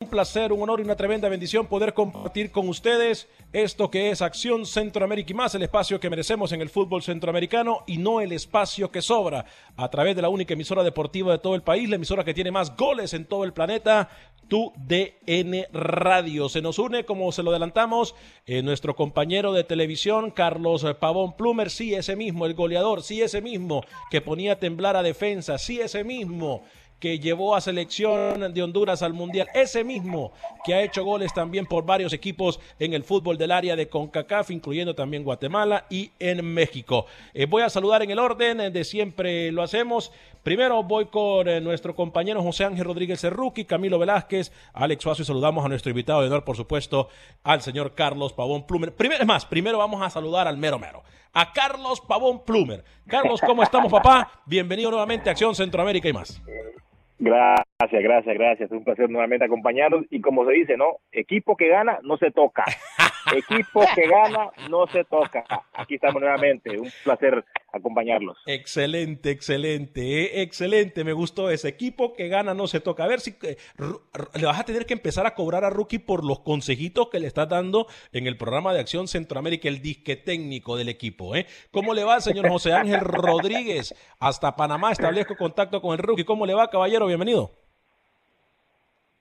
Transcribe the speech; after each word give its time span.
Un 0.00 0.10
placer, 0.10 0.52
un 0.52 0.62
honor 0.62 0.78
y 0.78 0.84
una 0.84 0.94
tremenda 0.94 1.28
bendición 1.28 1.66
poder 1.66 1.92
compartir 1.92 2.52
con 2.52 2.68
ustedes 2.68 3.26
esto 3.52 3.90
que 3.90 4.10
es 4.10 4.22
Acción 4.22 4.64
Centroamérica 4.64 5.32
y 5.32 5.34
más, 5.34 5.56
el 5.56 5.64
espacio 5.64 5.98
que 5.98 6.08
merecemos 6.08 6.52
en 6.52 6.60
el 6.60 6.68
fútbol 6.68 7.02
centroamericano 7.02 7.82
y 7.84 7.98
no 7.98 8.20
el 8.20 8.30
espacio 8.30 8.92
que 8.92 9.02
sobra 9.02 9.44
a 9.76 9.90
través 9.90 10.14
de 10.14 10.22
la 10.22 10.28
única 10.28 10.54
emisora 10.54 10.84
deportiva 10.84 11.32
de 11.32 11.40
todo 11.40 11.56
el 11.56 11.62
país, 11.62 11.88
la 11.88 11.96
emisora 11.96 12.22
que 12.22 12.32
tiene 12.32 12.52
más 12.52 12.76
goles 12.76 13.12
en 13.12 13.24
todo 13.24 13.42
el 13.42 13.52
planeta, 13.52 14.08
tu 14.46 14.72
DN 14.76 15.66
Radio. 15.72 16.48
Se 16.48 16.62
nos 16.62 16.78
une, 16.78 17.04
como 17.04 17.32
se 17.32 17.42
lo 17.42 17.50
adelantamos, 17.50 18.14
eh, 18.46 18.62
nuestro 18.62 18.94
compañero 18.94 19.52
de 19.52 19.64
televisión, 19.64 20.30
Carlos 20.30 20.86
Pavón 21.00 21.36
Plumer, 21.36 21.70
sí, 21.70 21.96
ese 21.96 22.14
mismo, 22.14 22.46
el 22.46 22.54
goleador, 22.54 23.02
sí, 23.02 23.20
ese 23.20 23.42
mismo, 23.42 23.82
que 24.12 24.20
ponía 24.20 24.52
a 24.52 24.58
temblar 24.60 24.94
a 24.94 25.02
defensa, 25.02 25.58
sí, 25.58 25.80
ese 25.80 26.04
mismo 26.04 26.62
que 27.00 27.18
llevó 27.18 27.54
a 27.54 27.60
selección 27.60 28.52
de 28.52 28.62
Honduras 28.62 29.02
al 29.02 29.12
Mundial, 29.12 29.48
ese 29.54 29.84
mismo 29.84 30.32
que 30.64 30.74
ha 30.74 30.82
hecho 30.82 31.04
goles 31.04 31.32
también 31.32 31.66
por 31.66 31.84
varios 31.84 32.12
equipos 32.12 32.60
en 32.78 32.92
el 32.94 33.04
fútbol 33.04 33.38
del 33.38 33.52
área 33.52 33.76
de 33.76 33.88
CONCACAF, 33.88 34.50
incluyendo 34.50 34.94
también 34.94 35.24
Guatemala 35.24 35.86
y 35.90 36.10
en 36.18 36.44
México. 36.44 37.06
Eh, 37.34 37.46
voy 37.46 37.62
a 37.62 37.70
saludar 37.70 38.02
en 38.02 38.10
el 38.10 38.18
orden 38.18 38.72
de 38.72 38.84
siempre 38.84 39.52
lo 39.52 39.62
hacemos. 39.62 40.12
Primero 40.42 40.82
voy 40.82 41.06
con 41.06 41.48
eh, 41.48 41.60
nuestro 41.60 41.94
compañero 41.94 42.42
José 42.42 42.64
Ángel 42.64 42.84
Rodríguez 42.84 43.20
Cerruqui, 43.20 43.64
Camilo 43.64 43.98
Velázquez, 43.98 44.52
Alex 44.72 45.02
Suazo 45.02 45.22
y 45.22 45.24
saludamos 45.24 45.64
a 45.64 45.68
nuestro 45.68 45.90
invitado 45.90 46.20
de 46.22 46.28
honor, 46.28 46.44
por 46.44 46.56
supuesto, 46.56 47.08
al 47.42 47.60
señor 47.62 47.94
Carlos 47.94 48.32
Pavón 48.32 48.66
Plumer. 48.66 48.94
Primero, 48.94 49.20
es 49.20 49.26
más, 49.26 49.44
primero 49.44 49.78
vamos 49.78 50.02
a 50.02 50.10
saludar 50.10 50.48
al 50.48 50.56
mero 50.56 50.78
mero, 50.78 51.02
a 51.32 51.52
Carlos 51.52 52.00
Pavón 52.00 52.44
Plumer. 52.44 52.84
Carlos, 53.06 53.40
¿cómo 53.44 53.62
estamos, 53.62 53.92
papá? 53.92 54.42
Bienvenido 54.46 54.90
nuevamente 54.90 55.28
a 55.28 55.32
Acción 55.32 55.54
Centroamérica 55.54 56.08
y 56.08 56.12
más. 56.12 56.40
Gracias, 57.18 58.02
gracias, 58.02 58.34
gracias. 58.34 58.70
Es 58.70 58.76
un 58.76 58.84
placer 58.84 59.10
nuevamente 59.10 59.44
acompañarlos. 59.44 60.04
Y 60.10 60.20
como 60.20 60.44
se 60.46 60.52
dice, 60.52 60.76
¿no? 60.76 60.98
Equipo 61.10 61.56
que 61.56 61.68
gana 61.68 61.98
no 62.02 62.16
se 62.16 62.30
toca. 62.30 62.64
Equipo 63.36 63.82
que 63.94 64.08
gana 64.08 64.50
no 64.70 64.86
se 64.86 65.04
toca. 65.04 65.44
Aquí 65.74 65.96
estamos 65.96 66.20
nuevamente. 66.20 66.78
Un 66.78 66.90
placer 67.04 67.44
acompañarlos. 67.78 68.38
Excelente, 68.46 69.30
excelente, 69.30 70.24
eh, 70.24 70.42
excelente. 70.42 71.04
Me 71.04 71.12
gustó 71.12 71.50
ese 71.50 71.68
equipo 71.68 72.12
que 72.14 72.28
gana 72.28 72.54
no 72.54 72.66
se 72.66 72.80
toca. 72.80 73.04
A 73.04 73.08
ver 73.08 73.20
si 73.20 73.36
eh, 73.42 73.56
le 74.34 74.46
vas 74.46 74.60
a 74.60 74.64
tener 74.64 74.86
que 74.86 74.94
empezar 74.94 75.26
a 75.26 75.34
cobrar 75.34 75.64
a 75.64 75.70
Rookie 75.70 75.98
por 75.98 76.24
los 76.24 76.40
consejitos 76.40 77.08
que 77.08 77.20
le 77.20 77.26
estás 77.26 77.48
dando 77.48 77.86
en 78.12 78.26
el 78.26 78.36
programa 78.36 78.72
de 78.72 78.80
Acción 78.80 79.08
Centroamérica, 79.08 79.68
el 79.68 79.82
disque 79.82 80.16
técnico 80.16 80.76
del 80.76 80.88
equipo. 80.88 81.34
¿eh? 81.34 81.46
¿Cómo 81.70 81.94
le 81.94 82.04
va, 82.04 82.20
señor 82.20 82.48
José 82.48 82.72
Ángel 82.72 83.00
Rodríguez? 83.00 83.94
Hasta 84.18 84.56
Panamá 84.56 84.92
establezco 84.92 85.36
contacto 85.36 85.80
con 85.80 85.92
el 85.92 85.98
Rookie. 85.98 86.24
¿Cómo 86.24 86.46
le 86.46 86.54
va, 86.54 86.70
caballero? 86.70 87.06
Bienvenido. 87.06 87.57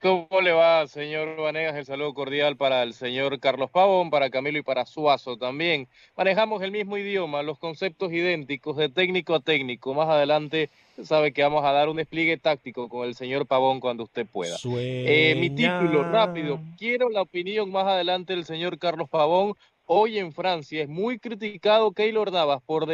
¿Cómo 0.07 0.39
le 0.39 0.53
va, 0.53 0.87
señor 0.87 1.35
Vanegas? 1.35 1.75
El 1.75 1.85
saludo 1.85 2.13
cordial 2.13 2.55
para 2.55 2.81
el 2.81 2.93
señor 2.93 3.41
Carlos 3.41 3.69
Pavón, 3.69 4.09
para 4.09 4.29
Camilo 4.29 4.57
y 4.57 4.61
para 4.61 4.85
Suazo 4.85 5.35
también. 5.35 5.89
Manejamos 6.15 6.63
el 6.63 6.71
mismo 6.71 6.95
idioma, 6.95 7.43
los 7.43 7.59
conceptos 7.59 8.13
idénticos 8.13 8.77
de 8.77 8.87
técnico 8.87 9.35
a 9.35 9.41
técnico. 9.41 9.93
Más 9.93 10.07
adelante 10.07 10.69
sabe 11.03 11.33
que 11.33 11.43
vamos 11.43 11.65
a 11.65 11.73
dar 11.73 11.89
un 11.89 11.97
despliegue 11.97 12.37
táctico 12.37 12.87
con 12.87 13.05
el 13.05 13.15
señor 13.15 13.47
Pavón 13.47 13.81
cuando 13.81 14.05
usted 14.05 14.25
pueda. 14.25 14.55
Eh, 14.77 15.35
mi 15.37 15.49
título, 15.49 16.03
rápido. 16.03 16.61
Quiero 16.77 17.09
la 17.09 17.23
opinión 17.23 17.69
más 17.69 17.85
adelante 17.85 18.31
del 18.31 18.45
señor 18.45 18.79
Carlos 18.79 19.09
Pavón. 19.09 19.55
Hoy 19.87 20.19
en 20.19 20.31
Francia 20.31 20.83
es 20.83 20.87
muy 20.87 21.19
criticado 21.19 21.91
Keylor 21.91 22.31
Navas 22.31 22.61
por, 22.65 22.87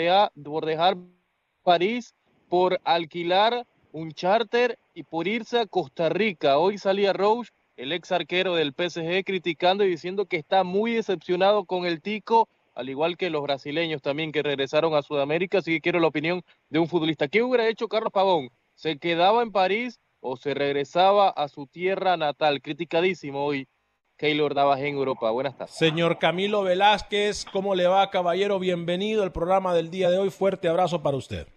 por 0.44 0.66
dejar 0.66 0.98
París, 1.62 2.16
por 2.50 2.82
alquilar 2.84 3.68
un 3.92 4.14
charter 4.14 4.80
y 4.94 5.04
por 5.04 5.28
irse 5.28 5.60
a 5.60 5.66
Costa 5.66 6.10
Rica. 6.10 6.58
Hoy 6.58 6.78
salía 6.78 7.14
Roche, 7.14 7.52
el 7.76 7.92
ex 7.92 8.12
arquero 8.12 8.56
del 8.56 8.74
PSG, 8.74 9.24
criticando 9.26 9.84
y 9.84 9.90
diciendo 9.90 10.26
que 10.26 10.38
está 10.38 10.64
muy 10.64 10.94
decepcionado 10.94 11.66
con 11.66 11.86
el 11.86 12.02
Tico, 12.02 12.48
al 12.76 12.90
igual 12.90 13.18
que 13.18 13.30
los 13.30 13.44
brasileños 13.44 14.02
también 14.02 14.32
que 14.32 14.44
regresaron 14.44 14.94
a 14.96 15.02
Sudamérica. 15.02 15.60
Así 15.60 15.74
que 15.74 15.82
quiero 15.82 16.00
la 16.00 16.08
opinión 16.08 16.44
de 16.70 16.80
un 16.80 16.88
futbolista. 16.88 17.28
¿Qué 17.28 17.42
hubiera 17.42 17.68
hecho 17.68 17.88
Carlos 17.88 18.12
Pavón? 18.12 18.50
¿Se 18.76 18.98
quedaba 18.98 19.44
en 19.44 19.52
París 19.52 20.00
o 20.20 20.38
se 20.38 20.54
regresaba 20.54 21.30
a 21.30 21.48
su 21.48 21.68
tierra 21.68 22.18
natal? 22.18 22.62
Criticadísimo 22.62 23.46
hoy. 23.46 23.68
Keylor 24.18 24.56
Navas 24.56 24.80
en 24.80 24.96
Europa. 24.96 25.32
Buenas 25.32 25.58
tardes. 25.58 25.76
Señor 25.76 26.20
Camilo 26.20 26.64
Velázquez, 26.64 27.46
¿cómo 27.52 27.76
le 27.76 27.88
va, 27.88 28.10
caballero? 28.10 28.60
Bienvenido 28.60 29.24
al 29.24 29.32
programa 29.32 29.74
del 29.74 29.90
día 29.90 30.10
de 30.10 30.20
hoy. 30.20 30.30
Fuerte 30.30 30.68
abrazo 30.68 31.02
para 31.02 31.18
usted. 31.18 31.48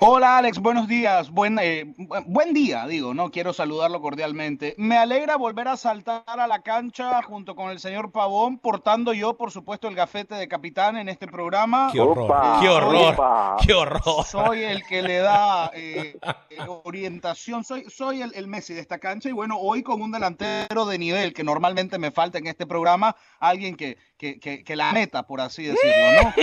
Hola 0.00 0.38
Alex, 0.38 0.58
buenos 0.58 0.88
días, 0.88 1.30
buen, 1.30 1.58
eh, 1.58 1.94
buen 2.26 2.52
día, 2.52 2.86
digo, 2.86 3.14
no 3.14 3.30
quiero 3.30 3.52
saludarlo 3.52 4.00
cordialmente. 4.00 4.74
Me 4.78 4.96
alegra 4.96 5.36
volver 5.36 5.68
a 5.68 5.76
saltar 5.76 6.22
a 6.26 6.46
la 6.46 6.62
cancha 6.62 7.22
junto 7.22 7.54
con 7.54 7.70
el 7.70 7.78
señor 7.78 8.10
Pavón, 8.10 8.58
portando 8.58 9.12
yo, 9.12 9.36
por 9.36 9.50
supuesto, 9.52 9.88
el 9.88 9.94
gafete 9.94 10.34
de 10.34 10.48
capitán 10.48 10.96
en 10.96 11.08
este 11.08 11.26
programa. 11.26 11.90
Qué 11.92 12.00
horror, 12.00 12.60
qué 12.60 12.68
horror, 12.68 13.16
qué 13.64 13.74
horror. 13.74 14.24
Soy 14.26 14.64
el 14.64 14.84
que 14.84 15.02
le 15.02 15.18
da 15.18 15.70
eh, 15.74 16.18
eh, 16.50 16.58
orientación, 16.84 17.64
soy, 17.64 17.84
soy 17.88 18.22
el, 18.22 18.34
el, 18.34 18.48
Messi 18.48 18.74
de 18.74 18.80
esta 18.80 18.98
cancha 18.98 19.28
y 19.28 19.32
bueno, 19.32 19.56
hoy 19.58 19.82
con 19.82 20.02
un 20.02 20.12
delantero 20.12 20.86
de 20.86 20.98
nivel 20.98 21.32
que 21.32 21.44
normalmente 21.44 21.98
me 21.98 22.10
falta 22.10 22.38
en 22.38 22.46
este 22.46 22.66
programa, 22.66 23.16
alguien 23.38 23.76
que, 23.76 23.98
que, 24.16 24.38
que, 24.38 24.76
la 24.76 24.92
meta, 24.92 25.26
por 25.26 25.40
así 25.40 25.64
decirlo, 25.64 26.22
¿no? 26.22 26.34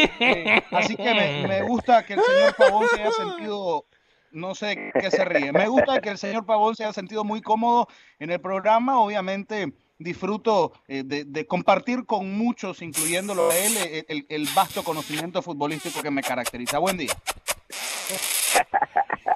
así 0.78 0.96
que 0.96 1.14
me, 1.14 1.48
me 1.48 1.64
gusta 1.64 2.06
que 2.06 2.14
el 2.14 2.22
señor 2.22 2.56
Pavón 2.56 2.88
se 2.88 3.02
haya 3.02 3.12
sentido 3.12 3.86
no 4.34 4.56
sé 4.56 4.92
qué 5.00 5.12
se 5.12 5.24
ríe. 5.24 5.52
Me 5.52 5.68
gusta 5.68 6.02
que 6.02 6.10
el 6.10 6.18
señor 6.18 6.46
Pavón 6.46 6.76
se 6.76 6.84
haya 6.84 6.94
sentido 6.94 7.24
muy 7.24 7.42
cómodo 7.42 7.88
en 8.20 8.32
el 8.32 8.42
programa. 8.42 9.00
Obviamente 9.00 9.74
disfruto 10.00 10.74
eh, 10.88 11.04
de, 11.06 11.48
compartir 11.48 12.06
con 12.06 12.36
muchos, 12.36 12.82
incluyéndolo 12.82 13.50
a 13.50 13.58
él, 13.58 13.74
eh, 13.78 14.06
el, 14.10 14.26
el, 14.30 14.48
vasto 14.56 14.84
conocimiento 14.84 15.42
futbolístico 15.42 16.02
que 16.02 16.12
me 16.12 16.24
caracteriza. 16.24 16.80
Buen 16.80 16.98
día. 16.98 17.14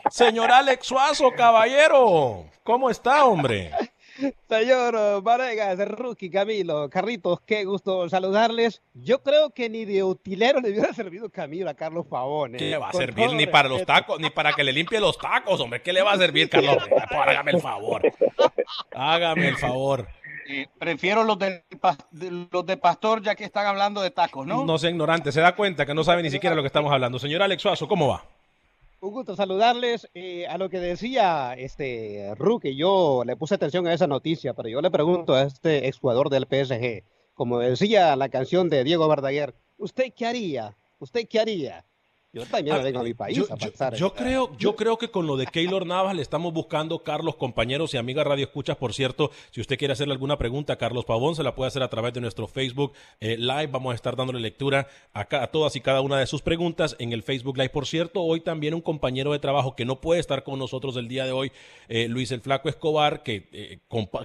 Señor 0.10 0.51
Alex 0.51 0.88
Suazo, 0.88 1.31
caballero, 1.31 2.45
¿cómo 2.63 2.90
está, 2.90 3.25
hombre? 3.25 3.72
Señor 4.50 5.22
Varegas, 5.22 5.78
Rookie, 5.88 6.30
Camilo, 6.30 6.90
Carritos, 6.90 7.40
qué 7.42 7.66
gusto 7.66 8.10
saludarles. 8.10 8.81
Yo 8.94 9.22
creo 9.22 9.52
que 9.52 9.69
ni 9.69 9.86
de 9.86 10.04
utilero 10.04 10.60
le 10.60 10.72
hubiera 10.72 10.94
servido 10.94 11.30
Camilo 11.30 11.69
a 11.69 11.74
Carlos 11.74 12.06
Pavón. 12.08 12.56
¿eh? 12.56 12.58
¿Qué 12.58 12.69
le 12.72 12.78
va 12.78 12.90
a 12.90 12.94
servir 12.94 13.34
ni 13.34 13.48
para 13.48 13.69
los 13.69 13.86
tacos, 13.86 14.19
ni 14.19 14.30
para 14.30 14.54
que 14.54 14.64
le 14.64 14.74
limpie 14.74 15.00
los 15.00 15.18
tacos, 15.18 15.60
hombre? 15.60 15.81
¿Qué 15.81 15.94
le 15.94 16.02
va 16.02 16.14
a 16.14 16.18
servir, 16.18 16.50
Carlos? 16.50 16.78
Hágame 17.10 17.52
el 17.52 17.62
favor. 17.62 18.02
Hágame 18.92 19.48
el 19.50 19.58
favor. 19.58 20.08
prefiero 20.80 21.24
los 21.24 21.38
de, 21.38 21.64
los 22.52 22.66
de 22.66 22.78
Pastor 22.78 23.22
ya 23.22 23.36
que 23.36 23.44
están 23.44 23.68
hablando 23.68 24.02
de 24.02 24.12
tacos, 24.12 24.48
¿no? 24.48 24.66
No 24.66 24.78
sea 24.78 24.90
ignorante, 24.90 25.31
se 25.31 25.42
da 25.42 25.56
cuenta 25.56 25.86
que 25.86 25.94
no 25.94 26.04
sabe 26.04 26.24
ni 26.24 26.31
siquiera 26.31 26.56
lo 26.56 26.64
que 26.64 26.68
estamos 26.68 26.92
hablando. 26.92 27.19
Señor 27.19 27.44
Alex 27.44 27.62
Suazo, 27.62 27.88
¿cómo 27.88 28.08
va? 28.08 28.37
Un 29.07 29.13
gusto 29.13 29.38
saludarles. 29.38 30.09
Eh, 30.13 30.48
a 30.48 30.57
lo 30.57 30.69
que 30.69 30.80
decía 30.80 31.54
este 31.54 32.36
Rookie, 32.36 32.75
yo 32.75 33.24
le 33.25 33.38
puse 33.38 33.56
atención 33.56 33.88
a 33.88 33.94
esa 33.94 34.06
noticia, 34.06 34.54
pero 34.54 34.68
yo 34.68 34.81
le 34.81 34.92
pregunto 34.92 35.33
a 35.33 35.44
este 35.44 35.88
exjugador 35.88 36.30
del 36.30 36.45
PSG, 36.45 37.06
como 37.33 37.59
decía 37.59 38.18
la 38.18 38.27
canción 38.27 38.68
de 38.68 38.83
Diego 38.83 39.07
Verdaguer, 39.07 39.56
¿usted 39.77 40.12
qué 40.13 40.25
haría? 40.25 40.75
¿Usted 41.00 41.25
qué 41.30 41.39
haría? 41.39 41.86
Yo 42.38 42.45
también 42.45 42.75
ah, 42.75 42.80
vengo 42.80 43.00
a 43.00 43.04
mi 43.04 43.16
país 43.16 43.36
yo, 43.36 43.45
a 43.50 43.57
pensar. 43.57 43.95
Yo, 43.95 44.13
creo, 44.13 44.56
yo 44.57 44.75
creo 44.75 44.98
que 44.98 45.10
con 45.10 45.25
lo 45.25 45.38
de 45.38 45.48
Keylor 45.48 45.88
Navas 45.88 46.16
le 46.16 46.22
estamos 46.22 46.54
buscando, 46.54 47.01
Carlos, 47.04 47.36
compañeros 47.36 47.94
y 47.94 47.98
amigas 47.98 48.28
Radio 48.28 48.45
Escuchas, 48.45 48.78
por 48.78 48.94
cierto, 48.94 49.31
si 49.50 49.60
usted 49.60 49.78
quiere 49.78 49.94
hacerle 49.94 50.13
alguna 50.13 50.38
pregunta 50.38 50.74
a 50.74 50.75
Carlos 50.78 51.06
Pavón, 51.06 51.36
se 51.36 51.42
la 51.42 51.56
puede 51.56 51.69
hacer 51.69 51.81
a 51.81 51.89
través 51.89 52.13
de 52.13 52.22
nuestro 52.22 52.48
Facebook 52.48 52.94
eh, 53.19 53.38
Live. 53.38 53.68
Vamos 53.68 53.94
a 53.94 53.95
estar 53.95 54.16
dándole 54.16 54.39
lectura 54.39 54.88
a, 55.13 55.22
a, 55.22 55.48
todas 55.48 55.75
y 55.75 55.81
cada 55.81 56.01
una 56.01 56.19
de 56.19 56.28
sus 56.28 56.44
preguntas 56.44 56.95
en 57.00 57.12
el 57.12 57.24
Facebook 57.24 57.57
Live. 57.57 57.69
Por 57.69 57.88
cierto, 57.88 58.22
hoy 58.22 58.42
también 58.42 58.75
un 58.75 58.81
compañero 58.81 59.31
de 59.31 59.40
trabajo 59.40 59.75
que 59.75 59.86
no 59.86 60.00
puede 60.00 60.19
estar 60.19 60.44
con 60.44 60.60
nosotros 60.60 60.95
el 60.98 61.07
día 61.07 61.25
de 61.25 61.31
hoy, 61.31 61.51
eh, 61.90 62.07
Luis 62.07 62.31
el 62.31 62.42
Flaco 62.42 62.69
Escobar, 62.69 63.24
que, 63.24 63.50
eh, 63.51 63.80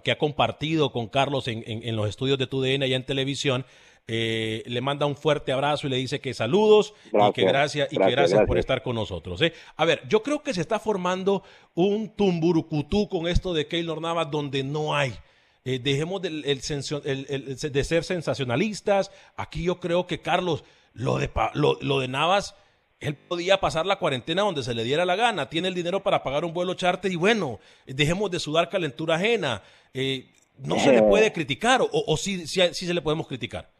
que 0.05 0.11
ha 0.11 0.19
compartido 0.19 0.93
con 0.93 1.09
Carlos 1.09 1.49
en, 1.49 1.65
en, 1.67 1.83
en 1.83 1.97
los 1.97 2.09
estudios 2.09 2.39
de 2.39 2.47
TUDN 2.47 2.83
allá 2.83 2.97
en 2.97 3.07
televisión. 3.07 3.65
Eh, 4.09 4.65
le 4.67 4.81
manda 4.81 5.07
un 5.07 5.15
fuerte 5.15 5.53
abrazo 5.53 5.87
y 5.87 5.91
le 5.91 5.97
dice 5.97 6.21
que 6.21 6.35
saludos 6.35 6.93
y 7.13 7.33
que 7.33 7.45
gracias, 7.45 7.89
y 7.93 7.97
que 7.97 8.11
gracias, 8.11 8.45
por 8.47 8.59
estar 8.59 8.83
con 8.83 8.97
nosotros. 8.97 9.41
¿eh? 9.43 9.53
A 9.77 9.85
ver, 9.85 10.03
yo 10.09 10.23
creo 10.23 10.43
que 10.43 10.53
se 10.53 10.61
está 10.61 10.81
formando 10.81 11.45
un 11.75 12.09
tumburucutú 12.15 13.09
con 13.09 13.29
esto 13.29 13.55
de 13.55 13.69
Keylor 13.69 14.01
Navas 14.01 14.31
donde 14.31 14.65
no 14.65 14.95
hay. 14.95 15.15
Eh, 15.65 15.79
dejemos 15.79 16.21
de, 16.21 16.31
de 16.31 17.85
ser 17.85 18.03
sensacionalistas. 18.03 19.13
Aquí 19.37 19.63
yo 19.63 19.79
creo 19.79 20.09
que 20.09 20.21
Carlos, 20.21 20.65
lo 20.93 21.19
de, 21.19 21.31
lo, 21.55 22.01
de 22.01 22.09
Navas, 22.09 22.57
él 22.99 23.15
podía 23.15 23.61
pasar 23.61 23.87
la 23.87 24.01
cuarentena 24.01 24.43
donde 24.43 24.65
se 24.65 24.75
le 24.75 24.83
diera 24.83 25.05
la 25.05 25.15
gana, 25.15 25.49
tiene 25.49 25.69
el 25.69 25.75
dinero 25.75 26.03
para 26.03 26.25
pagar 26.25 26.45
un 26.45 26.53
vuelo 26.53 26.75
charter 26.75 27.13
y 27.13 27.17
bueno, 27.17 27.61
dejemos 27.87 28.33
de 28.33 28.41
sudar 28.41 28.69
calentura 28.69 29.15
ajena. 29.15 29.63
no 30.59 30.81
se 30.81 30.93
le 30.93 31.03
puede 31.03 31.33
criticar 31.33 31.83
o, 31.83 31.89
o 31.93 32.17
sí, 32.17 32.49
sí, 32.49 32.61
sí, 32.73 32.87
se 32.87 32.95
le 32.95 33.01
podemos 33.01 33.29
criticar. 33.29 33.71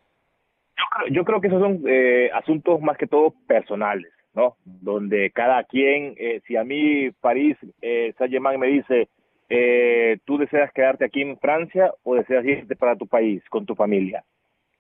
Yo 1.11 1.25
creo, 1.25 1.41
que 1.41 1.49
esos 1.49 1.61
son 1.61 1.83
eh, 1.87 2.31
asuntos 2.33 2.81
más 2.81 2.97
que 2.97 3.07
todo 3.07 3.35
personales, 3.47 4.13
¿no? 4.35 4.57
Donde 4.65 5.31
cada 5.31 5.65
quien, 5.65 6.15
eh, 6.19 6.41
si 6.47 6.57
a 6.57 6.65
mí 6.65 7.11
París 7.21 7.57
eh, 7.81 8.15
Saint-Germain 8.19 8.61
me 8.61 8.69
dice, 8.69 9.09
eh, 9.49 10.19
tú 10.25 10.39
deseas 10.39 10.73
quedarte 10.73 11.05
aquí 11.05 11.23
en 11.23 11.39
Francia 11.39 11.93
o 12.03 12.15
deseas 12.15 12.45
irte 12.45 12.77
para 12.77 12.97
tu 12.97 13.07
país 13.07 13.43
con 13.51 13.67
tu 13.67 13.75
familia. 13.75 14.25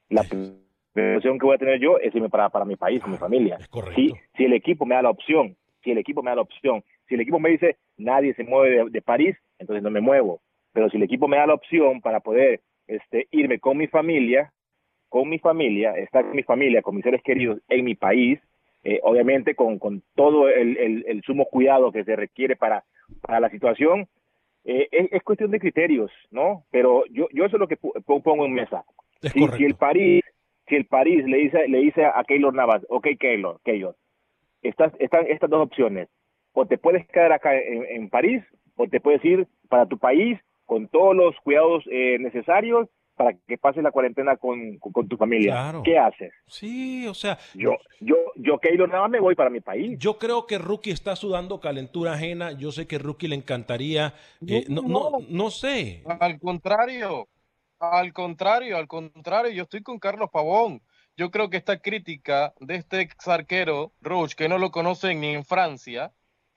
La 0.08 0.22
opción 0.22 1.38
que 1.38 1.46
voy 1.46 1.54
a 1.54 1.58
tener 1.58 1.78
yo 1.80 1.98
es 1.98 2.14
irme 2.14 2.28
para, 2.28 2.48
para 2.50 2.64
mi 2.64 2.76
país, 2.76 3.02
con 3.02 3.12
mi 3.12 3.18
familia. 3.18 3.58
Si, 3.94 4.12
si 4.36 4.44
el 4.44 4.52
equipo 4.52 4.84
me 4.86 4.94
da 4.94 5.02
la 5.02 5.10
opción, 5.10 5.56
si 5.82 5.90
el 5.90 5.98
equipo 5.98 6.22
me 6.22 6.30
da 6.30 6.36
la 6.36 6.42
opción, 6.42 6.82
si 7.08 7.14
el 7.14 7.20
equipo 7.20 7.38
me 7.38 7.50
dice 7.50 7.76
nadie 7.96 8.34
se 8.34 8.44
mueve 8.44 8.90
de, 8.90 9.02
París, 9.02 9.36
entonces 9.58 9.82
no 9.82 9.90
me 9.90 10.00
muevo. 10.00 10.40
Pero 10.72 10.88
si 10.88 10.96
el 10.96 11.02
equipo 11.02 11.28
me 11.28 11.36
da 11.36 11.46
la 11.46 11.54
opción 11.54 12.00
para 12.00 12.20
poder 12.20 12.60
este, 12.86 13.26
irme 13.30 13.58
con 13.58 13.76
mi 13.76 13.86
familia, 13.86 14.52
con 15.12 15.28
mi 15.28 15.38
familia, 15.38 15.92
estar 15.98 16.24
con 16.24 16.34
mi 16.34 16.42
familia, 16.42 16.80
con 16.80 16.94
mis 16.94 17.04
seres 17.04 17.20
queridos 17.22 17.60
en 17.68 17.84
mi 17.84 17.94
país, 17.94 18.40
eh, 18.82 18.98
obviamente 19.02 19.54
con, 19.54 19.78
con 19.78 20.02
todo 20.14 20.48
el, 20.48 21.04
el, 21.06 21.22
sumo 21.22 21.44
cuidado 21.44 21.92
que 21.92 22.02
se 22.02 22.16
requiere 22.16 22.56
para, 22.56 22.82
para 23.20 23.38
la 23.38 23.50
situación, 23.50 24.08
eh, 24.64 24.88
es, 24.90 25.22
cuestión 25.22 25.50
de 25.50 25.60
criterios, 25.60 26.10
¿no? 26.30 26.64
Pero 26.70 27.04
yo, 27.10 27.28
yo 27.30 27.44
eso 27.44 27.56
es 27.56 27.60
lo 27.60 27.68
que 27.68 27.76
pongo 27.76 28.46
en 28.46 28.54
mesa. 28.54 28.86
Si, 29.20 29.46
si, 29.58 29.64
el 29.66 29.74
París, 29.74 30.24
si 30.66 30.76
el 30.76 30.86
París 30.86 31.26
le 31.26 31.36
dice, 31.36 31.68
le 31.68 31.80
dice 31.80 32.06
a 32.06 32.24
Keylor 32.26 32.54
Navas, 32.54 32.82
ok 32.88 33.08
Keylor, 33.20 33.60
Keylor, 33.64 33.94
estas, 34.62 34.94
están 34.98 35.26
estas 35.26 35.50
dos 35.50 35.60
opciones, 35.60 36.08
o 36.54 36.64
te 36.64 36.78
puedes 36.78 37.06
quedar 37.08 37.32
acá 37.32 37.54
en, 37.54 38.08
París, 38.08 38.42
o 38.76 38.88
te 38.88 38.98
puedes 38.98 39.22
ir 39.26 39.46
para 39.68 39.84
tu 39.84 39.98
país 39.98 40.38
con 40.64 40.88
todos 40.88 41.14
los 41.14 41.36
cuidados 41.40 41.84
eh, 41.90 42.16
necesarios 42.18 42.88
para 43.22 43.36
que 43.46 43.56
pases 43.56 43.82
la 43.82 43.92
cuarentena 43.92 44.36
con, 44.36 44.78
con, 44.78 45.06
tu 45.06 45.16
familia. 45.16 45.74
¿Qué 45.84 45.96
haces? 45.96 46.32
Sí, 46.48 47.06
o 47.06 47.14
sea. 47.14 47.38
Yo, 47.54 47.76
yo, 48.00 48.16
yo, 48.34 48.58
Keylor, 48.58 48.88
nada 48.88 49.02
más 49.02 49.10
me 49.10 49.20
voy 49.20 49.36
para 49.36 49.48
mi 49.48 49.60
país. 49.60 49.96
Yo 49.98 50.18
creo 50.18 50.46
que 50.46 50.58
Rookie 50.58 50.90
está 50.90 51.14
sudando 51.14 51.60
calentura 51.60 52.14
ajena. 52.14 52.52
Yo 52.52 52.72
sé 52.72 52.86
que 52.86 52.98
Rookie 52.98 53.28
le 53.28 53.36
encantaría. 53.36 54.14
Eh, 54.46 54.64
no, 54.68 54.82
no, 54.82 55.10
no, 55.28 55.50
sé. 55.50 56.02
Al 56.18 56.40
contrario, 56.40 57.28
al 57.78 58.12
contrario, 58.12 58.76
al 58.76 58.88
contrario, 58.88 59.52
yo 59.52 59.62
estoy 59.62 59.82
con 59.82 60.00
Carlos 60.00 60.30
Pavón. 60.32 60.82
Yo 61.16 61.30
creo 61.30 61.48
que 61.48 61.58
esta 61.58 61.78
crítica 61.78 62.54
de 62.58 62.76
este 62.76 63.02
ex 63.02 63.28
arquero, 63.28 63.92
Roach, 64.00 64.34
que 64.34 64.48
no 64.48 64.58
lo 64.58 64.72
conocen 64.72 65.20
ni 65.20 65.28
en 65.28 65.44
Francia, 65.44 66.12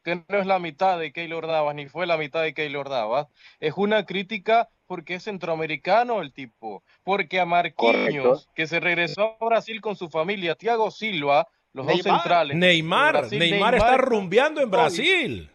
que 0.05 0.15
no 0.15 0.37
es 0.37 0.45
la 0.45 0.59
mitad 0.59 0.99
de 0.99 1.11
Keylor 1.11 1.47
Davas, 1.47 1.73
ni 1.73 1.87
fue 1.87 2.05
la 2.05 2.15
mitad 2.15 2.43
de 2.43 2.53
Keylor 2.53 2.89
Davas, 2.89 3.27
es 3.59 3.73
una 3.75 4.05
crítica 4.05 4.69
porque 4.85 5.15
es 5.15 5.23
centroamericano 5.23 6.21
el 6.21 6.31
tipo, 6.31 6.83
porque 7.03 7.39
a 7.39 7.45
Marquinhos, 7.45 8.47
que 8.53 8.67
se 8.67 8.79
regresó 8.79 9.35
a 9.41 9.45
Brasil 9.45 9.81
con 9.81 9.95
su 9.95 10.09
familia, 10.09 10.53
Thiago 10.53 10.91
Silva, 10.91 11.47
los 11.73 11.87
dos 11.87 12.03
centrales. 12.03 12.55
Neymar, 12.55 13.31
Neymar, 13.31 13.75
está 13.75 13.97
rumbeando 13.97 14.61
en 14.61 14.69
Brasil. 14.69 15.51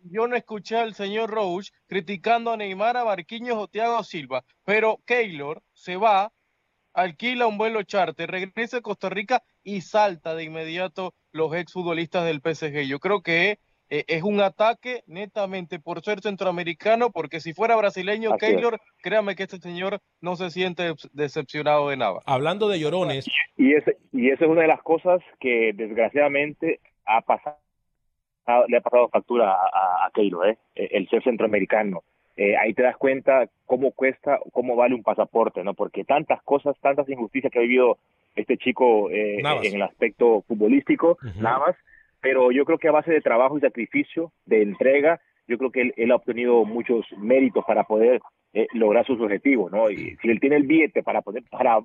Yo 0.00 0.26
no 0.26 0.34
escuché 0.34 0.76
al 0.76 0.94
señor 0.94 1.30
Roach 1.30 1.70
criticando 1.86 2.50
a 2.50 2.56
Neymar, 2.56 2.96
a 2.96 3.04
Marquinhos 3.04 3.56
o 3.56 3.68
Thiago 3.68 4.02
Silva, 4.02 4.44
pero 4.64 5.00
Keylor 5.06 5.62
se 5.72 5.96
va, 5.96 6.32
alquila 6.92 7.46
un 7.46 7.56
vuelo 7.56 7.84
charter, 7.84 8.28
regresa 8.28 8.78
a 8.78 8.80
Costa 8.80 9.08
Rica 9.08 9.44
y 9.62 9.80
salta 9.82 10.34
de 10.34 10.42
inmediato 10.42 11.14
los 11.32 11.54
exfutbolistas 11.54 12.24
del 12.24 12.40
PSG. 12.40 12.86
Yo 12.86 12.98
creo 12.98 13.22
que 13.22 13.58
eh, 13.90 14.04
es 14.08 14.22
un 14.22 14.40
ataque 14.40 15.02
netamente 15.06 15.78
por 15.78 16.02
ser 16.02 16.20
centroamericano, 16.20 17.10
porque 17.10 17.40
si 17.40 17.54
fuera 17.54 17.76
brasileño, 17.76 18.36
Keylor, 18.36 18.78
créame 19.02 19.34
que 19.34 19.44
este 19.44 19.58
señor 19.58 20.00
no 20.20 20.36
se 20.36 20.50
siente 20.50 20.94
decepcionado 21.12 21.88
de 21.88 21.96
nada. 21.96 22.20
Hablando 22.26 22.68
de 22.68 22.80
llorones. 22.80 23.26
Y, 23.56 23.74
ese, 23.74 23.96
y 24.12 24.30
esa 24.30 24.44
es 24.44 24.50
una 24.50 24.62
de 24.62 24.68
las 24.68 24.82
cosas 24.82 25.20
que 25.40 25.72
desgraciadamente 25.74 26.80
ha 27.06 27.22
pasado, 27.22 27.56
le 28.68 28.76
ha 28.76 28.80
pasado 28.80 29.08
factura 29.08 29.52
a, 29.52 30.10
Keylor, 30.12 30.50
¿eh? 30.50 30.58
el 30.74 31.08
ser 31.08 31.22
centroamericano. 31.22 32.02
Eh, 32.36 32.56
ahí 32.56 32.72
te 32.72 32.82
das 32.82 32.96
cuenta 32.96 33.48
cómo 33.66 33.90
cuesta, 33.90 34.38
cómo 34.52 34.76
vale 34.76 34.94
un 34.94 35.02
pasaporte, 35.02 35.64
¿no? 35.64 35.74
Porque 35.74 36.04
tantas 36.04 36.40
cosas, 36.42 36.76
tantas 36.80 37.08
injusticias 37.08 37.52
que 37.52 37.58
ha 37.58 37.62
vivido 37.62 37.98
este 38.38 38.56
chico 38.56 39.10
eh, 39.10 39.38
en 39.38 39.74
el 39.74 39.82
aspecto 39.82 40.42
futbolístico, 40.46 41.18
nada 41.36 41.58
más 41.58 41.76
pero 42.20 42.50
yo 42.50 42.64
creo 42.64 42.78
que 42.78 42.88
a 42.88 42.92
base 42.92 43.12
de 43.12 43.20
trabajo 43.20 43.58
y 43.58 43.60
sacrificio, 43.60 44.32
de 44.44 44.62
entrega, 44.62 45.20
yo 45.46 45.56
creo 45.56 45.70
que 45.70 45.92
él, 45.96 46.10
ha 46.10 46.16
obtenido 46.16 46.64
muchos 46.64 47.06
méritos 47.16 47.64
para 47.66 47.84
poder 47.84 48.20
eh, 48.52 48.66
lograr 48.72 49.06
sus 49.06 49.20
objetivos, 49.20 49.70
¿no? 49.72 49.90
Y 49.90 50.16
si 50.20 50.28
él 50.28 50.40
tiene 50.40 50.56
el 50.56 50.66
billete 50.66 51.02
para 51.02 51.22
poder 51.22 51.44
para, 51.50 51.78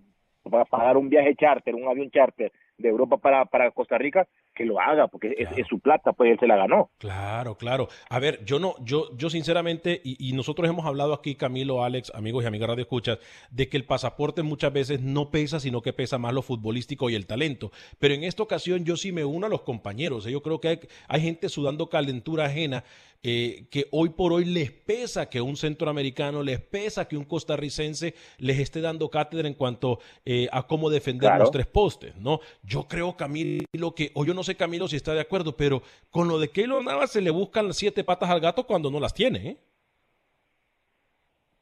para 0.44 0.66
pagar 0.66 0.98
un 0.98 1.10
viaje 1.10 1.36
charter, 1.36 1.76
un 1.76 1.88
avión 1.88 2.10
charter 2.10 2.52
de 2.78 2.90
Europa 2.90 3.18
para, 3.18 3.46
para 3.46 3.72
Costa 3.72 3.98
Rica, 3.98 4.28
que 4.54 4.66
lo 4.66 4.80
haga, 4.80 5.08
porque 5.08 5.36
es, 5.38 5.68
su 5.68 5.80
plata, 5.80 6.14
pues 6.14 6.32
él 6.32 6.40
se 6.40 6.48
la 6.48 6.56
ganó. 6.56 6.92
Claro, 6.98 7.56
claro. 7.56 7.88
A 8.10 8.20
ver, 8.20 8.44
yo 8.46 8.60
no, 8.60 8.76
yo, 8.82 9.16
yo 9.18 9.30
sinceramente, 9.30 10.02
y, 10.04 10.30
y, 10.30 10.34
nosotros 10.34 10.68
hemos 10.68 10.86
hablado 10.86 11.14
aquí, 11.14 11.36
Camilo, 11.36 11.84
Alex, 11.84 12.12
amigos 12.16 12.44
y 12.44 12.48
amigas 12.48 12.70
Radio 12.70 12.84
Escuchas, 12.84 13.20
de 13.52 13.70
que 13.70 13.78
el 13.78 13.86
pasaporte 13.86 14.44
muchas 14.44 14.74
veces 14.74 15.02
no 15.02 15.32
pesa, 15.32 15.60
sino 15.60 15.82
que 15.82 15.94
pesa 15.94 16.18
más 16.18 16.34
lo 16.34 16.42
futbolístico 16.42 17.10
y 17.10 17.16
el 17.16 17.26
talento. 17.26 17.72
Pero 18.00 18.14
en 18.14 18.24
esta 18.24 18.44
ocasión 18.44 18.86
yo 18.86 18.98
sí 18.98 19.12
me 19.12 19.26
uno 19.26 19.48
a 19.48 19.50
los 19.50 19.62
compañeros. 19.62 20.26
Yo 20.26 20.42
creo 20.42 20.60
que 20.60 20.68
hay, 20.68 20.80
hay 21.08 21.22
gente 21.22 21.50
sudando 21.50 21.90
calentura 21.90 22.46
ajena 22.46 22.84
eh, 23.26 23.68
que 23.72 23.88
hoy 23.92 24.10
por 24.10 24.34
hoy 24.34 24.44
les 24.44 24.70
pesa 24.72 25.30
que 25.30 25.40
un 25.40 25.56
centroamericano, 25.56 26.44
les 26.44 26.60
pesa 26.60 27.08
que 27.08 27.16
un 27.16 27.24
costarricense 27.24 28.16
les 28.38 28.60
esté 28.60 28.82
dando 28.82 29.10
cátedra 29.10 29.48
en 29.48 29.54
cuanto 29.54 30.00
eh, 30.26 30.50
a 30.52 30.68
cómo 30.68 30.90
defender 30.90 31.38
los 31.40 31.50
tres 31.50 31.66
postes, 31.66 32.16
¿no? 32.18 32.42
Yo 32.64 32.86
creo, 32.86 33.16
Camilo, 33.16 33.96
que, 33.96 34.12
o 34.14 34.26
yo 34.26 34.34
no 34.34 34.44
sé, 34.44 34.56
Camilo, 34.56 34.90
si 34.90 34.98
está 34.98 35.14
de 35.14 35.22
acuerdo, 35.22 35.56
pero 35.56 35.82
con 36.12 36.28
lo 36.28 36.38
de 36.38 36.50
Keylor 36.50 36.84
Navas 36.84 37.12
se 37.12 37.22
le 37.22 37.30
buscan 37.30 37.68
las 37.68 37.78
siete 37.78 38.04
patas 38.04 38.30
al 38.30 38.42
gato 38.42 38.68
cuando 38.68 38.92
no 38.92 39.00
las 39.00 39.14
tiene, 39.14 39.48
¿eh? 39.48 39.58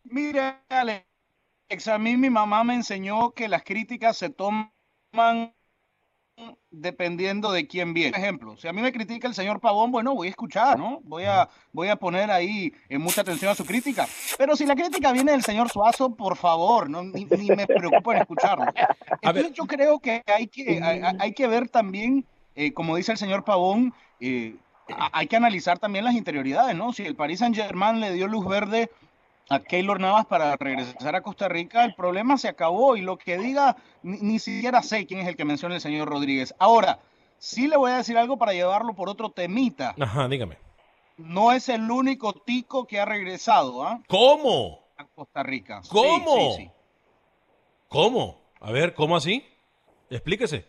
Mira, 0.03 0.63
Alex, 0.67 1.87
a 1.87 1.99
mí 1.99 2.17
mi 2.17 2.31
mamá 2.31 2.63
me 2.63 2.73
enseñó 2.73 3.31
que 3.31 3.47
las 3.47 3.63
críticas 3.63 4.17
se 4.17 4.31
toman 4.31 5.53
dependiendo 6.69 7.51
de 7.51 7.67
quién 7.67 7.93
viene. 7.93 8.11
Por 8.11 8.19
ejemplo, 8.19 8.57
si 8.57 8.67
a 8.67 8.73
mí 8.73 8.81
me 8.81 8.91
critica 8.91 9.27
el 9.27 9.33
señor 9.33 9.59
Pavón, 9.59 9.91
bueno, 9.91 10.15
voy 10.15 10.27
a 10.27 10.29
escuchar, 10.29 10.77
¿no? 10.77 10.99
Voy 11.03 11.23
a, 11.25 11.49
voy 11.71 11.89
a 11.89 11.95
poner 11.95 12.31
ahí 12.31 12.73
eh, 12.89 12.97
mucha 12.97 13.21
atención 13.21 13.51
a 13.51 13.55
su 13.55 13.65
crítica. 13.65 14.07
Pero 14.37 14.55
si 14.55 14.65
la 14.65 14.75
crítica 14.75 15.11
viene 15.11 15.31
del 15.31 15.43
señor 15.43 15.69
Suazo, 15.69 16.15
por 16.15 16.37
favor, 16.37 16.89
no, 16.89 17.03
ni, 17.03 17.25
ni 17.25 17.47
me 17.49 17.67
preocupo 17.67 18.13
en 18.13 18.19
escucharlo. 18.19 18.65
Entonces 19.21 19.53
yo 19.53 19.65
creo 19.65 19.99
que 19.99 20.23
hay 20.25 20.47
que, 20.47 20.81
hay, 20.81 21.01
hay 21.19 21.33
que 21.33 21.47
ver 21.47 21.69
también, 21.69 22.25
eh, 22.55 22.73
como 22.73 22.95
dice 22.95 23.11
el 23.11 23.17
señor 23.17 23.43
Pavón, 23.43 23.93
eh, 24.19 24.55
hay 25.13 25.27
que 25.27 25.35
analizar 25.35 25.79
también 25.79 26.05
las 26.05 26.15
interioridades, 26.15 26.75
¿no? 26.75 26.93
Si 26.93 27.03
el 27.03 27.15
Paris 27.15 27.39
Saint 27.39 27.55
Germain 27.55 27.99
le 27.99 28.13
dio 28.13 28.27
luz 28.27 28.47
verde 28.47 28.89
a 29.51 29.59
Keylor 29.59 29.99
Navas 29.99 30.25
para 30.27 30.55
regresar 30.55 31.13
a 31.13 31.21
Costa 31.21 31.49
Rica, 31.49 31.83
el 31.83 31.93
problema 31.93 32.37
se 32.37 32.47
acabó 32.47 32.95
y 32.95 33.01
lo 33.01 33.17
que 33.17 33.37
diga, 33.37 33.75
ni, 34.01 34.17
ni 34.19 34.39
siquiera 34.39 34.81
sé 34.81 35.05
quién 35.05 35.19
es 35.19 35.27
el 35.27 35.35
que 35.35 35.43
menciona 35.43 35.75
el 35.75 35.81
señor 35.81 36.07
Rodríguez. 36.07 36.55
Ahora, 36.57 36.99
sí 37.37 37.67
le 37.67 37.75
voy 37.75 37.91
a 37.91 37.97
decir 37.97 38.17
algo 38.17 38.37
para 38.37 38.53
llevarlo 38.53 38.93
por 38.93 39.09
otro 39.09 39.29
temita. 39.29 39.93
Ajá, 39.99 40.29
dígame. 40.29 40.57
No 41.17 41.51
es 41.51 41.67
el 41.67 41.91
único 41.91 42.31
tico 42.31 42.87
que 42.87 43.01
ha 43.01 43.05
regresado 43.05 43.83
¿ah? 43.83 44.01
¿Cómo? 44.07 44.79
a 44.97 45.05
Costa 45.05 45.43
Rica. 45.43 45.83
Sí, 45.83 45.89
¿Cómo? 45.91 46.53
sí, 46.55 46.63
sí. 46.63 46.71
¿Cómo? 47.89 48.39
A 48.61 48.71
ver, 48.71 48.93
¿cómo 48.93 49.17
así? 49.17 49.43
Explíquese. 50.09 50.65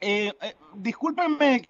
Eh, 0.00 0.32
eh, 0.40 0.56
discúlpenme 0.74 1.68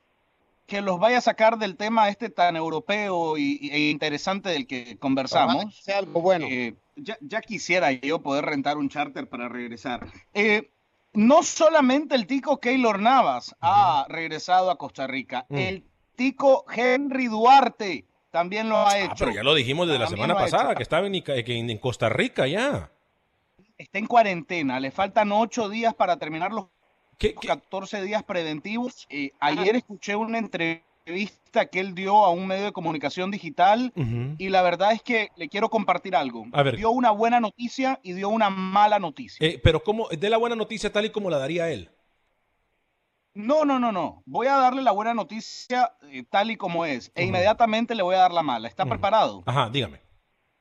que 0.69 0.83
los 0.83 1.01
vaya 1.01 1.19
a 1.19 1.23
sacar 1.23 1.59
del 1.59 1.77
tema 1.77 2.11
este 2.11 2.29
tan 2.29 2.55
europeo 2.55 3.39
y, 3.39 3.71
e 3.73 3.89
interesante 3.91 4.51
del 4.51 4.67
que 4.67 4.99
conversamos. 4.99 5.75
Sea 5.83 5.99
algo 5.99 6.21
bueno. 6.21 6.47
Eh, 6.49 6.75
ya, 6.95 7.17
ya 7.23 7.41
quisiera 7.41 7.91
yo 7.91 8.21
poder 8.21 8.45
rentar 8.45 8.77
un 8.77 8.91
charter 8.91 9.27
para 9.29 9.49
regresar. 9.49 10.07
Eh, 10.35 10.71
no 11.15 11.43
solamente 11.43 12.15
el 12.15 12.27
tico 12.27 12.61
Keylor 12.61 13.01
Navas 13.01 13.57
ha 13.63 14.05
regresado 14.11 14.71
a 14.71 14.77
Costa 14.77 15.07
Rica, 15.07 15.47
Mm. 15.49 15.57
el 15.57 15.85
tico 16.17 16.67
Henry 16.71 17.29
Duarte 17.29 18.05
también 18.31 18.69
lo 18.69 18.77
ha 18.77 18.91
Ah, 18.91 18.99
hecho. 18.99 19.15
pero 19.25 19.33
ya 19.33 19.43
lo 19.43 19.55
dijimos 19.55 19.87
desde 19.89 20.01
la 20.01 20.07
semana 20.07 20.35
pasada, 20.35 20.75
que 20.75 20.83
estaba 20.83 21.09
que 21.11 21.45
en 21.59 21.79
Costa 21.79 22.11
Rica 22.11 22.47
ya. 22.47 22.91
Está 23.79 23.99
en 23.99 24.07
cuarentena, 24.07 24.81
le 24.81 24.91
faltan 24.91 25.33
ocho 25.33 25.71
días 25.71 25.95
para 25.95 26.19
terminar 26.19 26.53
los 26.53 26.67
14 27.19 28.03
días 28.03 28.23
preventivos. 28.23 29.07
Eh, 29.11 29.33
ayer 29.41 29.77
escuché 29.77 30.17
una 30.17 30.39
entrevista 30.39 31.67
que 31.67 31.81
él 31.81 31.95
dio 31.95 32.25
a 32.25 32.31
un 32.31 32.47
medio 32.47 32.67
de 32.67 32.73
comunicación 32.73 33.31
digital 33.31 33.93
y 34.39 34.49
la 34.51 34.63
verdad 34.63 34.93
es 34.93 35.03
que 35.03 35.31
le 35.37 35.49
quiero 35.49 35.69
compartir 35.69 36.15
algo. 36.15 36.47
A 36.53 36.63
ver. 36.63 36.77
Dio 36.77 36.91
una 36.91 37.11
buena 37.11 37.41
noticia 37.41 37.99
y 38.03 38.13
dio 38.13 38.29
una 38.29 38.51
mala 38.51 38.99
noticia. 38.99 39.45
Eh, 39.47 39.61
pero 39.63 39.83
¿cómo? 39.83 40.09
De 40.09 40.31
la 40.31 40.37
buena 40.37 40.57
noticia 40.57 40.93
tal 40.93 41.07
y 41.07 41.11
como 41.11 41.31
la 41.31 41.39
daría 41.39 41.71
él. 41.71 41.91
No, 43.35 43.65
no, 43.65 43.79
no, 43.79 43.93
no. 43.93 44.23
Voy 44.27 44.49
a 44.49 44.57
darle 44.57 44.83
la 44.83 44.91
buena 44.91 45.15
noticia 45.15 45.93
eh, 46.11 46.25
tal 46.29 46.51
y 46.51 46.57
como 46.57 46.85
es 46.85 47.13
e 47.15 47.25
inmediatamente 47.25 47.95
le 47.95 48.03
voy 48.03 48.17
a 48.17 48.19
dar 48.19 48.33
la 48.33 48.43
mala. 48.43 48.69
¿Está 48.69 48.85
preparado? 48.85 49.43
Ajá, 49.47 49.71
dígame. 49.71 50.01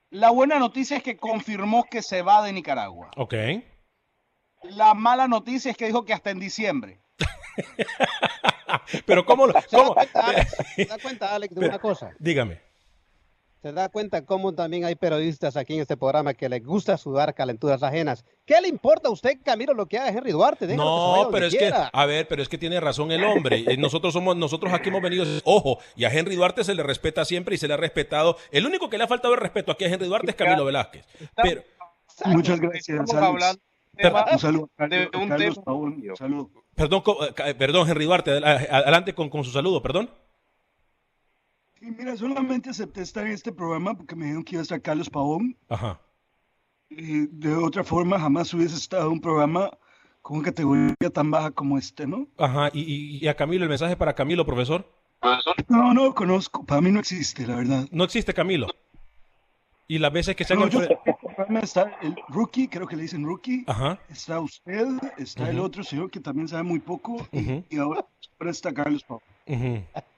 La 0.09 0.29
buena 0.29 0.57
noticia 0.59 0.97
es 0.97 1.03
que 1.03 1.17
confirmó 1.17 1.83
que 1.83 2.01
se 2.01 2.21
va 2.21 2.41
de 2.43 2.53
Nicaragua. 2.53 3.11
Ok. 3.17 3.33
La 4.63 4.93
mala 4.93 5.27
noticia 5.27 5.71
es 5.71 5.77
que 5.77 5.85
dijo 5.85 6.03
que 6.05 6.13
hasta 6.13 6.29
en 6.31 6.39
diciembre. 6.39 6.99
Pero 9.05 9.25
¿cómo? 9.25 9.47
lo- 9.47 9.53
cómo? 9.71 9.95
¿Se 10.75 10.85
da 10.85 10.97
cuenta, 10.99 11.33
Alex, 11.35 11.55
de 11.55 11.65
una 11.67 11.79
cosa? 11.79 12.11
Dígame. 12.19 12.61
¿Se 13.61 13.71
da 13.73 13.89
cuenta 13.89 14.23
cómo 14.23 14.53
también 14.53 14.85
hay 14.85 14.93
periodistas 14.95 15.57
aquí 15.57 15.73
en 15.73 15.81
este 15.81 15.97
programa 15.97 16.35
que 16.35 16.47
les 16.47 16.63
gusta 16.63 16.95
sudar 16.95 17.33
calenturas 17.33 17.81
ajenas? 17.81 18.23
¿Qué 18.45 18.61
le 18.61 18.67
importa 18.67 19.09
a 19.09 19.11
usted, 19.11 19.33
Camilo, 19.43 19.73
lo 19.73 19.87
que 19.87 19.97
haga 19.97 20.09
Henry 20.09 20.31
Duarte? 20.31 20.67
Déjalo 20.67 20.85
No, 21.23 21.29
pero 21.31 21.47
es 21.47 21.55
quiera. 21.55 21.89
que, 21.91 21.97
a 21.99 22.05
ver, 22.05 22.27
pero 22.27 22.43
es 22.43 22.49
que 22.49 22.59
tiene 22.59 22.79
razón 22.79 23.11
el 23.11 23.23
hombre. 23.23 23.65
Eh, 23.67 23.75
Nosotros 23.77 24.13
somos, 24.13 24.37
nosotros 24.37 24.71
aquí 24.73 24.89
hemos 24.89 25.01
venido, 25.01 25.25
ojo, 25.43 25.79
y 25.95 26.05
a 26.05 26.09
Henry 26.13 26.35
Duarte 26.35 26.63
se 26.63 26.75
le 26.75 26.83
respeta 26.83 27.25
siempre 27.25 27.55
y 27.55 27.57
se 27.57 27.67
le 27.67 27.73
ha 27.73 27.77
respetado. 27.77 28.37
El 28.51 28.65
único 28.67 28.89
que 28.91 28.97
le 28.99 29.05
ha 29.05 29.07
faltado 29.07 29.33
el 29.33 29.39
respeto 29.39 29.71
aquí 29.71 29.85
a 29.85 29.87
Henry 29.87 30.07
Duarte 30.07 30.29
es 30.31 30.35
Camilo 30.37 30.63
Velázquez. 30.63 31.05
Pero, 31.41 31.63
Muchas 32.25 32.59
gracias, 32.59 32.89
Estamos 32.89 33.13
Alex. 33.13 33.27
hablando 33.27 33.61
Perdón. 33.97 34.23
Un 34.33 34.39
saludo 34.39 34.69
a 34.77 34.87
de 34.87 34.89
Carlos, 35.09 35.21
un 35.23 35.29
Carlos 35.29 35.53
tema- 35.55 35.63
Pavón, 35.65 35.93
un 36.09 36.15
saludo. 36.15 36.51
perdón, 36.75 37.03
eh, 37.45 37.53
perdón, 37.55 37.89
Henry 37.89 38.05
Duarte, 38.05 38.31
adel- 38.31 38.67
adelante 38.71 39.13
con, 39.13 39.29
con 39.29 39.43
su 39.43 39.51
saludo, 39.51 39.81
perdón. 39.81 40.09
Y 41.81 41.91
mira, 41.91 42.15
solamente 42.17 42.69
acepté 42.71 43.01
estar 43.01 43.25
en 43.25 43.33
este 43.33 43.51
programa 43.51 43.95
porque 43.95 44.15
me 44.15 44.25
dijeron 44.25 44.43
que 44.43 44.55
iba 44.55 44.61
a 44.61 44.63
estar 44.63 44.81
Carlos 44.81 45.09
Pavón. 45.09 45.55
Ajá. 45.69 45.99
Y 46.89 47.27
de 47.27 47.53
otra 47.55 47.83
forma, 47.83 48.19
jamás 48.19 48.53
hubiese 48.53 48.75
estado 48.75 49.07
en 49.07 49.11
un 49.13 49.21
programa 49.21 49.69
con 50.21 50.37
una 50.37 50.45
categoría 50.45 50.95
tan 51.13 51.29
baja 51.31 51.51
como 51.51 51.77
este, 51.77 52.07
¿no? 52.07 52.27
Ajá, 52.37 52.69
y, 52.73 52.81
y- 52.81 53.17
y 53.23 53.27
a 53.27 53.35
Camilo, 53.35 53.63
el 53.63 53.69
mensaje 53.69 53.95
para 53.95 54.13
Camilo, 54.15 54.45
profesor. 54.45 54.89
No, 55.67 55.93
no 55.93 56.13
conozco. 56.13 56.65
Para 56.65 56.81
mí 56.81 56.91
no 56.91 56.99
existe, 56.99 57.45
la 57.47 57.55
verdad. 57.57 57.87
No 57.91 58.03
existe 58.03 58.33
Camilo. 58.33 58.67
Y 59.87 59.99
las 59.99 60.11
veces 60.11 60.35
que 60.35 60.43
se 60.43 60.53
han 60.53 60.59
No, 60.59 60.67
yo- 60.67 60.81
programa 61.38 61.60
está 61.62 61.98
el 62.01 62.15
rookie, 62.29 62.67
creo 62.67 62.88
que 62.88 62.96
le 62.96 63.03
dicen 63.03 63.24
rookie. 63.24 63.63
Ajá. 63.67 64.00
Está 64.10 64.39
usted, 64.39 64.88
está 65.17 65.50
el 65.50 65.60
otro 65.60 65.84
señor 65.84 66.10
que 66.12 66.20
también 66.20 66.48
sabe 66.48 66.63
muy 66.63 66.79
poco. 66.79 67.27
y- 67.32 67.77
ahora, 67.77 68.06
está 68.41 68.74
Carlos 68.74 69.03
Pavón. 69.03 69.24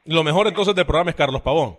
Lo 0.06 0.24
mejor 0.24 0.48
entonces 0.48 0.74
del 0.74 0.86
programa 0.86 1.12
es 1.12 1.16
Carlos 1.16 1.42
Pavón. 1.42 1.78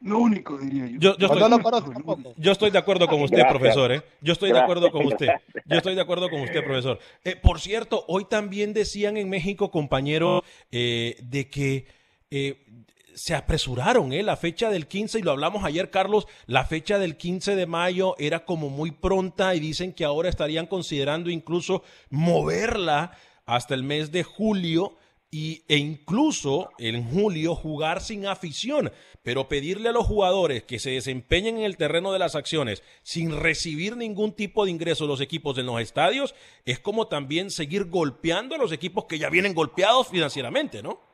Lo 0.00 0.18
único, 0.18 0.58
diría 0.58 0.86
yo. 0.88 0.98
Yo, 0.98 1.10
estoy, 1.26 1.48
lo 1.48 1.60
conozco 1.62 1.90
tampoco. 1.92 2.34
yo 2.36 2.50
estoy 2.50 2.70
de 2.72 2.78
acuerdo 2.78 3.06
con 3.06 3.22
usted, 3.22 3.36
Gracias. 3.38 3.56
profesor. 3.60 3.92
¿eh? 3.92 4.02
Yo 4.20 4.32
estoy 4.32 4.50
de 4.50 4.58
acuerdo 4.58 4.90
con 4.90 5.06
usted. 5.06 5.28
Yo 5.66 5.76
estoy 5.76 5.94
de 5.94 6.00
acuerdo 6.00 6.28
con 6.28 6.40
usted, 6.40 6.64
profesor. 6.64 6.98
Eh, 7.22 7.36
por 7.36 7.60
cierto, 7.60 8.04
hoy 8.08 8.24
también 8.24 8.72
decían 8.72 9.16
en 9.16 9.28
México, 9.30 9.70
compañero, 9.70 10.42
eh, 10.72 11.16
de 11.22 11.48
que 11.48 11.86
eh, 12.32 12.64
se 13.14 13.34
apresuraron, 13.34 14.12
¿eh? 14.12 14.22
La 14.22 14.36
fecha 14.36 14.70
del 14.70 14.86
15, 14.86 15.18
y 15.18 15.22
lo 15.22 15.32
hablamos 15.32 15.64
ayer, 15.64 15.90
Carlos, 15.90 16.26
la 16.46 16.64
fecha 16.64 16.98
del 16.98 17.16
15 17.16 17.56
de 17.56 17.66
mayo 17.66 18.14
era 18.18 18.44
como 18.44 18.70
muy 18.70 18.90
pronta 18.90 19.54
y 19.54 19.60
dicen 19.60 19.92
que 19.92 20.04
ahora 20.04 20.28
estarían 20.28 20.66
considerando 20.66 21.30
incluso 21.30 21.82
moverla 22.10 23.16
hasta 23.46 23.74
el 23.74 23.82
mes 23.82 24.12
de 24.12 24.22
julio 24.22 24.96
y, 25.30 25.64
e 25.66 25.78
incluso 25.78 26.70
en 26.78 27.10
julio 27.10 27.54
jugar 27.54 28.02
sin 28.02 28.26
afición, 28.26 28.92
pero 29.22 29.48
pedirle 29.48 29.88
a 29.88 29.92
los 29.92 30.06
jugadores 30.06 30.62
que 30.64 30.78
se 30.78 30.90
desempeñen 30.90 31.56
en 31.56 31.64
el 31.64 31.78
terreno 31.78 32.12
de 32.12 32.18
las 32.18 32.34
acciones 32.34 32.82
sin 33.02 33.40
recibir 33.40 33.96
ningún 33.96 34.32
tipo 34.32 34.66
de 34.66 34.70
ingreso 34.70 35.06
los 35.06 35.22
equipos 35.22 35.56
en 35.56 35.66
los 35.66 35.80
estadios 35.80 36.34
es 36.66 36.80
como 36.80 37.06
también 37.06 37.50
seguir 37.50 37.86
golpeando 37.86 38.54
a 38.54 38.58
los 38.58 38.72
equipos 38.72 39.06
que 39.06 39.18
ya 39.18 39.30
vienen 39.30 39.54
golpeados 39.54 40.08
financieramente, 40.08 40.82
¿no? 40.82 41.11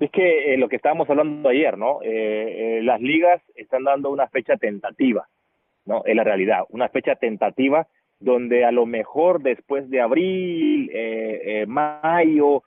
Es 0.00 0.10
que 0.10 0.54
eh, 0.54 0.56
lo 0.56 0.68
que 0.68 0.76
estábamos 0.76 1.08
hablando 1.08 1.48
ayer, 1.48 1.78
¿no? 1.78 2.02
Eh, 2.02 2.78
eh, 2.78 2.82
las 2.82 3.00
ligas 3.00 3.40
están 3.54 3.84
dando 3.84 4.10
una 4.10 4.26
fecha 4.28 4.56
tentativa, 4.56 5.28
¿no? 5.86 6.02
Es 6.04 6.16
la 6.16 6.24
realidad, 6.24 6.64
una 6.70 6.88
fecha 6.88 7.14
tentativa 7.14 7.86
donde 8.18 8.64
a 8.64 8.72
lo 8.72 8.86
mejor 8.86 9.42
después 9.42 9.88
de 9.90 10.00
abril, 10.00 10.90
eh, 10.92 11.64
mayo, 11.68 12.62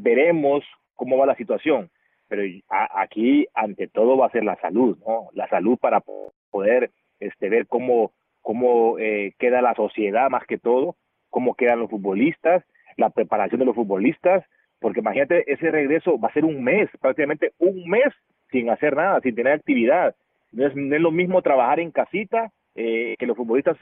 veremos 0.00 0.64
cómo 0.94 1.16
va 1.16 1.26
la 1.26 1.36
situación. 1.36 1.90
Pero 2.28 2.42
aquí, 2.68 3.46
ante 3.54 3.88
todo, 3.88 4.18
va 4.18 4.26
a 4.26 4.30
ser 4.30 4.44
la 4.44 4.56
salud, 4.56 4.98
¿no? 5.06 5.28
La 5.32 5.48
salud 5.48 5.78
para 5.78 6.00
po- 6.00 6.32
poder 6.50 6.90
este, 7.20 7.48
ver 7.48 7.66
cómo, 7.66 8.12
cómo 8.42 8.96
queda 9.38 9.62
la 9.62 9.74
sociedad 9.74 10.28
más 10.28 10.44
que 10.46 10.58
todo, 10.58 10.96
cómo 11.30 11.54
quedan 11.54 11.78
los 11.80 11.90
futbolistas, 11.90 12.64
la 12.96 13.08
preparación 13.10 13.60
de 13.60 13.66
los 13.66 13.76
futbolistas, 13.76 14.44
porque 14.80 15.00
imagínate, 15.00 15.50
ese 15.52 15.70
regreso 15.70 16.18
va 16.18 16.28
a 16.28 16.32
ser 16.32 16.44
un 16.44 16.62
mes, 16.62 16.88
prácticamente 17.00 17.52
un 17.58 17.88
mes 17.88 18.12
sin 18.50 18.70
hacer 18.70 18.96
nada, 18.96 19.20
sin 19.20 19.34
tener 19.34 19.52
actividad. 19.54 20.14
No 20.52 20.66
es, 20.66 20.74
no 20.76 20.94
es 20.94 21.02
lo 21.02 21.10
mismo 21.10 21.42
trabajar 21.42 21.80
en 21.80 21.90
casita, 21.90 22.50
eh, 22.74 23.14
que 23.18 23.26
los 23.26 23.36
futbolistas 23.36 23.76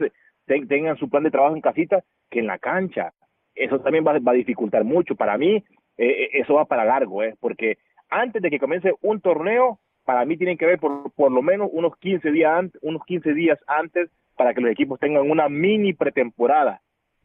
ten- 0.47 0.67
tengan 0.69 0.97
su 0.97 1.09
plan 1.09 1.23
de 1.23 1.31
trabajo 1.31 1.55
en 1.55 1.61
casita, 1.61 2.03
que 2.31 2.41
en 2.41 2.47
la 2.47 2.59
cancha. 2.59 3.13
Eso 3.55 3.81
también 3.81 4.05
va, 4.07 4.19
va 4.19 4.33
a 4.33 4.35
dificultar 4.35 4.85
mucho. 4.85 5.15
Para 5.17 5.39
mí, 5.39 5.63
eh, 5.99 6.29
eso 6.33 6.55
va 6.55 6.65
para 6.65 6.85
largo, 6.85 7.23
eh, 7.23 7.35
porque 7.41 7.79
antes 8.11 8.43
de 8.43 8.51
que 8.51 8.59
comience 8.59 8.93
un 9.03 9.21
torneo, 9.21 9.79
para 10.05 10.25
mí 10.25 10.37
tienen 10.37 10.57
que 10.57 10.65
haber 10.65 10.79
por, 10.79 11.11
por 11.13 11.33
lo 11.33 11.43
menos 11.43 11.69
unos 11.73 11.97
15 11.99 12.31
días 12.31 12.53
antes, 12.53 12.81
unos 12.83 13.05
15 13.05 13.33
días 13.35 13.59
antes 13.67 14.11
para 14.37 14.55
que 14.55 14.61
los 14.61 14.71
equipos 14.71 15.01
tengan 15.01 15.29
una 15.31 15.49
mini 15.49 15.93
pretemporada 15.95 16.81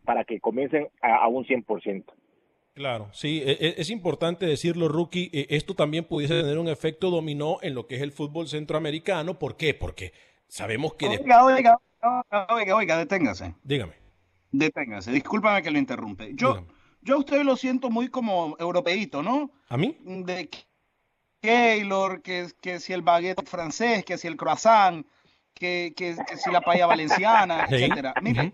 para 0.05 0.23
que 0.23 0.39
comiencen 0.39 0.87
a, 1.01 1.15
a 1.15 1.27
un 1.27 1.45
100%. 1.45 2.03
Claro, 2.73 3.09
sí, 3.13 3.41
e- 3.45 3.57
e- 3.59 3.75
es 3.77 3.89
importante 3.89 4.45
decirlo, 4.45 4.87
Rookie. 4.87 5.29
eh, 5.33 5.47
Esto 5.49 5.75
también 5.75 6.05
pudiese 6.05 6.35
tener 6.41 6.57
un 6.57 6.69
efecto 6.69 7.09
dominó 7.09 7.57
en 7.61 7.75
lo 7.75 7.85
que 7.85 7.95
es 7.95 8.01
el 8.01 8.11
fútbol 8.13 8.47
centroamericano. 8.47 9.37
¿Por 9.37 9.57
qué? 9.57 9.73
Porque 9.73 10.13
sabemos 10.47 10.93
que... 10.93 11.09
de- 11.09 11.17
Oiga, 11.17 11.43
oiga, 11.43 11.77
oiga, 12.01 12.47
oiga, 12.49 12.75
oiga, 12.75 12.97
deténgase. 12.97 13.55
Dígame. 13.63 13.93
Deténgase. 14.51 15.11
Discúlpame 15.11 15.61
que 15.61 15.71
lo 15.71 15.79
interrumpe. 15.79 16.31
Yo, 16.35 16.65
yo 17.01 17.15
a 17.15 17.19
usted 17.19 17.43
lo 17.43 17.57
siento 17.57 17.89
muy 17.89 18.07
como 18.09 18.55
europeíto, 18.59 19.21
¿no? 19.21 19.51
¿A 19.67 19.75
mí? 19.77 19.97
De 20.05 20.49
Keylor, 21.41 22.21
que, 22.21 22.47
que 22.61 22.79
si 22.79 22.93
el 22.93 23.01
baguette 23.01 23.47
francés, 23.47 24.05
que 24.05 24.17
si 24.17 24.27
el 24.27 24.37
croissant. 24.37 25.05
que, 25.53 25.93
que, 25.95 26.15
que 26.27 26.37
si 26.37 26.49
la 26.51 26.61
paella 26.61 26.85
valenciana, 26.87 27.65
Sí. 27.69 27.75
etcétera. 27.75 28.13
Mire, 28.21 28.53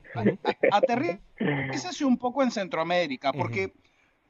aterrícese 0.72 2.04
un 2.06 2.18
poco 2.18 2.44
en 2.44 2.52
Centroamérica, 2.52 3.32
porque 3.34 3.74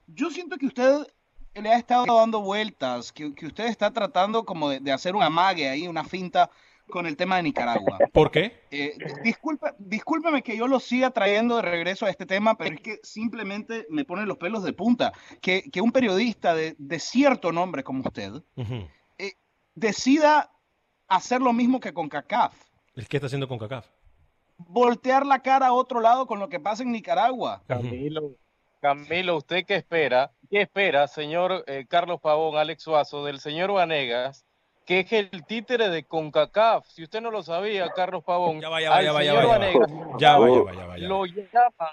yo 0.08 0.30
siento 0.32 0.58
que 0.58 0.66
usted 0.66 1.06
le 1.54 1.70
ha 1.70 1.78
estado 1.78 2.06
dando 2.18 2.42
vueltas, 2.42 3.12
que, 3.12 3.34
que 3.34 3.48
usted 3.48 3.66
está 3.68 3.92
tratando 3.92 4.46
como 4.46 4.70
de, 4.70 4.80
de 4.80 4.92
hacer 4.92 5.16
un 5.16 5.24
amague 5.24 5.68
ahí, 5.70 5.88
una 5.88 6.04
finta 6.04 6.50
con 6.90 7.06
el 7.06 7.18
tema 7.18 7.36
de 7.36 7.44
Nicaragua. 7.44 7.98
¿Por 8.14 8.32
qué? 8.32 8.62
Eh, 8.72 8.96
disculpe, 9.24 9.74
discúlpeme 9.78 10.42
que 10.42 10.56
yo 10.56 10.68
lo 10.68 10.80
siga 10.80 11.12
trayendo 11.12 11.58
de 11.58 11.64
regreso 11.64 12.06
a 12.06 12.10
este 12.10 12.26
tema, 12.26 12.56
pero 12.56 12.76
es 12.76 12.82
que 12.82 13.00
simplemente 13.04 13.86
me 13.90 14.06
pone 14.06 14.26
los 14.26 14.38
pelos 14.38 14.64
de 14.64 14.72
punta. 14.72 15.12
Que, 15.42 15.64
que 15.70 15.82
un 15.82 15.92
periodista 15.92 16.56
de, 16.56 16.76
de 16.78 17.00
cierto 17.00 17.52
nombre 17.52 17.84
como 17.84 18.04
usted 18.06 18.32
Ujú. 18.56 18.88
decida 19.76 20.52
hacer 21.08 21.42
lo 21.42 21.54
mismo 21.54 21.80
que 21.80 21.94
con 21.94 22.10
CACAF, 22.10 22.54
¿El 22.96 23.08
qué 23.08 23.18
está 23.18 23.28
haciendo 23.28 23.48
con 23.48 23.60
CACAF? 23.60 23.88
voltear 24.58 25.26
la 25.26 25.40
cara 25.40 25.68
a 25.68 25.74
otro 25.74 26.02
lado 26.02 26.26
con 26.26 26.40
lo 26.40 26.50
que 26.50 26.60
pasa 26.60 26.84
en 26.84 26.92
Nicaragua. 26.92 27.64
Camilo, 27.68 28.32
Camilo, 28.82 29.38
¿usted 29.38 29.66
qué 29.66 29.76
espera? 29.76 30.32
¿Qué 30.50 30.62
espera, 30.62 31.08
señor 31.08 31.64
eh, 31.68 31.86
Carlos 31.90 32.20
Pavón, 32.22 32.58
Alex 32.58 32.84
Suazo, 32.84 33.26
del 33.26 33.40
señor 33.40 33.72
Vanegas, 33.74 34.46
que 34.86 35.00
es 35.02 35.12
el 35.12 35.46
títere 35.46 35.90
de 35.90 36.04
CONCACAF? 36.04 36.86
Si 36.88 37.04
usted 37.04 37.22
no 37.22 37.32
lo 37.32 37.44
sabía, 37.44 37.90
Carlos 37.90 38.24
Pavón, 38.24 38.62
Ya 38.62 38.70
va, 38.70 38.82
ya 38.82 38.90
va, 38.92 38.98
al 38.98 39.06
ya 39.06 39.14
va, 39.14 39.24
ya 39.24 39.32
señor 39.32 39.36
va, 39.36 39.42
ya 39.42 39.48
va. 39.50 39.58
Vanegas 39.58 40.20
Ya 40.20 40.38
va, 40.38 40.48
ya 40.50 40.62
va, 40.62 40.74
ya 40.74 40.86
va, 40.86 40.98
ya 40.98 41.08
va. 41.08 41.08
lo 41.10 41.26
llaman, 41.26 41.92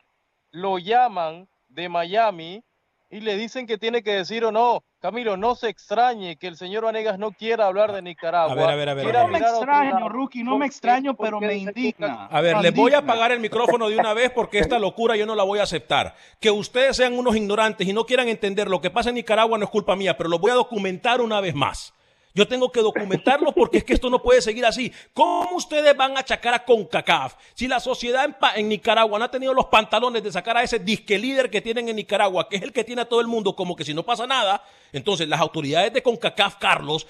lo 0.51 0.79
llaman 0.79 1.49
de 1.69 1.89
Miami 1.89 2.65
y 3.11 3.21
le 3.21 3.37
dicen 3.37 3.67
que 3.67 3.79
tiene 3.79 4.03
que 4.03 4.13
decir 4.13 4.45
o 4.45 4.53
no. 4.53 4.83
Camilo, 5.01 5.37
no 5.37 5.55
se 5.55 5.69
extrañe 5.69 6.37
que 6.37 6.47
el 6.47 6.57
señor 6.57 6.85
Vanegas 6.85 7.19
no 7.19 7.33
quiera 7.33 7.67
hablar 7.67 7.93
de 7.93 8.03
Nicaragua. 8.03 8.53
A 8.53 8.57
ver, 8.57 8.71
a 8.71 8.75
ver, 8.75 8.89
a 8.89 8.95
ver. 8.95 9.15
No 9.15 9.29
me 9.29 9.39
extraño. 9.39 10.09
Rookie, 10.09 10.43
no 10.43 10.59
me 10.59 10.67
extraño, 10.67 11.15
pero 11.15 11.41
me 11.41 11.55
indigna. 11.55 12.27
A 12.27 12.41
ver, 12.41 12.59
les 12.59 12.75
voy 12.75 12.93
a 12.93 12.99
apagar 12.99 13.31
el 13.31 13.41
micrófono 13.41 13.89
de 13.89 13.99
una 13.99 14.15
vez 14.15 14.31
porque 14.31 14.59
esta 14.59 14.79
locura 14.79 15.17
yo 15.17 15.27
no 15.27 15.35
la 15.35 15.45
voy 15.45 15.59
a 15.59 15.65
aceptar. 15.65 16.15
Que 16.41 16.51
ustedes 16.51 16.97
sean 16.97 17.17
unos 17.19 17.37
ignorantes 17.37 17.87
y 17.87 17.93
no 17.93 18.07
quieran 18.07 18.29
entender 18.29 18.69
lo 18.69 18.81
que 18.81 18.91
pasa 18.91 19.11
en 19.11 19.17
Nicaragua 19.17 19.59
no 19.59 19.65
es 19.65 19.71
culpa 19.71 19.95
mía, 19.95 20.17
pero 20.17 20.29
lo 20.29 20.39
voy 20.39 20.51
a 20.51 20.55
documentar 20.55 21.21
una 21.21 21.41
vez 21.41 21.55
más. 21.55 21.93
Yo 22.37 22.49
tengo 22.49 22.73
que 22.73 22.81
documentarlo 22.81 23.53
porque 23.53 23.79
es 23.79 23.85
que 23.85 23.95
esto 23.95 24.11
no 24.11 24.21
puede 24.21 24.43
seguir 24.43 24.67
así. 24.67 24.93
¿Cómo 25.13 25.55
ustedes 25.55 25.97
van 25.97 26.17
a 26.17 26.21
achacar 26.21 26.53
a 26.53 26.65
CONCACAF 26.65 27.37
si 27.55 27.69
la 27.69 27.79
sociedad 27.79 28.25
en, 28.25 28.35
en 28.57 28.69
Nicaragua 28.69 29.21
no 29.21 29.25
ha 29.25 29.31
tenido 29.31 29.55
los 29.55 29.67
pantalones 29.67 30.21
de 30.25 30.33
sacar 30.33 30.57
a 30.57 30.65
ese 30.65 30.81
disque 30.81 31.17
líder 31.17 31.49
que 31.49 31.61
tienen 31.61 31.89
en 31.89 31.95
Nicaragua, 31.95 32.49
que 32.49 32.57
es 32.57 32.63
el 32.63 32.73
que 32.73 32.83
tiene 32.83 33.03
a 33.03 33.09
todo 33.09 33.21
el 33.21 33.29
mundo 33.29 33.55
como 33.55 33.77
que 33.77 33.85
si 33.85 33.95
no 33.95 34.03
pasa 34.03 34.27
nada? 34.27 34.65
Entonces, 34.93 35.29
las 35.29 35.41
autoridades 35.41 35.93
de 35.93 36.03
CONCACAF, 36.03 36.57
Carlos, 36.57 37.07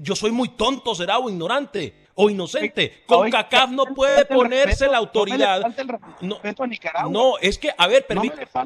yo 0.00 0.16
soy 0.16 0.30
muy 0.30 0.48
tonto, 0.48 0.94
será 0.94 1.18
o 1.18 1.28
ignorante 1.28 2.03
o 2.14 2.30
inocente. 2.30 3.02
CONCACAF 3.06 3.70
no 3.70 3.84
puede 3.94 4.24
ponerse 4.26 4.86
la 4.88 4.98
autoridad. 4.98 5.60
No, 6.20 6.38
no, 7.10 7.38
es 7.40 7.58
que, 7.58 7.70
a 7.76 7.86
ver, 7.88 8.06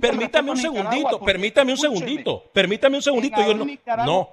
permítame 0.00 0.50
un 0.50 0.57
segundito, 0.57 1.21
permítame 1.25 1.73
un 1.73 1.78
segundito, 1.78 2.45
permítame 2.52 2.97
un 2.97 3.02
segundito. 3.02 3.37
Yo 3.40 3.55
no, 3.55 3.64
no, 4.05 4.31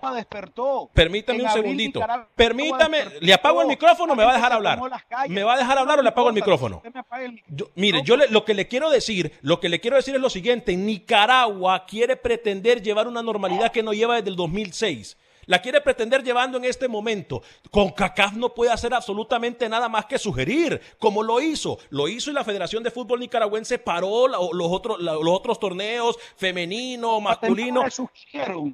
permítame 0.93 1.39
un 1.43 1.49
segundito. 1.53 1.99
Permítame, 2.35 2.97
le 3.21 3.33
apago 3.33 3.61
el 3.61 3.67
micrófono, 3.67 4.15
me 4.15 4.23
va 4.25 4.31
a 4.31 4.35
dejar 4.35 4.51
hablar. 4.53 4.79
¿Me 5.29 5.43
va 5.43 5.53
a 5.53 5.57
dejar 5.57 5.77
hablar 5.77 5.99
o 5.99 6.01
le 6.01 6.09
apago 6.09 6.27
el 6.29 6.35
micrófono? 6.35 6.81
el. 7.21 7.41
Yo- 7.47 7.69
mire, 7.75 8.01
yo 8.03 8.17
le- 8.17 8.27
lo 8.27 8.43
que 8.45 8.53
le 8.53 8.67
quiero 8.67 8.89
decir, 8.89 9.31
lo 9.41 9.59
que 9.59 9.69
le 9.69 9.79
quiero 9.79 9.95
decir 9.97 10.13
es 10.15 10.21
lo 10.21 10.29
siguiente: 10.29 10.75
Nicaragua 10.75 11.85
quiere 11.85 12.15
pretender 12.17 12.81
llevar 12.81 13.07
una 13.07 13.21
normalidad 13.23 13.71
que 13.71 13.83
no 13.83 13.93
lleva 13.93 14.15
desde 14.15 14.29
el 14.29 14.35
2006. 14.35 15.17
La 15.47 15.61
quiere 15.61 15.81
pretender 15.81 16.23
llevando 16.23 16.57
en 16.57 16.65
este 16.65 16.87
momento. 16.87 17.41
Con 17.71 17.89
CACAF 17.91 18.33
no 18.33 18.53
puede 18.53 18.71
hacer 18.71 18.93
absolutamente 18.93 19.67
nada 19.69 19.89
más 19.89 20.05
que 20.05 20.17
sugerir, 20.17 20.81
como 20.99 21.23
lo 21.23 21.39
hizo. 21.41 21.77
Lo 21.89 22.07
hizo 22.07 22.31
y 22.31 22.33
la 22.33 22.43
Federación 22.43 22.83
de 22.83 22.91
Fútbol 22.91 23.19
Nicaragüense 23.19 23.77
paró 23.79 24.27
la- 24.27 24.37
los, 24.51 24.67
otros, 24.71 24.99
la- 25.01 25.13
los 25.13 25.29
otros 25.29 25.59
torneos 25.59 26.17
femenino, 26.35 27.19
masculino. 27.21 27.81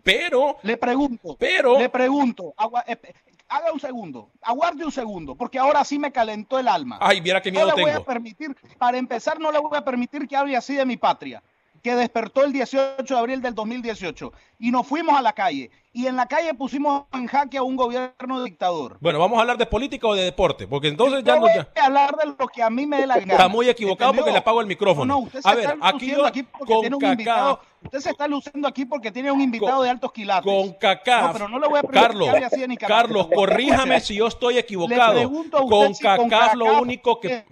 Pero, 0.04 0.58
le 0.64 0.78
pregunto, 0.78 1.36
pero, 1.40 1.78
le 1.80 1.90
pregunto, 1.90 2.54
agua- 2.58 2.84
eh, 2.88 2.98
eh, 3.04 3.14
haga 3.50 3.72
un 3.74 3.80
segundo, 3.80 4.30
aguarde 4.42 4.86
un 4.86 4.92
segundo, 4.92 5.36
porque 5.36 5.60
ahora 5.60 5.84
sí 5.84 6.00
me 6.00 6.12
calentó 6.12 6.58
el 6.60 6.68
alma. 6.68 6.98
Ay, 7.02 7.20
viera 7.22 7.42
qué 7.42 7.52
miedo 7.52 7.66
no 7.68 7.76
le 7.76 7.82
voy 7.82 7.92
tengo. 7.92 8.02
a 8.04 8.06
permitir, 8.06 8.56
para 8.78 8.98
empezar, 8.98 9.40
no 9.40 9.52
le 9.52 9.60
voy 9.60 9.78
a 9.78 9.84
permitir 9.84 10.28
que 10.28 10.36
hable 10.36 10.56
así 10.56 10.76
de 10.76 10.86
mi 10.86 10.98
patria, 10.98 11.42
que 11.82 11.96
despertó 11.96 12.44
el 12.44 12.54
18 12.54 13.04
de 13.04 13.20
abril 13.20 13.42
del 13.42 13.56
2018 13.56 14.32
y 14.60 14.72
nos 14.72 14.86
fuimos 14.86 15.18
a 15.18 15.22
la 15.22 15.34
calle. 15.34 15.72
Y 15.94 16.08
en 16.08 16.16
la 16.16 16.26
calle 16.28 16.54
pusimos 16.54 17.04
en 17.12 17.28
jaque 17.28 17.58
a 17.58 17.64
un 17.64 17.76
gobierno 17.76 18.44
dictador. 18.44 18.98
bueno, 19.02 19.20
vamos 19.20 19.38
a 19.38 19.42
hablar 19.42 19.58
de 19.58 19.66
política 19.66 20.08
o 20.08 20.14
de 20.16 20.24
deporte, 20.24 20.68
porque 20.68 20.88
entonces 20.88 21.24
ya 21.24 21.36
no. 21.36 21.42
voy 21.42 21.52
ya- 21.54 21.68
a 21.82 21.86
hablar 21.88 22.16
de 22.16 22.34
lo 22.40 22.48
que 22.48 22.64
a 22.64 22.70
mí 22.70 22.86
me 22.86 22.98
dé 23.02 23.08
la 23.08 23.20
gana. 23.20 23.34
Está 23.34 23.48
muy 23.50 23.68
equivocado 23.68 24.12
¿Entendió? 24.12 24.24
porque 24.24 24.32
le 24.34 24.38
apago 24.40 24.62
el 24.62 24.68
micrófono. 24.68 25.06
No, 25.06 25.20
no, 25.22 25.26
usted 25.26 25.42
se 25.42 25.50
a 25.50 25.56
ver, 25.56 25.66
está 25.72 25.88
aquí 25.88 26.12
yo 26.12 26.26
aquí 26.26 26.44
porque 26.44 26.72
con 26.74 26.82
tiene 26.82 26.96
un 26.96 27.04
invitado. 27.06 27.60
Usted 27.84 28.00
se 28.00 28.10
está 28.12 28.28
luciendo 28.28 28.68
aquí 28.68 28.86
porque 28.86 29.12
tiene 29.12 29.32
un 29.32 29.42
invitado 29.42 29.82
de 29.84 29.90
altos 29.90 30.12
quilates. 30.14 30.44
con. 30.46 30.68
No, 30.68 31.34
pero 31.34 31.48
no 31.50 31.60
le 31.60 31.68
voy 31.68 31.80
a 31.80 31.84
Carlos, 31.84 32.30
así 32.30 32.66
Nicaragua. 32.68 33.02
Carlos, 33.02 33.28
corríjame 33.34 34.00
si 34.00 34.16
yo 34.16 34.28
estoy 34.28 34.60
equivocado. 34.60 35.14
pregunto 35.14 35.58
a 35.58 35.62
usted 35.64 35.76
Con 35.76 35.96
si 35.96 36.04
CACAF 36.04 36.54
lo 36.54 36.80
único 36.82 37.20
que 37.20 37.44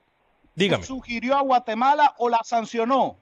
dígame, 0.55 0.83
¿Sugirió 0.83 1.35
a 1.35 1.41
Guatemala 1.41 2.13
o 2.19 2.29
la 2.29 2.39
sancionó? 2.43 3.17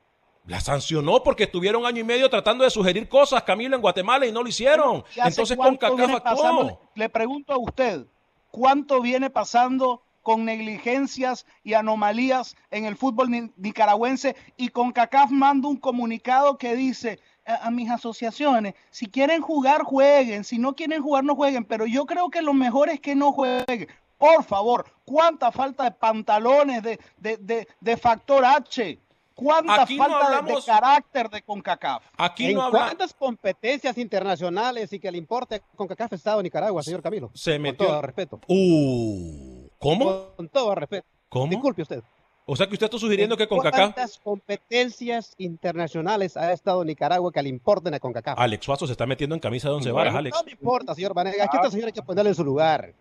La 0.47 0.59
sancionó 0.61 1.21
porque 1.21 1.43
estuvieron 1.43 1.85
año 1.85 1.99
y 2.01 2.03
medio 2.03 2.29
tratando 2.29 2.63
de 2.63 2.69
sugerir 2.69 3.07
cosas, 3.07 3.43
Camilo, 3.43 3.75
en 3.75 3.81
Guatemala 3.81 4.25
y 4.25 4.31
no 4.31 4.41
lo 4.41 4.49
hicieron. 4.49 5.03
¿Y 5.15 5.19
hace 5.19 5.29
Entonces 5.41 5.57
con 5.57 5.75
CACAF 5.77 6.21
pasando? 6.21 6.81
Le 6.95 7.09
pregunto 7.09 7.53
a 7.53 7.57
usted, 7.57 8.05
¿cuánto 8.49 9.01
viene 9.01 9.29
pasando 9.29 10.01
con 10.23 10.45
negligencias 10.45 11.45
y 11.63 11.73
anomalías 11.73 12.55
en 12.71 12.85
el 12.85 12.95
fútbol 12.95 13.29
ni- 13.29 13.51
nicaragüense? 13.57 14.35
Y 14.55 14.69
con 14.69 14.91
CACAF 14.93 15.31
manda 15.31 15.67
un 15.67 15.77
comunicado 15.77 16.57
que 16.57 16.75
dice 16.75 17.19
a, 17.45 17.67
a 17.67 17.71
mis 17.71 17.89
asociaciones, 17.89 18.73
si 18.89 19.07
quieren 19.07 19.41
jugar, 19.41 19.83
jueguen, 19.83 20.43
si 20.45 20.59
no 20.59 20.73
quieren 20.75 21.01
jugar, 21.03 21.23
no 21.25 21.35
jueguen, 21.35 21.65
pero 21.65 21.85
yo 21.85 22.05
creo 22.05 22.29
que 22.29 22.41
lo 22.41 22.53
mejor 22.53 22.89
es 22.89 22.99
que 23.01 23.15
no 23.15 23.33
jueguen. 23.33 23.87
Por 24.17 24.43
favor, 24.43 24.85
¿cuánta 25.05 25.51
falta 25.51 25.83
de 25.83 25.91
pantalones 25.91 26.81
de, 26.83 26.99
de, 27.17 27.37
de, 27.37 27.67
de 27.79 27.97
factor 27.97 28.43
H? 28.45 28.97
¿Cuánta 29.37 29.83
Aquí 29.83 29.97
no 29.97 30.03
falta 30.09 30.41
de- 30.41 30.61
carácter 30.65 31.29
de 31.29 31.41
CONCACAF? 31.43 32.03
Aquí 32.17 32.47
¿En 32.47 32.55
no 32.55 32.63
habla- 32.63 32.79
cuántas 32.79 33.13
competencias 33.13 33.95
internacionales 33.99 34.91
y 34.91 34.99
que 34.99 35.11
le 35.11 35.19
importe 35.19 35.61
con 35.75 35.87
CACAF 35.87 36.13
ha 36.13 36.15
estado 36.15 36.41
Nicaragua, 36.41 36.81
señor 36.81 37.03
Camilo? 37.03 37.29
Se 37.35 37.59
metió. 37.59 37.85
Con 37.85 37.87
todo 37.87 38.01
respeto. 38.01 38.39
Uh, 38.47 39.67
¿Cómo? 39.77 40.29
Con 40.35 40.49
todo 40.49 40.73
respeto. 40.73 41.05
¿Cómo? 41.29 41.51
Disculpe 41.51 41.83
usted. 41.83 42.03
O 42.47 42.55
sea 42.55 42.65
que 42.65 42.73
usted 42.73 42.85
está 42.85 42.97
sugiriendo 42.97 43.37
que 43.37 43.47
con 43.47 43.59
CACAF 43.59 43.79
¿Cuántas 43.93 44.17
competencias 44.19 45.35
internacionales 45.37 46.35
ha 46.35 46.51
estado 46.53 46.83
Nicaragua 46.83 47.31
que 47.31 47.43
le 47.43 47.49
importen 47.49 47.93
a 47.93 47.99
CONCACAF? 47.99 48.39
Alex 48.39 48.65
Suazo 48.65 48.87
se 48.87 48.93
está 48.93 49.05
metiendo 49.05 49.35
en 49.35 49.39
camisa 49.41 49.69
de 49.69 49.75
once 49.75 49.91
varas, 49.91 50.15
Alex. 50.15 50.35
No 50.35 50.43
me 50.45 50.51
importa, 50.53 50.95
señor 50.95 51.13
Vanega. 51.13 51.43
Es 51.43 51.49
que 51.51 51.57
este 51.57 51.71
señor 51.71 51.87
hay 51.87 51.93
que 51.93 52.01
ponerle 52.01 52.29
en 52.31 52.35
su 52.35 52.43
lugar. 52.43 52.93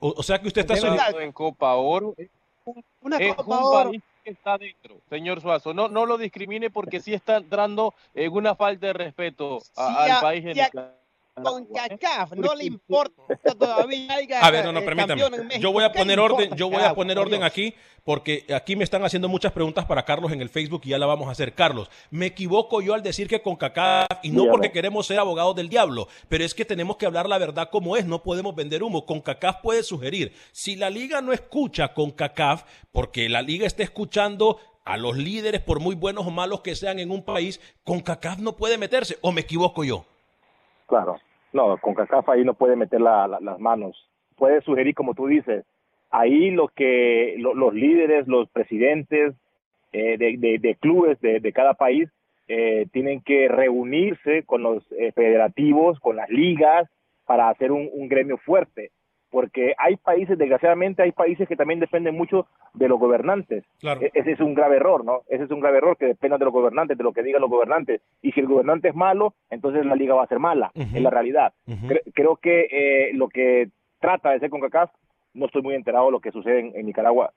O, 0.00 0.14
o 0.16 0.22
sea 0.22 0.40
que 0.40 0.48
usted 0.48 0.62
está 0.62 0.76
sugiriendo 0.76 1.20
en 1.20 1.32
Copa 1.32 1.74
Oro. 1.74 2.14
Una 3.02 3.18
es 3.18 3.34
Copa 3.34 3.58
un 3.58 3.64
Oro. 3.64 3.90
país 3.90 4.02
que 4.24 4.30
está 4.30 4.58
dentro, 4.58 5.00
señor 5.08 5.40
Suazo. 5.40 5.74
No, 5.74 5.88
no 5.88 6.06
lo 6.06 6.16
discrimine 6.18 6.70
porque 6.70 7.00
sí 7.00 7.12
está 7.14 7.36
entrando 7.36 7.94
en 8.14 8.32
una 8.32 8.56
falta 8.56 8.86
de 8.88 8.92
respeto 8.94 9.58
a- 9.76 9.86
Sí, 9.88 9.94
al 9.98 10.10
a- 10.12 10.20
país 10.20 10.44
de 10.44 10.52
y 10.52 10.60
a- 11.36 11.40
Nicaragua. 11.40 11.52
Con 11.52 11.66
CACAF 11.98 12.32
no 12.32 12.54
le 12.54 12.64
importa 12.64 13.22
todavía. 13.58 14.14
haya, 14.14 14.40
A 14.42 14.50
ver, 14.50 14.64
no, 14.64 14.72
no, 14.72 14.80
eh, 14.80 14.82
permítame. 14.82 15.22
México. 15.30 15.60
Yo 15.60 15.72
voy 15.72 15.84
a 15.84 15.92
¿Qué 15.92 15.98
poner 15.98 16.20
orden, 16.20 16.50
yo 16.56 16.70
voy 16.70 16.82
a 16.82 16.94
poner 16.94 17.18
orden 17.18 17.42
aquí 17.42 17.74
porque 18.04 18.44
aquí 18.54 18.76
me 18.76 18.84
están 18.84 19.02
haciendo 19.04 19.28
muchas 19.28 19.52
preguntas 19.52 19.86
para 19.86 20.04
Carlos 20.04 20.30
en 20.32 20.40
el 20.42 20.48
Facebook 20.50 20.82
y 20.84 20.90
ya 20.90 20.98
la 20.98 21.06
vamos 21.06 21.28
a 21.28 21.32
hacer. 21.32 21.54
Carlos, 21.54 21.88
me 22.10 22.26
equivoco 22.26 22.82
yo 22.82 22.94
al 22.94 23.02
decir 23.02 23.28
que 23.28 23.40
con 23.42 23.56
CACAF 23.56 24.06
y 24.22 24.28
no 24.30 24.42
Dígame. 24.42 24.50
porque 24.50 24.72
queremos 24.72 25.06
ser 25.06 25.18
abogados 25.18 25.56
del 25.56 25.68
diablo, 25.68 26.08
pero 26.28 26.44
es 26.44 26.54
que 26.54 26.64
tenemos 26.64 26.96
que 26.98 27.06
hablar 27.06 27.28
la 27.28 27.38
verdad 27.38 27.68
como 27.70 27.96
es, 27.96 28.04
no 28.06 28.22
podemos 28.22 28.54
vender 28.54 28.82
humo. 28.82 29.06
Con 29.06 29.20
CACAF 29.20 29.56
puede 29.62 29.82
sugerir, 29.82 30.32
si 30.52 30.76
la 30.76 30.90
liga 30.90 31.20
no 31.20 31.32
escucha 31.32 31.94
con 31.94 32.10
CACAF, 32.10 32.64
porque 32.92 33.28
la 33.28 33.42
liga 33.42 33.66
está 33.66 33.82
escuchando 33.82 34.58
a 34.84 34.98
los 34.98 35.16
líderes 35.16 35.62
por 35.62 35.80
muy 35.80 35.94
buenos 35.94 36.26
o 36.26 36.30
malos 36.30 36.60
que 36.60 36.76
sean 36.76 36.98
en 36.98 37.10
un 37.10 37.22
país, 37.24 37.58
con 37.84 38.00
CACAF 38.00 38.38
no 38.38 38.54
puede 38.56 38.76
meterse, 38.76 39.16
o 39.22 39.32
me 39.32 39.40
equivoco 39.40 39.82
yo. 39.82 40.04
Claro, 40.86 41.16
no, 41.52 41.76
con 41.78 41.94
CACAF 41.94 42.28
ahí 42.28 42.44
no 42.44 42.54
puede 42.54 42.76
meter 42.76 43.00
la- 43.00 43.26
la- 43.26 43.40
las 43.40 43.58
manos. 43.58 44.08
Puede 44.36 44.60
sugerir, 44.62 44.94
como 44.94 45.14
tú 45.14 45.26
dices, 45.26 45.64
ahí 46.10 46.50
lo 46.50 46.68
que 46.68 47.34
lo- 47.38 47.54
los 47.54 47.72
líderes, 47.74 48.26
los 48.28 48.48
presidentes 48.50 49.34
eh, 49.92 50.16
de, 50.18 50.74
clubes 50.80 51.20
de, 51.20 51.52
cada 51.52 51.74
país 51.74 52.08
eh, 52.48 52.86
tienen 52.92 53.20
que 53.22 53.46
reunirse 53.46 54.42
con 54.42 54.62
los 54.64 54.82
eh, 54.92 55.12
federativos, 55.12 56.00
con 56.00 56.16
las 56.16 56.28
ligas, 56.30 56.90
para 57.26 57.48
hacer 57.48 57.70
un 57.70 58.08
gremio 58.08 58.36
fuerte. 58.38 58.90
Porque 59.34 59.74
hay 59.78 59.96
países, 59.96 60.38
desgraciadamente, 60.38 61.02
hay 61.02 61.10
países 61.10 61.48
que 61.48 61.56
también 61.56 61.80
dependen 61.80 62.14
mucho 62.16 62.46
de 62.72 62.86
los 62.86 63.00
gobernantes. 63.00 63.64
Claro. 63.80 64.00
E- 64.00 64.12
Ese 64.14 64.30
es 64.30 64.38
un 64.38 64.54
grave 64.54 64.76
error, 64.76 65.04
¿no? 65.04 65.22
Ese 65.28 65.42
es 65.42 65.50
un 65.50 65.58
grave 65.58 65.78
error 65.78 65.96
que 65.96 66.06
dependan 66.06 66.38
de 66.38 66.44
los 66.44 66.54
gobernantes, 66.54 66.96
de 66.96 67.02
lo 67.02 67.12
que 67.12 67.24
digan 67.24 67.40
los 67.40 67.50
gobernantes. 67.50 68.00
Y 68.22 68.30
si 68.30 68.38
el 68.38 68.46
gobernante 68.46 68.90
es 68.90 68.94
malo, 68.94 69.34
entonces 69.50 69.84
la 69.84 69.96
liga 69.96 70.14
va 70.14 70.22
a 70.22 70.28
ser 70.28 70.38
mala, 70.38 70.70
es 70.76 71.02
la 71.02 71.10
realidad. 71.10 71.52
Cre- 71.66 72.02
creo 72.14 72.36
que 72.36 72.68
eh, 72.70 73.10
lo 73.14 73.28
que 73.28 73.70
trata 73.98 74.30
de 74.30 74.36
hacer 74.36 74.50
CONCACAF 74.50 74.92
no 75.34 75.46
estoy 75.46 75.62
muy 75.62 75.74
enterado 75.74 76.04
de 76.06 76.12
lo 76.12 76.20
que 76.20 76.30
sucede 76.30 76.60
en, 76.72 76.86
Nicaragua 76.86 77.32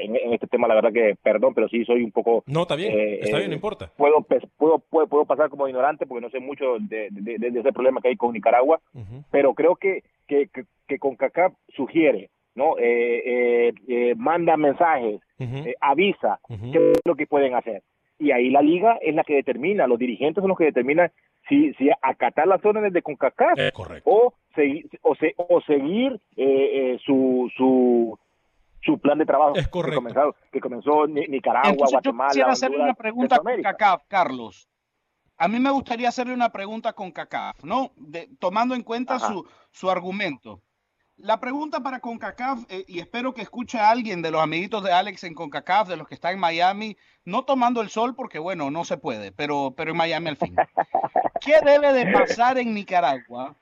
en, 0.00 0.32
este 0.32 0.46
tema, 0.46 0.66
la 0.66 0.76
verdad 0.76 0.94
que, 0.94 1.14
perdón, 1.22 1.52
pero 1.52 1.68
sí 1.68 1.84
soy 1.84 2.02
un 2.02 2.10
poco... 2.10 2.42
No, 2.46 2.62
está 2.62 2.74
bien, 2.74 2.92
eh, 2.98 3.18
está 3.20 3.36
bien, 3.36 3.44
eh, 3.44 3.48
no 3.48 3.54
importa. 3.56 3.90
Puedo, 3.98 4.22
puedo, 4.22 4.78
puedo, 4.88 5.06
puedo, 5.08 5.24
pasar 5.26 5.50
como 5.50 5.68
ignorante 5.68 6.06
porque 6.06 6.22
no 6.24 6.30
sé 6.30 6.40
mucho 6.40 6.78
de, 6.80 7.08
de, 7.10 7.60
ese 7.60 7.72
problema 7.74 8.00
que 8.00 8.08
hay 8.08 8.16
con 8.16 8.32
Nicaragua, 8.32 8.80
pero 9.30 9.52
creo 9.52 9.76
que, 9.76 10.02
que, 10.26 10.48
que, 10.48 10.64
que 10.86 10.98
CONCACAF 10.98 11.52
sugiere, 11.74 12.30
¿no? 12.54 12.74
Eh, 12.78 13.72
manda 14.16 14.56
mensajes, 14.56 15.20
avisa 15.80 16.40
qué 16.72 16.92
es 16.92 17.00
lo 17.04 17.14
que 17.14 17.26
pueden 17.26 17.54
hacer. 17.54 17.82
Y 18.18 18.30
ahí 18.30 18.48
la 18.50 18.62
liga 18.62 18.98
es 19.02 19.14
la 19.14 19.24
que 19.24 19.34
determina, 19.34 19.86
los 19.86 19.98
dirigentes 19.98 20.40
son 20.40 20.48
los 20.48 20.58
que 20.58 20.66
determinan 20.66 21.10
si, 21.48 21.74
si 21.74 21.90
acatar 22.00 22.46
las 22.46 22.64
órdenes 22.64 22.92
de 22.92 23.02
CONCACAF 23.02 23.58
o 24.04 24.32
seguir, 24.54 24.88
o, 25.02 25.14
o 25.48 25.60
seguir 25.62 26.12
eh, 26.36 26.92
eh, 26.94 26.98
su, 27.04 27.50
su, 27.56 28.18
su 28.82 28.98
plan 28.98 29.18
de 29.18 29.26
trabajo 29.26 29.56
es 29.56 29.66
que 29.66 29.94
comenzó, 29.96 30.36
que 30.52 30.60
comenzó 30.60 31.06
Nicaragua, 31.06 31.70
Entonces, 31.70 31.92
Guatemala. 31.92 32.28
Yo 32.28 32.32
quisiera 32.32 32.52
hacerle 32.52 32.78
una 32.78 32.94
pregunta 32.94 33.36
a 33.36 33.38
CONCACAF, 33.40 34.02
Carlos. 34.08 34.68
A 35.36 35.48
mí 35.48 35.58
me 35.58 35.70
gustaría 35.70 36.08
hacerle 36.08 36.34
una 36.34 36.50
pregunta 36.50 36.92
con 36.92 37.10
CACAF, 37.10 37.64
¿no? 37.64 37.92
De, 37.96 38.28
tomando 38.38 38.74
en 38.74 38.82
cuenta 38.82 39.18
su, 39.18 39.46
su 39.72 39.90
argumento. 39.90 40.62
La 41.16 41.38
pregunta 41.38 41.80
para 41.80 42.00
CONCACAF, 42.00 42.64
eh, 42.68 42.84
y 42.88 42.98
espero 42.98 43.34
que 43.34 43.42
escuche 43.42 43.78
a 43.78 43.90
alguien 43.90 44.20
de 44.20 44.32
los 44.32 44.42
amiguitos 44.42 44.82
de 44.82 44.92
Alex 44.92 45.22
en 45.24 45.34
CONCACAF, 45.34 45.88
de 45.88 45.96
los 45.96 46.08
que 46.08 46.14
están 46.14 46.34
en 46.34 46.40
Miami, 46.40 46.96
no 47.24 47.44
tomando 47.44 47.80
el 47.80 47.88
sol 47.88 48.16
porque, 48.16 48.40
bueno, 48.40 48.70
no 48.72 48.84
se 48.84 48.96
puede, 48.96 49.30
pero, 49.30 49.72
pero 49.76 49.92
en 49.92 49.96
Miami 49.96 50.30
al 50.30 50.36
fin. 50.36 50.56
¿Qué 51.40 51.60
debe 51.64 51.92
de 51.92 52.12
pasar 52.12 52.58
en 52.58 52.74
Nicaragua? 52.74 53.54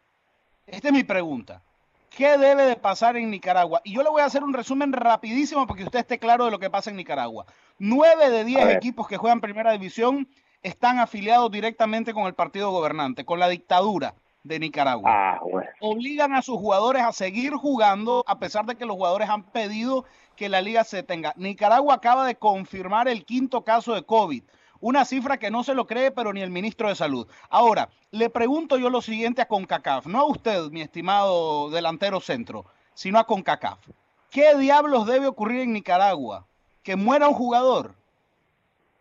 Esta 0.67 0.89
es 0.89 0.95
mi 0.95 1.05
pregunta. 1.05 1.63
¿Qué 2.09 2.39
debe 2.39 2.65
de 2.65 2.77
pasar 2.77 3.17
en 3.17 3.31
Nicaragua? 3.31 3.81
Y 3.85 3.95
yo 3.95 4.03
le 4.03 4.11
voy 4.11 4.23
a 4.23 4.27
hacer 4.27 4.43
un 4.45 4.55
resumen 4.55 4.93
rapidísimo 4.93 5.67
para 5.67 5.79
que 5.79 5.85
usted 5.85 6.01
esté 6.01 6.19
claro 6.19 6.47
de 6.47 6.51
lo 6.51 6.59
que 6.59 6.71
pasa 6.71 6.91
en 6.91 6.97
Nicaragua. 6.97 7.47
Nueve 7.79 8.31
de 8.31 8.45
diez 8.45 8.69
equipos 8.69 9.09
que 9.09 9.17
juegan 9.17 9.41
primera 9.41 9.73
división 9.73 10.29
están 10.63 10.99
afiliados 10.99 11.51
directamente 11.51 12.15
con 12.15 12.27
el 12.27 12.35
partido 12.35 12.71
gobernante, 12.71 13.25
con 13.25 13.39
la 13.39 13.49
dictadura 13.49 14.15
de 14.45 14.59
Nicaragua. 14.59 15.11
Ah, 15.13 15.41
Obligan 15.81 16.35
a 16.35 16.43
sus 16.43 16.57
jugadores 16.57 17.03
a 17.03 17.13
seguir 17.13 17.53
jugando 17.55 18.25
a 18.27 18.39
pesar 18.39 18.67
de 18.67 18.77
que 18.77 18.87
los 18.87 18.97
jugadores 18.97 19.29
han 19.29 19.45
pedido 19.45 20.05
que 20.37 20.49
la 20.49 20.61
liga 20.61 20.85
se 20.85 21.03
tenga. 21.03 21.33
Nicaragua 21.37 21.95
acaba 21.95 22.27
de 22.27 22.37
confirmar 22.37 23.09
el 23.09 23.25
quinto 23.25 23.65
caso 23.65 23.95
de 23.95 24.05
COVID, 24.05 24.43
una 24.81 25.05
cifra 25.05 25.39
que 25.39 25.51
no 25.51 25.63
se 25.63 25.75
lo 25.75 25.87
cree, 25.87 26.11
pero 26.11 26.33
ni 26.33 26.41
el 26.41 26.51
ministro 26.51 26.89
de 26.89 26.97
Salud. 26.97 27.29
Ahora, 27.51 27.89
le 28.11 28.31
pregunto 28.31 28.79
yo 28.79 28.91
lo 28.91 29.01
siguiente 29.01 29.43
a 29.43 29.49
CONCACAF, 29.49 30.07
no 30.07 30.21
a 30.21 30.25
usted, 30.25 30.71
mi 30.71 30.81
estimado 30.81 31.71
delantero 31.71 32.21
centro, 32.21 32.65
sino 32.95 33.19
a 33.19 33.25
CONCACAF. 33.27 33.79
¿Qué 34.31 34.57
diablos 34.57 35.07
debe 35.07 35.27
ocurrir 35.27 35.61
en 35.61 35.73
Nicaragua? 35.73 36.47
Que 36.83 36.97
muera 36.97 37.29
un 37.29 37.35
jugador 37.35 37.95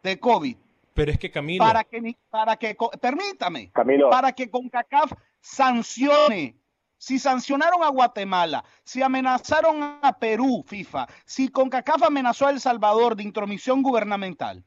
de 0.04 0.20
COVID 0.20 0.58
pero 1.02 1.14
es 1.14 1.18
que 1.18 1.32
Camilo. 1.32 1.66
Para 1.66 1.84
que, 1.84 2.16
para 2.30 2.56
que 2.58 2.78
permítame, 3.02 3.72
Camilo. 3.72 4.12
para 4.12 4.34
que 4.34 4.52
CONCACAF 4.52 5.12
sancione. 5.40 6.56
Si 7.00 7.18
sancionaron 7.18 7.82
a 7.82 7.88
Guatemala, 7.88 8.64
si 8.84 9.02
amenazaron 9.02 9.82
a 9.82 10.18
Perú, 10.20 10.64
FIFA, 10.68 11.08
si 11.26 11.48
CONCACAF 11.48 12.04
amenazó 12.04 12.46
a 12.46 12.52
El 12.52 12.60
Salvador 12.60 13.16
de 13.16 13.24
intromisión 13.24 13.82
gubernamental, 13.82 14.64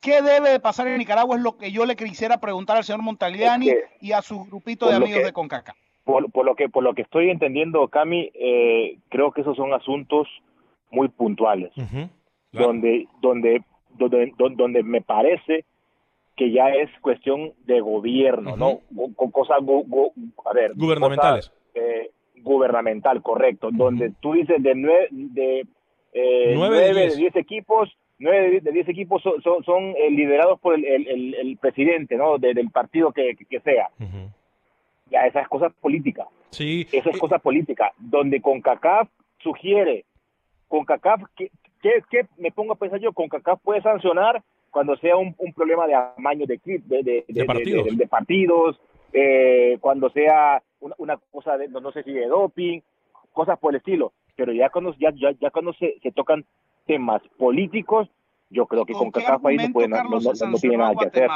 ¿qué 0.00 0.22
debe 0.22 0.48
de 0.52 0.60
pasar 0.60 0.88
en 0.88 0.96
Nicaragua? 0.96 1.36
Es 1.36 1.42
lo 1.42 1.58
que 1.58 1.70
yo 1.70 1.84
le 1.84 1.94
quisiera 1.94 2.40
preguntar 2.40 2.78
al 2.78 2.84
señor 2.84 3.02
Montagliani 3.02 3.70
y 4.00 4.12
a 4.12 4.22
su 4.22 4.46
grupito 4.46 4.88
de 4.88 4.94
amigos 4.94 5.22
de 5.22 5.34
CONCACAF. 5.34 5.76
Por, 6.04 6.46
lo 6.46 6.54
que, 6.54 6.70
por 6.70 6.82
lo 6.82 6.94
que 6.94 7.02
estoy 7.02 7.28
entendiendo, 7.28 7.86
Cami, 7.88 8.30
eh, 8.32 8.96
creo 9.10 9.32
que 9.32 9.42
esos 9.42 9.54
son 9.54 9.74
asuntos 9.74 10.26
muy 10.90 11.08
puntuales, 11.08 11.70
donde, 12.52 13.06
donde, 13.20 13.62
donde, 13.90 14.32
donde 14.38 14.82
me 14.82 15.02
parece 15.02 15.66
que 16.36 16.50
ya 16.50 16.68
es 16.70 16.90
cuestión 17.00 17.52
de 17.64 17.80
gobierno, 17.80 18.56
¿no? 18.56 18.80
Con 19.14 19.30
cosas, 19.30 19.58
a 19.58 20.52
ver, 20.52 20.72
gubernamentales. 20.74 21.52
Eh, 21.74 22.10
gubernamental, 22.42 23.22
correcto, 23.22 23.70
donde 23.72 24.12
tú 24.20 24.34
dices 24.34 24.62
de 24.62 24.74
nueve, 24.74 25.08
de, 25.10 25.66
eh, 26.12 26.52
nueve, 26.54 26.92
de, 26.92 27.16
diez. 27.16 27.34
equipos, 27.36 27.88
nueve 28.18 28.60
de 28.60 28.72
diez 28.72 28.88
equipos 28.88 29.22
son, 29.22 29.64
son, 29.64 29.82
eh, 29.96 30.10
liderados 30.10 30.60
por 30.60 30.74
el, 30.74 30.84
el, 30.84 31.34
el, 31.34 31.56
presidente, 31.56 32.16
¿no? 32.16 32.38
del 32.38 32.70
partido 32.70 33.12
que, 33.12 33.34
que, 33.48 33.60
sea. 33.60 33.88
Ya, 35.10 35.26
esas 35.26 35.48
cosas 35.48 35.72
políticas. 35.80 36.28
Sí. 36.50 36.86
Esas 36.92 37.18
cosas 37.18 37.40
políticas, 37.40 37.92
donde 37.98 38.40
CONCACAF 38.40 39.08
sugiere, 39.38 40.04
CONCACAF, 40.68 41.22
¿qué, 41.36 41.50
qué, 41.80 42.02
qué 42.10 42.26
me 42.36 42.50
pongo 42.50 42.74
a 42.74 42.76
pensar 42.76 43.00
yo? 43.00 43.12
CONCACAF 43.12 43.60
puede 43.62 43.80
sancionar 43.82 44.42
cuando 44.74 44.96
sea 44.96 45.16
un, 45.16 45.34
problema 45.54 45.86
de 45.86 45.94
amaño 45.94 46.46
de, 46.46 46.60
de, 46.64 47.24
de, 47.28 47.44
partidos, 47.44 47.96
de, 47.96 48.06
partidos 48.08 48.80
eh, 49.12 49.78
cuando 49.80 50.10
sea 50.10 50.60
una, 50.98 51.16
cosa 51.30 51.56
de, 51.56 51.68
no, 51.68 51.92
sé 51.92 52.02
si 52.02 52.12
de 52.12 52.26
doping, 52.26 52.80
cosas 53.32 53.56
por 53.60 53.72
el 53.72 53.78
estilo. 53.78 54.12
Pero 54.34 54.52
ya 54.52 54.70
cuando, 54.70 54.92
ya, 54.98 55.12
ya, 55.14 55.30
ya 55.40 55.50
cuando 55.50 55.72
se, 55.74 55.94
se 56.02 56.10
tocan 56.10 56.44
temas 56.86 57.22
políticos, 57.38 58.08
yo 58.50 58.66
creo 58.66 58.84
que 58.84 58.94
con, 58.94 59.12
cada 59.12 59.38
país 59.38 59.62
no, 59.72 60.20
no, 60.20 60.58
tiene 60.58 60.76
nada 60.76 60.94
que 60.98 61.06
hacer 61.06 61.30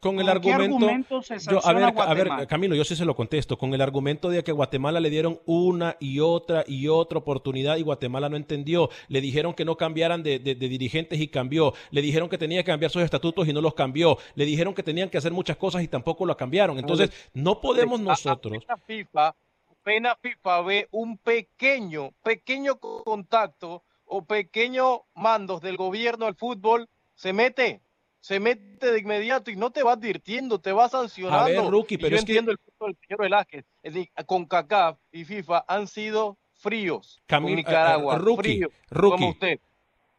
con 0.00 0.20
el 0.20 0.28
argumento, 0.28 1.22
yo, 1.50 1.66
a, 1.66 1.72
ver, 1.72 1.92
a 1.96 2.14
ver, 2.14 2.46
Camilo, 2.46 2.76
yo 2.76 2.84
sí 2.84 2.94
se 2.94 3.04
lo 3.04 3.16
contesto, 3.16 3.58
con 3.58 3.74
el 3.74 3.80
argumento 3.80 4.30
de 4.30 4.44
que 4.44 4.52
a 4.52 4.54
Guatemala 4.54 5.00
le 5.00 5.10
dieron 5.10 5.40
una 5.44 5.96
y 5.98 6.20
otra 6.20 6.62
y 6.68 6.86
otra 6.86 7.18
oportunidad 7.18 7.76
y 7.76 7.82
Guatemala 7.82 8.28
no 8.28 8.36
entendió, 8.36 8.90
le 9.08 9.20
dijeron 9.20 9.54
que 9.54 9.64
no 9.64 9.76
cambiaran 9.76 10.22
de, 10.22 10.38
dirigentes 10.38 11.20
y 11.20 11.26
cambió, 11.28 11.74
le 11.90 12.00
dijeron 12.00 12.28
que 12.28 12.38
tenía 12.38 12.62
que 12.62 12.70
cambiar 12.70 12.92
sus 12.92 13.02
estatutos 13.02 13.48
y 13.48 13.52
no 13.52 13.60
los 13.60 13.74
cambió, 13.74 14.18
le 14.36 14.44
dijeron 14.44 14.72
que 14.72 14.84
tenían 14.84 15.10
que 15.10 15.18
hacer 15.18 15.32
muchas 15.32 15.56
cosas 15.56 15.82
y 15.82 15.88
tampoco 15.88 16.24
lo 16.24 16.36
cambiaron, 16.36 16.78
entonces 16.78 17.10
no 17.34 17.60
podemos 17.60 17.98
nosotros... 17.98 18.52
Pena 18.64 18.76
FIFA, 18.76 19.34
pena 19.82 20.16
FIFA 20.16 20.62
ve 20.62 20.88
un 20.92 21.18
pequeño, 21.18 22.12
pequeño 22.22 22.76
contacto 22.76 23.82
o 24.06 24.22
pequeño 24.22 25.02
mandos 25.16 25.60
del 25.60 25.76
gobierno 25.76 26.26
al 26.26 26.36
fútbol, 26.36 26.88
se 27.16 27.32
mete 27.32 27.80
se 28.20 28.40
mete 28.40 28.92
de 28.92 29.00
inmediato 29.00 29.50
y 29.50 29.56
no 29.56 29.70
te 29.70 29.82
va 29.82 29.92
advirtiendo, 29.92 30.60
te 30.60 30.72
va 30.72 30.88
sancionando. 30.88 31.44
A 31.44 31.62
ver, 31.62 31.70
Rookie, 31.70 31.98
pero 31.98 32.10
yo 32.10 32.16
es 32.16 32.22
entiendo 32.22 32.52
el 32.52 32.58
punto 32.58 32.86
del 32.86 32.96
señor 33.00 33.20
Velázquez. 33.20 33.64
Es 33.82 33.94
decir, 33.94 34.10
con 34.26 34.46
CACAF 34.46 34.98
y 35.12 35.24
FIFA 35.24 35.64
han 35.66 35.86
sido 35.86 36.36
fríos. 36.54 37.20
Camil, 37.26 37.50
con 37.50 37.56
Nicaragua, 37.56 38.16
uh, 38.16 38.18
rookie, 38.18 38.42
fríos, 38.42 38.72
rookie. 38.90 39.16
como 39.16 39.30
usted. 39.30 39.60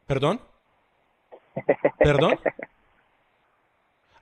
¿Perdón? 0.06 0.40
¿Perdón? 1.98 2.38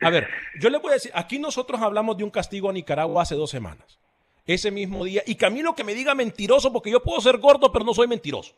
A 0.00 0.10
ver, 0.10 0.28
yo 0.60 0.70
le 0.70 0.78
voy 0.78 0.90
a 0.90 0.94
decir, 0.94 1.10
aquí 1.14 1.38
nosotros 1.38 1.80
hablamos 1.80 2.16
de 2.16 2.24
un 2.24 2.30
castigo 2.30 2.68
a 2.68 2.72
Nicaragua 2.72 3.22
hace 3.22 3.34
dos 3.34 3.50
semanas. 3.50 3.98
Ese 4.46 4.70
mismo 4.70 5.04
día. 5.04 5.22
Y 5.26 5.34
Camilo 5.34 5.74
que 5.74 5.84
me 5.84 5.94
diga 5.94 6.14
mentiroso, 6.14 6.72
porque 6.72 6.90
yo 6.90 7.02
puedo 7.02 7.20
ser 7.20 7.38
gordo, 7.38 7.70
pero 7.72 7.84
no 7.84 7.94
soy 7.94 8.08
mentiroso 8.08 8.54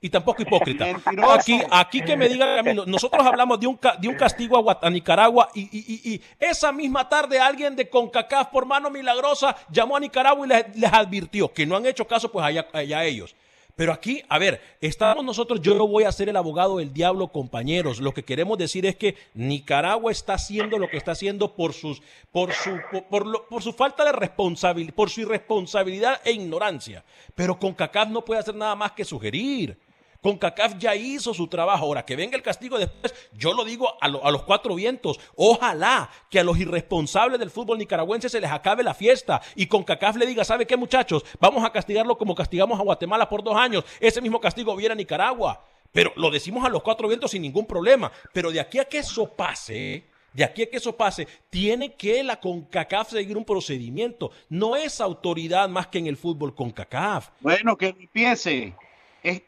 y 0.00 0.10
tampoco 0.10 0.42
hipócrita. 0.42 0.86
Aquí, 1.34 1.60
aquí 1.70 2.02
que 2.02 2.16
me 2.16 2.28
diga 2.28 2.62
nosotros 2.86 3.26
hablamos 3.26 3.58
de 3.58 3.66
un, 3.66 3.78
de 4.00 4.08
un 4.08 4.14
castigo 4.14 4.70
a, 4.70 4.90
Nicaragua 4.90 5.48
y, 5.54 6.20
esa 6.38 6.70
misma 6.72 7.08
tarde 7.08 7.38
alguien 7.38 7.74
de 7.74 7.88
CONCACAF 7.88 8.48
por 8.48 8.66
mano 8.66 8.90
milagrosa 8.90 9.56
llamó 9.70 9.96
a 9.96 10.00
Nicaragua 10.00 10.46
y 10.46 10.78
les, 10.80 10.92
advirtió 10.92 11.52
que 11.52 11.66
no 11.66 11.76
han 11.76 11.86
hecho 11.86 12.06
caso, 12.06 12.30
pues 12.30 12.44
allá, 12.44 12.66
allá 12.72 13.04
ellos. 13.04 13.34
Pero 13.76 13.92
aquí, 13.92 14.22
a 14.30 14.38
ver, 14.38 14.60
estamos 14.80 15.22
nosotros, 15.22 15.60
yo 15.60 15.74
no 15.74 15.86
voy 15.86 16.04
a 16.04 16.12
ser 16.12 16.30
el 16.30 16.36
abogado 16.36 16.78
del 16.78 16.94
diablo, 16.94 17.28
compañeros. 17.28 18.00
Lo 18.00 18.14
que 18.14 18.24
queremos 18.24 18.56
decir 18.56 18.86
es 18.86 18.96
que 18.96 19.16
Nicaragua 19.34 20.10
está 20.10 20.32
haciendo 20.34 20.78
lo 20.78 20.88
que 20.88 20.96
está 20.96 21.12
haciendo 21.12 21.54
por 21.54 21.74
sus, 21.74 22.00
por 22.32 22.54
su, 22.54 22.80
por, 23.10 23.46
por 23.48 23.62
su 23.62 23.74
falta 23.74 24.02
de 24.06 24.12
responsabilidad, 24.12 24.94
por 24.94 25.10
su 25.10 25.20
irresponsabilidad 25.20 26.22
e 26.24 26.32
ignorancia. 26.32 27.04
Pero 27.34 27.58
CONCACAF 27.58 28.08
no 28.08 28.24
puede 28.24 28.40
hacer 28.40 28.54
nada 28.54 28.74
más 28.74 28.92
que 28.92 29.04
sugerir. 29.04 29.76
CONCACAF 30.20 30.78
ya 30.78 30.94
hizo 30.94 31.34
su 31.34 31.46
trabajo. 31.48 31.86
Ahora, 31.86 32.04
que 32.04 32.16
venga 32.16 32.36
el 32.36 32.42
castigo 32.42 32.78
después, 32.78 33.14
yo 33.32 33.52
lo 33.52 33.64
digo 33.64 33.96
a, 34.00 34.08
los 34.08 34.42
cuatro 34.42 34.74
vientos. 34.74 35.18
Ojalá 35.34 36.10
que 36.30 36.40
a 36.40 36.44
los 36.44 36.58
irresponsables 36.58 37.38
del 37.38 37.50
fútbol 37.50 37.78
nicaragüense 37.78 38.28
se 38.28 38.40
les 38.40 38.50
acabe 38.50 38.82
la 38.82 38.94
fiesta 38.94 39.40
y 39.54 39.66
CONCACAF 39.66 40.16
le 40.16 40.26
diga, 40.26 40.44
¿sabe 40.44 40.66
qué 40.66 40.76
muchachos? 40.76 41.24
Vamos 41.40 41.64
a 41.64 41.70
castigarlo 41.70 42.16
como 42.18 42.34
castigamos 42.34 42.78
a 42.78 42.82
Guatemala 42.82 43.28
por 43.28 43.42
dos 43.42 43.56
años. 43.56 43.84
Ese 44.00 44.20
mismo 44.20 44.40
castigo 44.40 44.74
viene 44.76 44.92
a 44.92 44.96
Nicaragua. 44.96 45.64
Pero 45.92 46.12
lo 46.16 46.30
decimos 46.30 46.64
a 46.64 46.68
los 46.68 46.82
cuatro 46.82 47.08
vientos 47.08 47.30
sin 47.30 47.42
ningún 47.42 47.66
problema. 47.66 48.12
Pero 48.32 48.50
de 48.50 48.60
aquí 48.60 48.78
a 48.78 48.84
que 48.84 48.98
eso 48.98 49.28
pase, 49.34 50.04
de 50.32 50.44
aquí 50.44 50.62
a 50.62 50.70
que 50.70 50.76
eso 50.76 50.94
pase, 50.94 51.26
tiene 51.48 51.94
que 51.94 52.22
la 52.22 52.38
CONCACAF 52.38 53.10
seguir 53.10 53.36
un 53.36 53.44
procedimiento. 53.44 54.30
No 54.50 54.76
es 54.76 55.00
autoridad 55.00 55.68
más 55.68 55.86
que 55.86 55.98
en 55.98 56.06
el 56.06 56.18
fútbol 56.18 56.54
CONCACAF. 56.54 57.30
Bueno, 57.40 57.76
que 57.76 57.88
empiece 57.88 58.74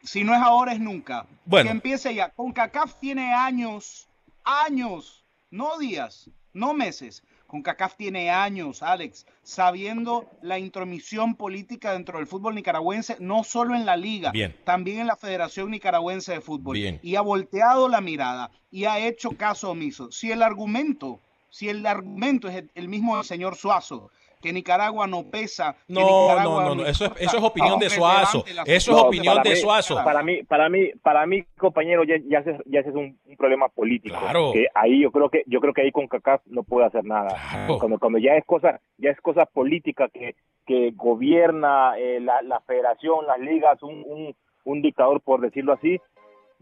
si 0.03 0.25
no 0.25 0.35
es 0.35 0.41
ahora, 0.41 0.73
es 0.73 0.81
nunca. 0.81 1.27
Bueno. 1.45 1.69
Que 1.69 1.73
empiece 1.73 2.14
ya. 2.14 2.31
Con 2.31 2.53
CACAF 2.53 2.99
tiene 3.01 3.33
años, 3.33 4.09
años, 4.45 5.25
no 5.51 5.79
días, 5.79 6.31
no 6.53 6.75
meses, 6.75 7.23
CONCACAF 7.49 7.97
tiene 7.97 8.31
años, 8.31 8.83
Alex, 8.83 9.27
sabiendo 9.43 10.31
la 10.43 10.59
intromisión 10.59 11.35
política 11.35 11.93
dentro 11.93 12.19
del 12.19 12.27
fútbol 12.27 12.55
nicaragüense, 12.55 13.17
no 13.21 13.43
solo 13.43 13.75
en 13.75 13.87
la 13.87 13.97
liga, 13.97 14.33
Bien. 14.33 14.55
también 14.64 15.01
en 15.01 15.07
la 15.07 15.17
Federación 15.17 15.71
Nicaragüense 15.71 16.33
de 16.33 16.41
Fútbol. 16.43 16.75
Bien. 16.75 17.01
Y 17.03 17.17
ha 17.17 17.23
volteado 17.23 17.88
la 17.88 18.03
mirada 18.03 18.51
y 18.71 18.85
ha 18.85 18.99
hecho 18.99 19.31
caso 19.31 19.71
omiso. 19.71 20.12
Si 20.12 20.31
el 20.31 20.43
argumento, 20.43 21.21
si 21.49 21.71
el 21.71 21.87
argumento 21.87 22.49
es 22.49 22.57
el, 22.57 22.71
el 22.75 22.88
mismo 22.88 23.17
del 23.17 23.25
señor 23.25 23.57
Suazo, 23.57 24.11
que 24.40 24.53
Nicaragua 24.53 25.07
no 25.07 25.24
pesa. 25.31 25.74
que 25.87 25.94
No, 25.94 26.01
Nicaragua 26.01 26.62
no, 26.64 26.68
no, 26.70 26.74
no, 26.83 26.87
eso 26.87 27.07
es, 27.07 27.12
eso 27.20 27.37
es 27.38 27.42
opinión 27.42 27.79
de 27.79 27.90
Suazo. 27.90 28.44
Eso 28.46 28.64
es 28.66 28.88
No, 28.88 29.03
opinión 29.03 29.42
de 29.42 29.51
mí- 29.51 29.57
Suazo. 29.57 29.96
Para 30.05 30.22
mí, 30.22 30.42
para 30.44 30.68
mí, 30.68 30.90
para 31.03 31.27
mí, 31.27 31.44
compañero, 31.59 32.05
ya, 32.05 32.16
ya, 32.29 32.38
ese, 32.38 32.59
ya 32.66 32.81
ese 32.81 32.90
es 32.90 32.94
un, 32.94 33.18
un 33.27 33.37
problema 33.37 33.68
político. 33.68 34.16
Claro. 34.18 34.53
Que 34.53 34.66
ahí 34.74 35.01
yo 35.03 35.11
creo 35.11 35.29
que, 35.29 35.42
yo 35.46 35.61
creo 35.61 35.72
que 35.74 35.83
ahí 35.83 35.92
con 35.92 36.07
CACAF 36.09 36.42
no 36.46 36.62
puede 36.62 36.87
hacer 36.87 37.05
nada. 37.05 37.29
Claro. 37.51 37.79
Cuando, 37.79 37.98
cuando 37.98 38.18
ya 38.18 38.35
es 38.35 38.44
cosa, 38.44 38.81
ya 38.96 39.11
es 39.11 39.20
cosa 39.20 39.46
política 39.46 40.09
que, 40.12 40.35
que 40.66 40.92
gobierna 40.94 41.98
eh, 41.98 42.20
la, 42.20 42.42
la 42.42 42.61
federación, 42.61 43.27
las 43.27 43.38
ligas, 43.40 43.83
un, 43.83 44.05
un, 44.07 44.37
un 44.64 44.83
dictador, 44.83 45.20
por 45.20 45.40
decirlo 45.40 45.72
así, 45.72 45.98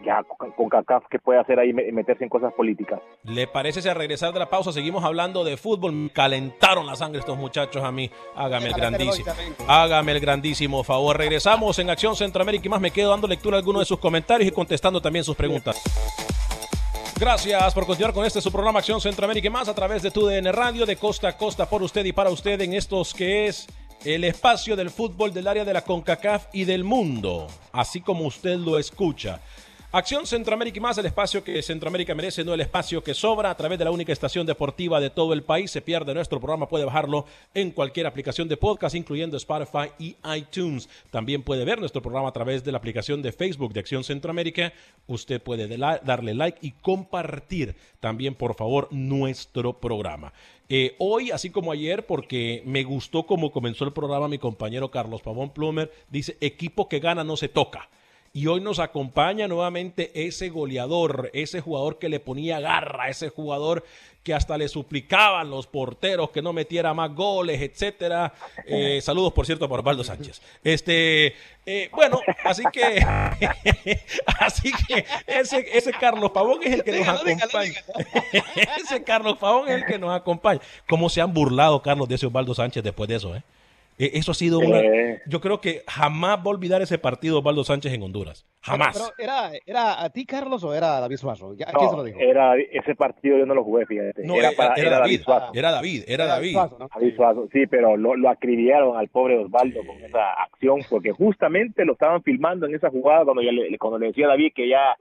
ya 0.05 0.23
con, 0.25 0.69
CACAF, 0.69 1.05
¿qué 1.11 1.19
puede 1.19 1.41
hacer 1.41 1.59
ahí 1.59 1.73
me- 1.73 1.91
meterse 1.93 2.23
en 2.25 2.29
cosas 2.31 2.53
políticas? 2.53 3.01
¿Le 3.25 3.47
parece 3.47 3.81
si 3.81 3.89
al 3.89 3.97
regresar 3.97 4.33
de 4.33 4.39
la 4.39 4.51
pausa 4.51 4.73
seguimos 4.73 5.05
hablando 5.05 5.43
de 5.45 5.57
fútbol? 5.57 5.93
Me 5.93 6.11
calentaron 6.11 6.87
la 6.87 6.97
sangre 6.97 7.21
estos 7.21 7.39
muchachos 7.39 7.83
a 7.83 7.91
mí. 7.91 8.11
Hágame 8.35 8.67
el 8.69 8.75
grandísimo. 8.75 9.33
Hágame 9.67 10.13
el 10.13 10.21
grandísimo 10.21 10.85
favor. 10.85 11.17
Regresamos 11.17 11.79
en 11.79 11.89
Acción 11.91 12.15
Centroamérica 12.15 12.67
y 12.67 12.69
más. 12.69 12.81
Me 12.81 12.91
quedo 12.91 13.11
dando 13.11 13.27
lectura 13.27 13.57
a 13.57 13.61
algunos 13.61 13.81
de 13.83 13.87
sus 13.87 13.99
comentarios 13.99 14.49
y 14.49 14.53
contestando 14.53 15.01
también 15.01 15.25
sus 15.25 15.37
preguntas. 15.37 15.83
Gracias 17.19 17.73
por 17.73 17.87
continuar 17.87 18.13
con 18.13 18.27
este 18.27 18.43
su 18.43 18.53
programa 18.53 18.81
Acción 18.81 19.01
Centroamérica 19.01 19.47
y 19.47 19.51
más 19.51 19.69
a 19.69 19.75
través 19.75 20.03
de 20.03 20.11
tu 20.11 20.27
DN 20.27 20.53
Radio 20.53 20.85
de 20.85 20.97
costa 20.97 21.29
a 21.29 21.37
costa 21.39 21.67
por 21.69 21.83
usted 21.83 22.05
y 22.05 22.13
para 22.13 22.29
usted 22.29 22.61
en 22.61 22.75
estos 22.75 23.15
que 23.15 23.47
es 23.47 23.67
el 24.05 24.25
espacio 24.25 24.77
del 24.77 24.91
fútbol 24.91 25.33
del 25.33 25.49
área 25.49 25.65
de 25.65 25.73
la 25.73 25.81
CONCACAF 25.81 26.49
y 26.53 26.65
del 26.65 26.85
mundo, 26.85 27.47
así 27.73 28.03
como 28.03 28.27
usted 28.27 28.57
lo 28.59 28.79
escucha. 28.79 29.41
Acción 29.93 30.27
Centroamérica 30.27 30.79
y 30.79 30.81
más, 30.81 30.99
el 30.99 31.07
espacio 31.07 31.45
que 31.45 31.63
Centroamérica 31.63 32.13
merece, 32.15 32.45
no 32.45 32.53
el 32.53 32.61
espacio 32.61 33.05
que 33.05 33.15
sobra, 33.15 33.51
a 33.51 33.57
través 33.57 33.79
de 33.79 33.85
la 33.85 33.93
única 33.93 34.13
estación 34.13 34.45
deportiva 34.45 35.01
de 35.01 35.11
todo 35.11 35.33
el 35.33 35.45
país. 35.45 35.71
Se 35.71 35.81
pierde 35.81 36.13
nuestro 36.13 36.41
programa, 36.41 36.69
puede 36.69 36.85
bajarlo 36.85 37.25
en 37.55 37.71
cualquier 37.71 38.07
aplicación 38.09 38.49
de 38.49 38.57
podcast, 38.57 38.97
incluyendo 38.97 39.37
Spotify 39.37 39.93
y 39.99 40.17
iTunes. 40.37 40.89
También 41.11 41.45
puede 41.45 41.65
ver 41.65 41.79
nuestro 41.79 42.03
programa 42.03 42.29
a 42.29 42.33
través 42.33 42.65
de 42.65 42.73
la 42.73 42.79
aplicación 42.79 43.23
de 43.23 43.31
Facebook 43.31 43.73
de 43.73 43.81
Acción 43.81 44.03
Centroamérica. 44.03 44.73
Usted 45.07 45.41
puede 45.41 45.69
darle 45.79 46.35
like 46.35 46.59
y 46.61 46.73
compartir 46.73 47.77
también, 48.01 48.35
por 48.35 48.57
favor, 48.57 48.89
nuestro 48.91 49.75
programa. 49.79 50.33
Eh, 50.69 50.97
hoy, 50.99 51.31
así 51.31 51.51
como 51.51 51.71
ayer, 51.71 52.07
porque 52.07 52.61
me 52.67 52.83
gustó 52.83 53.23
cómo 53.23 53.53
comenzó 53.53 53.85
el 53.85 53.93
programa 53.93 54.27
mi 54.27 54.39
compañero 54.39 54.91
Carlos 54.91 55.23
Pavón 55.23 55.51
Plumer, 55.51 55.93
dice, 56.11 56.37
equipo 56.41 56.89
que 56.89 56.99
gana 56.99 57.23
no 57.23 57.37
se 57.37 57.49
toca. 57.49 57.89
Y 58.37 58.49
hoy 58.49 58.61
nos 58.61 58.81
acompaña 58.81 59.49
nuevamente 59.49 60.11
ese 60.13 60.51
goleador, 60.51 61.31
ese 61.33 61.63
jugador 61.63 61.99
que 61.99 62.11
le 62.11 62.21
ponía 62.21 62.61
garra, 62.61 63.09
ese 63.09 63.31
jugador 63.31 63.83
que 64.23 64.35
hasta 64.35 64.59
le 64.59 64.69
suplicaban 64.69 65.49
los 65.49 65.67
porteros 65.67 66.29
que 66.33 66.43
no 66.43 66.53
metiera 66.53 66.93
más 66.93 67.15
goles, 67.15 67.63
etcétera. 67.63 68.35
Eh, 68.67 69.01
saludos, 69.01 69.33
por 69.33 69.47
cierto, 69.47 69.67
por 69.71 69.81
Osvaldo 69.81 70.05
Sánchez. 70.05 70.43
Este, 70.63 71.35
eh, 71.65 71.89
bueno, 71.93 72.21
así 72.45 72.63
que, 72.71 72.99
así 74.39 74.71
que 74.87 75.07
ese, 75.27 75.67
ese 75.73 75.93
Carlos 75.93 76.31
Pavón 76.31 76.59
es 76.63 76.75
el 76.75 76.85
que 76.85 76.93
nos 76.93 77.09
acompaña. 77.09 77.85
ese 78.85 79.03
Carlos 79.03 79.39
Pavón 79.39 79.67
es 79.71 79.77
el 79.77 79.87
que 79.87 79.99
nos 79.99 80.15
acompaña. 80.15 80.61
¿Cómo 80.87 81.09
se 81.09 81.23
han 81.23 81.33
burlado, 81.33 81.81
Carlos, 81.81 82.07
de 82.07 82.17
ese 82.17 82.27
Osvaldo 82.27 82.55
Sánchez 82.55 82.85
después 82.85 83.09
de 83.09 83.15
eso, 83.15 83.35
eh? 83.35 83.43
Eh, 83.99 84.11
Eso 84.15 84.33
ha 84.33 84.35
sido 84.35 84.59
una. 84.59 84.81
Eh. 84.81 85.23
Yo 85.27 85.41
creo 85.41 85.61
que 85.61 85.83
jamás 85.87 86.39
va 86.39 86.43
a 86.45 86.49
olvidar 86.49 86.83
ese 86.83 86.99
partido 86.99 87.39
Osvaldo 87.39 87.65
Sánchez 87.65 87.93
en 87.93 88.03
Honduras. 88.03 88.47
Jamás. 88.61 88.97
Pero, 89.17 89.31
¿era, 89.31 89.51
¿Era 89.65 90.03
a 90.05 90.11
ti, 90.11 90.27
Carlos, 90.27 90.63
o 90.65 90.75
era 90.75 90.97
a 90.97 91.01
David 91.01 91.17
Suazo? 91.17 91.55
¿Ya- 91.55 91.67
¿A 91.69 91.73
No, 91.73 91.91
se 91.91 91.97
lo 91.97 92.05
dijo? 92.05 92.19
era 92.21 92.55
ese 92.73 92.95
partido 92.95 93.39
yo 93.39 93.47
no 93.47 93.55
lo 93.55 93.65
jugué, 93.65 93.87
fíjate. 93.87 94.25
No, 94.25 94.35
era, 94.35 94.49
era, 94.49 94.57
para- 94.57 94.75
era 94.75 94.89
era 94.89 94.99
David. 95.01 95.21
Suazo. 95.23 95.51
Era 95.55 95.71
David. 95.73 96.05
Era 96.07 96.27
David. 96.27 96.53
Suazo, 96.53 96.79
¿no? 96.79 96.89
David 96.95 97.17
Suazo, 97.17 97.49
sí, 97.53 97.67
pero 97.69 97.97
lo, 97.97 98.17
lo 98.17 98.29
acribillaron 98.29 98.97
al 98.97 99.09
pobre 99.09 99.39
Osvaldo 99.39 99.81
con 99.87 99.97
esa 100.05 100.33
acción, 100.43 100.81
porque 100.91 101.13
justamente 101.13 101.85
lo 101.85 101.93
estaban 101.95 102.23
filmando 102.23 102.67
en 102.67 102.75
esa 102.75 102.91
jugada 102.91 103.25
cuando, 103.25 103.43
ya 103.43 103.53
le, 103.53 103.79
cuando 103.79 103.99
le 103.99 104.09
decía 104.09 104.27
a 104.27 104.31
David 104.31 104.53
que 104.55 104.69
ya, 104.69 104.97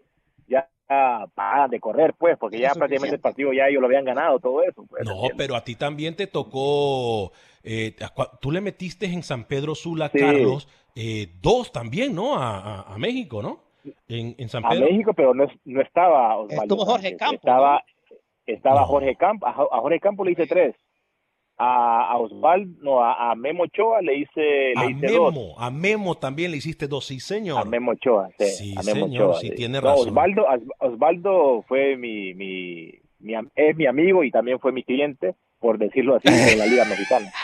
ya 0.90 1.26
para 1.34 1.68
de 1.68 1.80
correr, 1.80 2.14
pues, 2.18 2.38
porque 2.38 2.60
ya 2.60 2.74
prácticamente 2.74 3.16
el 3.16 3.22
partido 3.22 3.52
ya 3.54 3.68
ellos 3.68 3.82
lo 3.82 3.88
habían 3.88 4.06
ganado, 4.06 4.40
todo 4.40 4.62
eso. 4.64 4.84
Pues, 4.90 5.04
No, 5.06 5.14
¿entiendes? 5.14 5.38
pero 5.38 5.56
a 5.56 5.64
ti 5.64 5.76
también 5.76 6.16
te 6.16 6.28
tocó. 6.28 7.32
eh, 7.68 7.96
a 8.02 8.38
tú 8.40 8.52
le 8.52 8.62
metiste 8.62 9.08
en 9.08 9.24
San 9.24 9.46
Pedro 9.46 9.74
Sula, 9.74 10.10
Sí. 10.14 10.20
Carlos, 10.20 10.68
eh, 10.96 11.30
dos 11.42 11.72
también, 11.72 12.14
¿no? 12.14 12.36
A, 12.38 12.60
a- 12.60 12.94
a 12.94 12.98
México, 13.00 13.42
¿no? 13.42 13.64
En, 14.08 14.36
en 14.38 14.50
San 14.50 14.64
a 14.66 14.70
Pedro. 14.70 14.86
México, 14.86 15.14
pero 15.16 15.34
no, 15.34 15.46
es- 15.46 15.58
no 15.66 15.82
estaba 15.82 16.38
Osvaldo. 16.38 16.62
Estuvo 16.64 16.86
Jorge 16.86 17.18
Campos, 17.18 17.38
Estaba, 17.40 17.84
estaba 18.46 18.82
No. 18.82 18.86
Jorge 18.88 19.16
Campos, 19.16 19.50
a, 19.50 19.52
a 19.52 19.80
Jorge 19.82 20.00
Campos 20.00 20.26
le 20.28 20.32
hice 20.34 20.46
tres. 20.46 20.76
A, 21.58 22.12
a 22.12 22.18
Osvaldo, 22.18 22.78
no, 22.82 23.02
a, 23.02 23.32
a 23.32 23.36
Memo 23.36 23.64
Ochoa 23.64 24.02
le 24.02 24.16
hice, 24.18 24.42
le 24.42 24.74
A 24.76 24.90
hice 24.90 25.08
dos. 25.08 25.34
Memo, 25.34 25.56
a 25.58 25.72
Memo 25.72 26.16
también 26.16 26.52
le 26.52 26.58
hiciste 26.58 26.88
dos, 26.88 27.06
sí, 27.06 27.20
señor. 27.22 27.60
A 27.60 27.64
Memo 27.64 27.92
Ochoa, 27.94 28.30
sí. 28.38 28.46
Sí, 28.46 28.76
a 28.78 28.84
Memo 28.84 29.06
señor, 29.08 29.24
Ochoa, 29.30 29.40
sí, 29.40 29.52
tiene 29.52 29.80
No, 29.80 29.88
razón. 29.88 30.10
Osvaldo, 30.10 30.44
Os- 30.46 30.92
Osvaldo 30.92 31.64
fue 31.68 31.96
mi, 31.96 32.34
mi, 32.34 32.92
mi 33.20 33.34
es 33.56 33.76
mi 33.78 33.86
amigo 33.86 34.24
y 34.26 34.32
también 34.32 34.60
fue 34.60 34.74
mi 34.74 34.84
cliente, 34.84 35.36
por 35.60 35.78
decirlo 35.78 36.16
así, 36.18 36.28
en 36.28 36.60
la 36.60 36.66
Liga 36.66 36.84
Mexicana. 36.86 37.32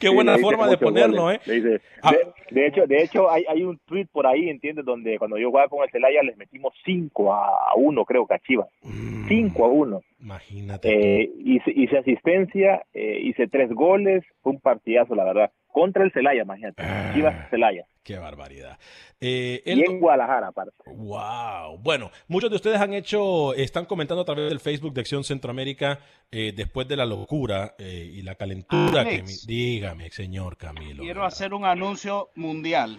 Qué 0.00 0.08
Sí, 0.08 0.14
buena 0.14 0.36
forma 0.38 0.66
de 0.68 0.78
ponerlo, 0.78 1.22
goles. 1.24 1.40
¿eh? 1.46 1.50
Le 1.50 1.56
hice- 1.58 1.80
Ah. 2.02 2.10
de, 2.12 2.60
de 2.60 2.66
hecho, 2.66 2.86
de 2.86 3.02
hecho 3.02 3.30
hay, 3.30 3.44
hay 3.48 3.62
un 3.62 3.78
tweet 3.86 4.06
por 4.10 4.26
ahí, 4.26 4.48
¿entiendes? 4.48 4.84
Donde 4.84 5.18
cuando 5.18 5.36
yo 5.38 5.50
jugaba 5.50 5.68
con 5.68 5.84
el 5.84 5.90
Celaya 5.90 6.22
les 6.22 6.36
metimos 6.36 6.72
5 6.84 7.32
a 7.34 7.74
1, 7.76 8.04
creo 8.06 8.26
que 8.26 8.34
a 8.34 8.38
Chivas. 8.38 8.68
Mm, 8.82 9.28
5 9.28 9.64
a 9.64 9.68
1. 9.68 10.00
Imagínate. 10.20 11.22
Eh, 11.22 11.30
hice, 11.38 11.72
hice 11.74 11.98
asistencia, 11.98 12.82
eh, 12.92 13.20
hice 13.22 13.48
tres 13.48 13.70
goles, 13.70 14.22
fue 14.42 14.52
un 14.52 14.60
partidazo, 14.60 15.14
la 15.14 15.24
verdad. 15.24 15.50
Contra 15.68 16.04
el 16.04 16.12
Celaya, 16.12 16.42
imagínate. 16.42 16.82
Ah. 16.82 17.12
Chivas 17.14 17.48
Celaya. 17.50 17.86
Qué 18.02 18.18
barbaridad. 18.18 18.78
Eh, 19.20 19.62
Y 19.64 19.84
en 19.84 20.00
Guadalajara, 20.00 20.48
aparte. 20.48 20.72
Wow. 20.86 21.78
Bueno, 21.78 22.10
muchos 22.28 22.50
de 22.50 22.56
ustedes 22.56 22.80
han 22.80 22.94
hecho, 22.94 23.54
están 23.54 23.84
comentando 23.84 24.22
a 24.22 24.24
través 24.24 24.48
del 24.48 24.60
Facebook 24.60 24.94
de 24.94 25.02
Acción 25.02 25.22
Centroamérica 25.22 26.00
eh, 26.30 26.52
después 26.56 26.88
de 26.88 26.96
la 26.96 27.06
locura 27.06 27.74
eh, 27.78 28.10
y 28.12 28.22
la 28.22 28.34
calentura 28.34 29.04
que 29.04 29.22
dígame, 29.46 30.10
señor 30.10 30.56
Camilo. 30.56 31.02
Quiero 31.02 31.24
hacer 31.24 31.54
un 31.54 31.64
anuncio 31.64 32.30
mundial. 32.34 32.98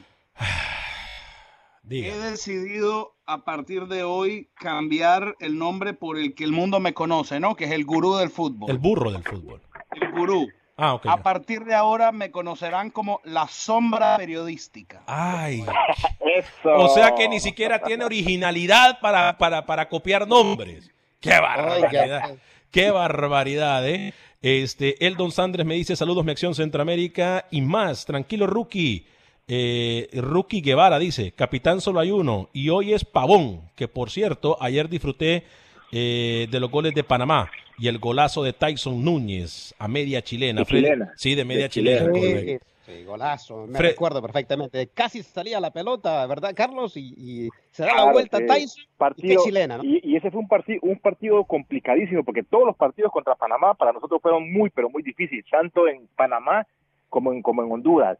He 1.90 2.12
decidido 2.12 3.16
a 3.26 3.44
partir 3.44 3.88
de 3.88 4.04
hoy 4.04 4.50
cambiar 4.56 5.36
el 5.40 5.58
nombre 5.58 5.94
por 5.94 6.18
el 6.18 6.36
que 6.36 6.44
el 6.44 6.52
mundo 6.52 6.80
me 6.80 6.94
conoce, 6.94 7.40
¿no? 7.40 7.56
Que 7.56 7.66
es 7.66 7.72
el 7.72 7.86
gurú 7.86 8.16
del 8.16 8.30
fútbol. 8.30 8.70
El 8.70 8.78
burro 8.78 9.12
del 9.12 9.24
fútbol. 9.24 9.62
El 10.00 10.12
gurú. 10.12 10.48
Ah, 10.78 10.94
ok. 10.94 11.06
A 11.08 11.18
ya. 11.18 11.24
partir 11.24 11.66
de 11.66 11.76
ahora 11.76 12.12
me 12.12 12.32
conocerán 12.32 12.92
como 12.92 13.20
la 13.24 13.48
sombra 13.48 14.18
periodística. 14.18 15.04
Ay. 15.06 15.64
Eso. 16.38 16.74
O 16.76 16.90
sea 16.90 17.14
que 17.16 17.28
ni 17.28 17.40
siquiera 17.40 17.82
tiene 17.82 18.06
originalidad 18.06 19.00
para, 19.00 19.38
para, 19.38 19.66
para 19.66 19.90
copiar 19.90 20.28
nombres. 20.28 20.90
¡Qué 21.20 21.40
barbaridad! 21.40 22.36
¡Qué 22.72 22.90
barbaridad, 22.90 23.88
eh! 23.88 24.14
Este, 24.42 25.06
el 25.06 25.18
Don 25.18 25.32
Sandres 25.32 25.68
me 25.68 25.76
dice 25.76 25.96
saludos, 25.96 26.26
mi 26.26 26.32
acción 26.32 26.56
Centroamérica 26.56 27.46
y 27.52 27.62
más. 27.62 28.06
Tranquilo, 28.06 28.48
Rookie. 28.48 29.06
Eh, 29.48 30.08
Rookie 30.14 30.62
Guevara 30.62 30.98
dice, 31.00 31.32
capitán 31.34 31.82
solo 31.82 32.00
hay 32.00 32.12
uno 32.12 32.50
y 32.54 32.70
hoy 32.70 32.94
es 32.94 33.04
Pavón, 33.04 33.62
que 33.76 33.88
por 33.88 34.10
cierto, 34.10 34.58
ayer 34.62 34.88
disfruté 34.88 35.44
eh, 35.92 36.48
de 36.50 36.60
los 36.60 36.72
goles 36.72 36.94
de 36.94 37.04
Panamá 37.04 37.50
y 37.78 37.88
el 37.88 37.98
golazo 38.00 38.44
de 38.44 38.54
Tyson 38.54 39.04
Núñez 39.04 39.76
a 39.78 39.88
media 39.88 40.22
chilena. 40.22 40.62
De 40.62 40.66
chilena. 40.66 41.12
Sí, 41.18 41.36
de 41.36 41.44
media 41.46 41.64
De 41.64 41.70
chilena. 41.70 42.14
Sí, 42.14 42.58
sí, 42.86 43.04
golazo. 43.04 43.66
Me 43.68 43.78
Fred- 43.78 43.90
recuerdo 43.90 44.22
perfectamente. 44.22 44.88
Casi 44.94 45.22
salía 45.24 45.60
la 45.60 45.72
pelota, 45.74 46.26
¿verdad, 46.28 46.54
Carlos? 46.56 46.96
Y, 46.96 47.14
y 47.18 47.50
se 47.72 47.84
da 47.84 47.96
la 48.06 48.12
vuelta. 48.12 48.38
Tyson. 48.46 48.84
partido 48.96 49.34
y 49.34 49.36
qué 49.36 49.44
chilena, 49.44 49.78
¿no? 49.80 49.84
y, 49.84 50.00
y 50.04 50.16
ese 50.16 50.32
fue 50.32 50.40
un 50.40 50.48
partido 50.48 50.80
un 50.84 51.00
partido 51.00 51.44
complicadísimo 51.44 52.24
porque 52.24 52.44
todos 52.44 52.66
los 52.68 52.76
partidos 52.78 53.12
contra 53.12 53.36
Panamá 53.36 53.74
para 53.74 53.92
nosotros 53.92 54.22
fueron 54.22 54.50
muy 54.54 54.70
pero 54.70 54.90
muy 54.90 55.04
difíciles 55.04 55.44
tanto 55.52 55.88
en 55.90 56.08
Panamá 56.16 56.66
como 57.10 57.34
en 57.34 57.42
como 57.42 57.64
en 57.64 57.72
Honduras 57.72 58.18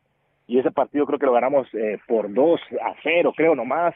y 0.52 0.60
ese 0.60 0.72
partido 0.72 1.06
creo 1.06 1.18
que 1.18 1.26
lo 1.26 1.32
ganamos 1.32 1.66
eh, 1.74 1.98
por 2.08 2.34
2 2.34 2.60
a 2.84 2.94
0 3.04 3.32
creo 3.38 3.56
nomás 3.56 3.96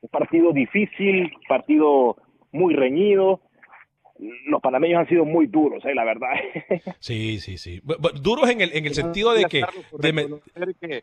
un 0.00 0.08
partido 0.08 0.52
difícil 0.52 1.32
partido 1.48 2.16
muy 2.52 2.74
reñido 2.74 3.40
los 4.46 4.60
panameños 4.62 5.00
han 5.00 5.08
sido 5.08 5.24
muy 5.24 5.46
duros 5.48 5.84
eh, 5.84 5.94
la 5.94 6.04
verdad 6.04 6.30
Sí, 7.00 7.40
sí, 7.40 7.58
sí. 7.58 7.80
Duros 8.22 8.48
en 8.50 8.60
el, 8.60 8.70
en 8.76 8.86
el 8.86 8.94
sentido 8.94 9.32
de 9.34 9.46
que... 9.46 9.64
De 9.98 11.02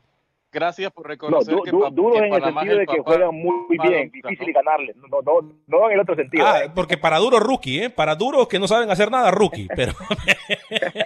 Gracias 0.54 0.92
por 0.92 1.06
No, 1.06 1.10
reconocer 1.10 1.56
du- 1.56 1.64
que, 1.64 1.72
du- 1.72 1.80
pa- 1.80 1.90
duros 1.90 2.20
que 2.20 2.26
en 2.28 2.34
el 2.34 2.44
sentido 2.44 2.78
de 2.78 2.86
que 2.86 3.00
juegan 3.00 3.34
muy 3.34 3.78
bien, 3.78 4.12
difícil 4.12 4.52
ganarles. 4.52 4.98
No, 4.98 5.08
no, 5.26 5.54
no 5.68 5.86
en 5.88 5.94
el 5.94 6.00
otro 6.02 6.14
sentido. 6.16 6.46
Ah, 6.46 6.66
¿eh? 6.66 6.70
porque 6.76 6.98
para 6.98 7.20
duro 7.20 7.40
rookie, 7.40 7.84
¿eh? 7.84 7.90
Para 7.90 8.16
duros 8.16 8.50
que 8.50 8.60
no 8.60 8.68
saben 8.68 8.90
hacer 8.92 9.10
nada 9.10 9.32
rookie, 9.32 9.70
pero 9.74 9.94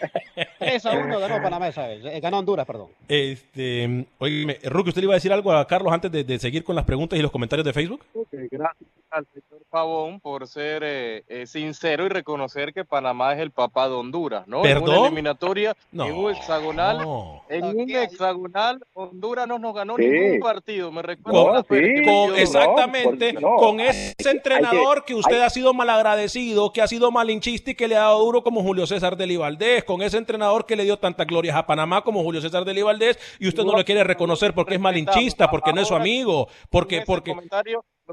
3 0.65 0.85
a 0.85 0.91
1 0.93 1.19
ganó 1.19 1.41
Panamá 1.43 1.67
esa 1.67 1.87
vez. 1.87 2.03
Eh, 2.05 2.19
Ganó 2.19 2.39
Honduras, 2.39 2.65
perdón. 2.65 2.87
este, 3.07 4.05
oye, 4.19 4.59
Rookie, 4.63 4.89
¿usted 4.89 5.01
le 5.01 5.05
iba 5.05 5.13
a 5.13 5.15
decir 5.17 5.33
algo 5.33 5.51
a 5.51 5.65
Carlos 5.67 5.91
antes 5.93 6.11
de, 6.11 6.23
de 6.23 6.39
seguir 6.39 6.63
con 6.63 6.75
las 6.75 6.85
preguntas 6.85 7.17
y 7.17 7.21
los 7.21 7.31
comentarios 7.31 7.65
de 7.65 7.73
Facebook? 7.73 8.01
Ok, 8.13 8.27
Gracias 8.51 8.89
al 9.11 9.25
señor 9.33 9.61
Pavón 9.69 10.19
por 10.19 10.45
ser 10.47 10.83
eh, 10.85 11.23
eh, 11.29 11.45
sincero 11.47 12.05
y 12.05 12.09
reconocer 12.09 12.73
que 12.73 12.83
Panamá 12.83 13.33
es 13.33 13.39
el 13.39 13.51
papá 13.51 13.87
de 13.87 13.95
Honduras, 13.95 14.45
¿no? 14.47 14.57
En 14.57 14.63
¿Perdón? 14.63 14.89
una 14.97 15.07
eliminatoria, 15.07 15.75
No, 15.91 16.05
en 16.07 16.15
un 16.15 16.31
hexagonal, 16.31 16.97
no. 16.97 17.41
en 17.49 17.63
un 17.65 17.89
hexagonal, 17.89 18.83
Honduras 18.93 19.47
no 19.47 19.57
nos 19.59 19.73
ganó 19.73 19.95
Sí. 19.95 20.05
ningún 20.07 20.39
partido. 20.39 20.91
Me 20.91 21.01
recuerdo 21.01 21.63
sí, 21.69 22.03
Con- 22.05 22.35
exactamente, 22.37 23.33
no, 23.33 23.39
no. 23.41 23.55
con 23.57 23.79
ese 23.79 24.15
que- 24.17 24.29
entrenador 24.29 25.03
que, 25.05 25.13
usted 25.15 25.35
hay- 25.37 25.41
ha 25.43 25.49
sido 25.49 25.73
malagradecido, 25.73 26.71
que 26.73 26.81
ha 26.81 26.87
sido 26.87 27.11
malinchista 27.11 27.71
y 27.71 27.75
que 27.75 27.87
le 27.87 27.95
ha 27.95 27.99
dado 28.01 28.19
duro 28.23 28.43
como 28.43 28.61
Julio 28.63 28.85
César 28.87 29.15
de 29.17 29.35
Valdés, 29.37 29.83
con 29.83 30.01
ese 30.01 30.17
entrenador 30.17 30.54
que 30.63 30.77
le 30.77 30.85
dio 30.85 30.97
tantas 30.97 31.27
glorias 31.27 31.57
a 31.57 31.65
Panamá 31.65 32.03
como 32.03 32.23
Julio 32.23 32.39
César 32.39 32.63
de 32.63 32.83
Valdés 32.83 33.19
y 33.39 33.47
usted 33.49 33.63
no 33.63 33.75
lo 33.75 33.83
quiere 33.83 34.03
reconocer 34.03 34.53
porque 34.53 34.75
es 34.75 34.79
malinchista, 34.79 35.49
porque 35.51 35.73
no 35.73 35.81
es 35.81 35.87
su 35.89 35.95
amigo, 35.95 36.47
porque, 36.69 37.03
porque, 37.05 37.35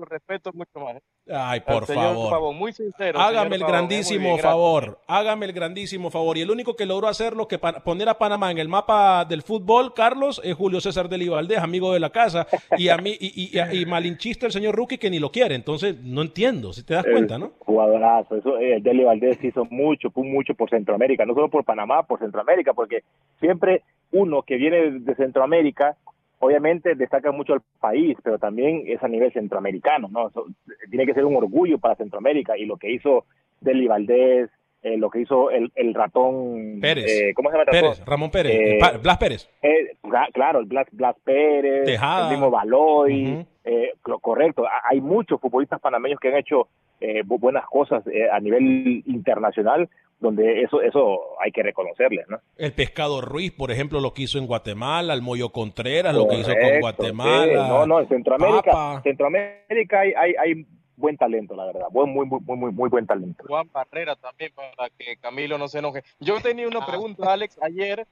lo 0.00 0.06
respeto 0.06 0.50
mucho 0.54 0.80
más. 0.80 0.96
ay, 1.30 1.62
Al 1.66 1.74
por 1.74 1.86
señor 1.86 2.02
favor. 2.14 2.30
Pavón, 2.30 2.56
muy 2.56 2.72
sincero. 2.72 3.18
Hágame 3.20 3.50
señor 3.50 3.54
el 3.54 3.62
eh, 3.62 3.66
grandísimo 3.66 4.20
bien, 4.20 4.32
gracias. 4.36 4.52
favor, 4.52 4.98
hágame 5.06 5.46
el 5.46 5.52
grandísimo 5.52 6.10
favor. 6.10 6.38
Y 6.38 6.42
el 6.42 6.50
único 6.50 6.74
que 6.76 6.86
logró 6.86 7.08
hacerlo, 7.08 7.46
que 7.48 7.58
poner 7.58 8.08
a 8.08 8.18
Panamá 8.18 8.50
en 8.50 8.58
el 8.58 8.68
mapa 8.68 9.24
del 9.24 9.42
fútbol, 9.42 9.92
Carlos, 9.94 10.40
es 10.44 10.54
Julio 10.54 10.80
César 10.80 11.08
de 11.08 11.18
Valdés, 11.28 11.58
amigo 11.58 11.92
de 11.92 12.00
la 12.00 12.10
casa, 12.10 12.46
y 12.76 12.88
a 12.88 12.96
mí, 12.96 13.16
y, 13.20 13.26
y- 13.56 13.58
y- 13.58 13.82
y 13.82 13.86
malinchista 13.86 14.46
el 14.46 14.52
señor 14.52 14.74
Rookie 14.74 14.98
que 14.98 15.10
ni 15.10 15.18
lo 15.18 15.30
quiere. 15.30 15.54
Entonces, 15.54 15.96
no 16.02 16.22
entiendo, 16.22 16.72
si 16.72 16.82
te 16.84 16.94
das 16.94 17.04
cuenta, 17.04 17.38
¿no? 17.38 17.52
Jugadorazo, 17.60 18.36
eso, 18.36 18.58
eh, 18.58 18.78
Deli 18.80 19.04
Valdés 19.04 19.42
hizo 19.42 19.64
mucho, 19.70 20.10
mucho 20.14 20.54
por 20.54 20.70
Centroamérica, 20.70 21.24
no 21.26 21.34
solo 21.34 21.48
por 21.48 21.64
Panamá, 21.64 22.02
por 22.04 22.18
Centroamérica, 22.18 22.72
porque 22.72 23.02
siempre 23.40 23.82
uno 24.10 24.42
que 24.42 24.56
viene 24.56 24.90
de 25.00 25.14
Centroamérica, 25.14 25.96
obviamente 26.44 26.96
destaca 26.96 27.30
mucho 27.30 27.54
el 27.54 27.60
país, 27.80 28.16
pero 28.24 28.36
también 28.38 28.82
es 28.86 29.00
a 29.02 29.06
nivel 29.08 29.32
centroamericano, 29.32 30.08
¿no? 30.10 30.28
Eso, 30.28 30.46
tiene 30.90 31.06
que 31.06 31.14
ser 31.14 31.24
un 31.24 31.36
orgullo 31.36 31.78
para 31.78 31.94
Centroamérica 31.94 32.58
y 32.58 32.66
lo 32.66 32.76
que 32.76 32.90
hizo 32.90 33.26
Deli 33.60 33.86
Valdés, 33.86 34.50
eh, 34.82 34.96
lo 34.98 35.08
que 35.08 35.20
hizo 35.20 35.50
el, 35.52 35.70
el 35.76 35.94
ratón 35.94 36.80
Pérez. 36.80 37.06
eh, 37.06 37.32
¿cómo 37.34 37.48
se 37.50 37.56
llama? 37.56 37.70
Pérez, 37.70 38.04
Ramón 38.04 38.30
Pérez, 38.32 38.52
Eh, 38.52 38.78
Blas 39.00 39.18
Pérez. 39.18 39.48
Eh, 39.62 39.92
cla- 40.02 40.32
claro, 40.32 40.58
el 40.58 40.66
Blas, 40.66 40.88
Blas 40.90 41.14
Pérez, 41.22 41.84
Tejada. 41.84 42.24
el 42.26 42.30
mismo 42.32 42.50
Baloy, 42.50 43.46
eh, 43.64 43.92
lo 44.06 44.18
correcto. 44.18 44.66
Ha- 44.66 44.82
Hay 44.90 45.00
muchos 45.00 45.40
futbolistas 45.40 45.80
panameños 45.80 46.18
que 46.18 46.28
han 46.28 46.38
hecho 46.38 46.66
eh, 47.02 47.22
bu- 47.24 47.40
buenas 47.40 47.64
cosas 47.70 48.06
eh, 48.06 48.28
a 48.30 48.38
nivel 48.40 49.02
internacional, 49.06 49.88
donde 50.20 50.62
eso 50.62 50.80
eso 50.80 51.18
hay 51.40 51.50
que 51.50 51.62
reconocerles, 51.64 52.26
¿no? 52.28 52.38
El 52.56 52.72
Pescado 52.72 53.20
Ruiz, 53.20 53.50
por 53.52 53.70
ejemplo, 53.72 54.00
lo 54.00 54.12
que 54.14 54.22
hizo 54.22 54.38
en 54.38 54.46
Guatemala, 54.46 55.14
el 55.14 55.20
Moyo 55.22 55.48
Contreras, 55.50 56.14
lo 56.14 56.28
que 56.28 56.36
hizo 56.36 56.52
con 56.52 56.80
Guatemala. 56.80 57.46
sí. 57.64 57.68
No, 57.68 57.86
no, 57.86 58.00
en 58.00 58.08
Centroamérica, 58.08 58.70
Papa. 58.70 59.00
Centroamérica 59.02 60.00
hay, 60.00 60.12
hay, 60.12 60.32
hay 60.42 60.66
buen 61.02 61.16
talento, 61.16 61.54
la 61.54 61.66
verdad, 61.66 61.88
buen, 61.90 62.10
muy, 62.10 62.24
muy, 62.24 62.40
muy, 62.40 62.56
muy, 62.56 62.72
muy 62.72 62.88
buen 62.88 63.06
talento. 63.06 63.44
Juan 63.46 63.68
Barrera 63.72 64.14
también 64.16 64.52
para 64.54 64.88
que 64.90 65.16
Camilo 65.16 65.58
no 65.58 65.66
se 65.68 65.80
enoje. 65.80 66.04
Yo 66.20 66.40
tenía 66.40 66.68
una 66.68 66.86
pregunta, 66.86 67.32
Alex, 67.32 67.58
ayer, 67.60 68.06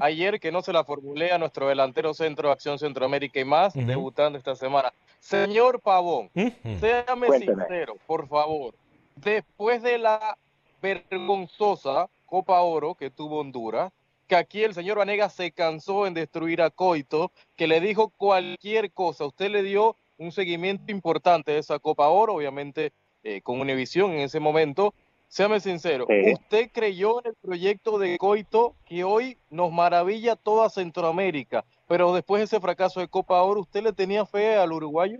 ayer 0.00 0.40
que 0.40 0.50
no 0.50 0.60
se 0.60 0.72
la 0.72 0.82
formulé 0.84 1.30
a 1.32 1.38
nuestro 1.38 1.68
delantero 1.68 2.12
centro 2.12 2.48
de 2.48 2.52
Acción 2.52 2.78
Centroamérica 2.78 3.38
y 3.40 3.44
más, 3.44 3.72
debutando 3.74 4.36
esta 4.36 4.56
semana. 4.56 4.92
Señor 5.20 5.80
Pavón, 5.80 6.30
Ujú. 6.34 6.78
séame 6.80 7.28
Cuénteme. 7.28 7.62
sincero, 7.64 7.94
por 8.06 8.26
favor. 8.26 8.74
Después 9.14 9.80
de 9.82 9.98
la 9.98 10.36
vergonzosa 10.82 12.08
Copa 12.26 12.60
Oro 12.62 12.94
que 12.96 13.10
tuvo 13.10 13.38
Honduras, 13.40 13.92
que 14.26 14.36
aquí 14.36 14.64
el 14.64 14.74
señor 14.74 14.98
Vanegas 14.98 15.34
se 15.34 15.52
cansó 15.52 16.06
en 16.06 16.14
destruir 16.14 16.62
a 16.62 16.70
Coito, 16.70 17.30
que 17.56 17.66
le 17.68 17.80
dijo 17.80 18.08
cualquier 18.16 18.90
cosa. 18.90 19.26
Usted 19.26 19.50
le 19.50 19.62
dio 19.62 19.94
un 20.18 20.32
seguimiento 20.32 20.92
importante 20.92 21.52
de 21.52 21.58
esa 21.58 21.78
Copa 21.78 22.08
Oro, 22.08 22.34
obviamente 22.34 22.92
eh, 23.24 23.40
con 23.42 23.60
Univisión 23.60 24.12
en 24.12 24.20
ese 24.20 24.40
momento. 24.40 24.94
Séame 25.28 25.60
sincero, 25.60 26.06
Sí. 26.08 26.32
¿usted 26.34 26.70
creyó 26.72 27.20
en 27.20 27.28
el 27.28 27.34
proyecto 27.40 27.98
de 27.98 28.18
Coito 28.18 28.74
que 28.84 29.02
hoy 29.02 29.38
nos 29.48 29.72
maravilla 29.72 30.36
toda 30.36 30.68
Centroamérica? 30.68 31.64
Pero 31.88 32.12
después 32.14 32.40
de 32.40 32.44
ese 32.44 32.60
fracaso 32.60 33.00
de 33.00 33.08
Copa 33.08 33.42
Oro, 33.42 33.60
¿usted 33.60 33.82
le 33.82 33.92
tenía 33.94 34.26
fe 34.26 34.56
al 34.56 34.72
uruguayo? 34.72 35.18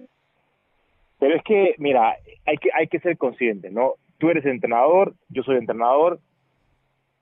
Pero 1.18 1.36
es 1.36 1.42
que, 1.44 1.74
mira, 1.78 2.16
hay 2.44 2.56
que, 2.58 2.68
hay 2.74 2.88
que 2.88 3.00
ser 3.00 3.16
consciente, 3.16 3.70
¿no? 3.70 3.94
Tú 4.18 4.28
eres 4.28 4.44
entrenador, 4.44 5.14
yo 5.28 5.42
soy 5.44 5.56
entrenador, 5.56 6.20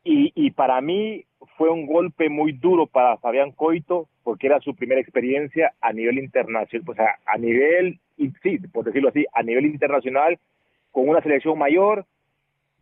y, 0.05 0.33
y 0.35 0.51
para 0.53 0.81
mí 0.81 1.25
fue 1.57 1.71
un 1.71 1.87
golpe 1.87 2.29
muy 2.29 2.53
duro 2.53 2.87
para 2.87 3.19
Fabián 3.19 3.53
Coito, 3.53 4.09
porque 4.23 4.47
era 4.47 4.61
su 4.61 4.75
primera 4.75 5.01
experiencia 5.01 5.73
a 5.81 5.93
nivel 5.93 6.19
internacional, 6.19 6.85
pues 6.85 6.99
a, 6.99 7.19
a 7.27 7.39
nivel, 7.39 7.99
sí, 8.43 8.59
por 8.73 8.85
decirlo 8.85 9.11
así, 9.11 9.27
a 9.33 9.43
nivel 9.43 9.67
internacional, 9.67 10.39
con 10.91 11.09
una 11.09 11.23
selección 11.23 11.59
mayor, 11.59 12.07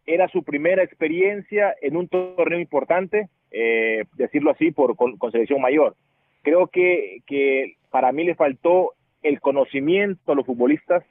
era 0.07 0.27
su 0.29 0.43
primera 0.43 0.83
experiencia 0.83 1.75
en 1.83 1.97
un 1.97 2.09
torneo 2.09 2.59
importante, 2.59 3.29
eh, 3.51 4.05
decirlo 4.17 4.51
así, 4.51 4.71
por, 4.71 4.97
con, 4.97 5.19
selección 5.31 5.61
mayor. 5.61 5.97
Creo 6.43 6.69
que, 6.69 7.19
que 7.27 7.75
para 7.91 8.11
mí 8.13 8.25
le 8.25 8.35
faltó 8.35 8.93
el 9.23 9.41
conocimiento 9.41 10.33
a 10.33 10.35
los 10.35 10.47
futbolistas, 10.47 11.05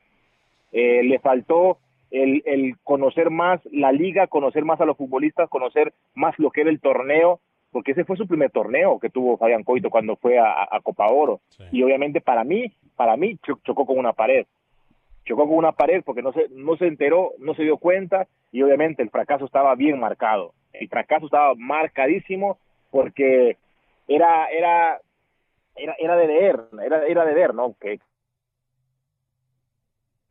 eh, 0.71 1.03
le 1.03 1.19
faltó 1.19 1.77
el, 2.11 2.41
el 2.45 2.75
conocer 2.83 3.29
más 3.29 3.59
la 3.71 3.91
liga, 3.91 4.27
conocer 4.27 4.63
más 4.65 4.79
a 4.81 4.85
los 4.85 4.97
futbolistas, 4.97 5.49
conocer 5.49 5.93
más 6.15 6.37
lo 6.39 6.51
que 6.51 6.61
era 6.61 6.69
el 6.69 6.79
torneo, 6.79 7.39
porque 7.71 7.91
ese 7.91 8.05
fue 8.05 8.15
su 8.17 8.27
primer 8.27 8.49
torneo 8.51 8.99
que 8.99 9.09
tuvo 9.09 9.37
Fabián 9.37 9.63
Coito 9.63 9.89
cuando 9.89 10.15
fue 10.15 10.39
a, 10.39 10.63
a 10.71 10.79
Copa 10.81 11.07
Oro. 11.07 11.41
Sí. 11.49 11.63
Y 11.71 11.83
obviamente 11.83 12.21
para 12.21 12.43
mí, 12.43 12.71
para 12.95 13.17
mí 13.17 13.37
cho- 13.45 13.59
chocó 13.63 13.85
con 13.85 13.97
una 13.99 14.13
pared. 14.13 14.45
Chocó 15.25 15.43
con 15.47 15.57
una 15.57 15.73
pared 15.73 16.01
porque 16.05 16.21
no 16.21 16.31
se, 16.31 16.47
no 16.51 16.77
se 16.77 16.87
enteró, 16.87 17.33
no 17.39 17.53
se 17.55 17.63
dio 17.63 17.77
cuenta 17.77 18.27
y 18.51 18.61
obviamente 18.61 19.03
el 19.03 19.09
fracaso 19.09 19.45
estaba 19.45 19.75
bien 19.75 19.99
marcado. 19.99 20.53
El 20.71 20.87
fracaso 20.87 21.25
estaba 21.25 21.53
marcadísimo 21.55 22.57
porque 22.91 23.57
era, 24.07 24.45
era, 24.49 25.01
era, 25.75 25.95
era 25.99 26.15
de 26.15 26.27
ver, 26.27 26.59
era, 26.85 27.05
era 27.05 27.25
de 27.25 27.33
ver, 27.33 27.53
¿no? 27.53 27.75
Que 27.81 27.99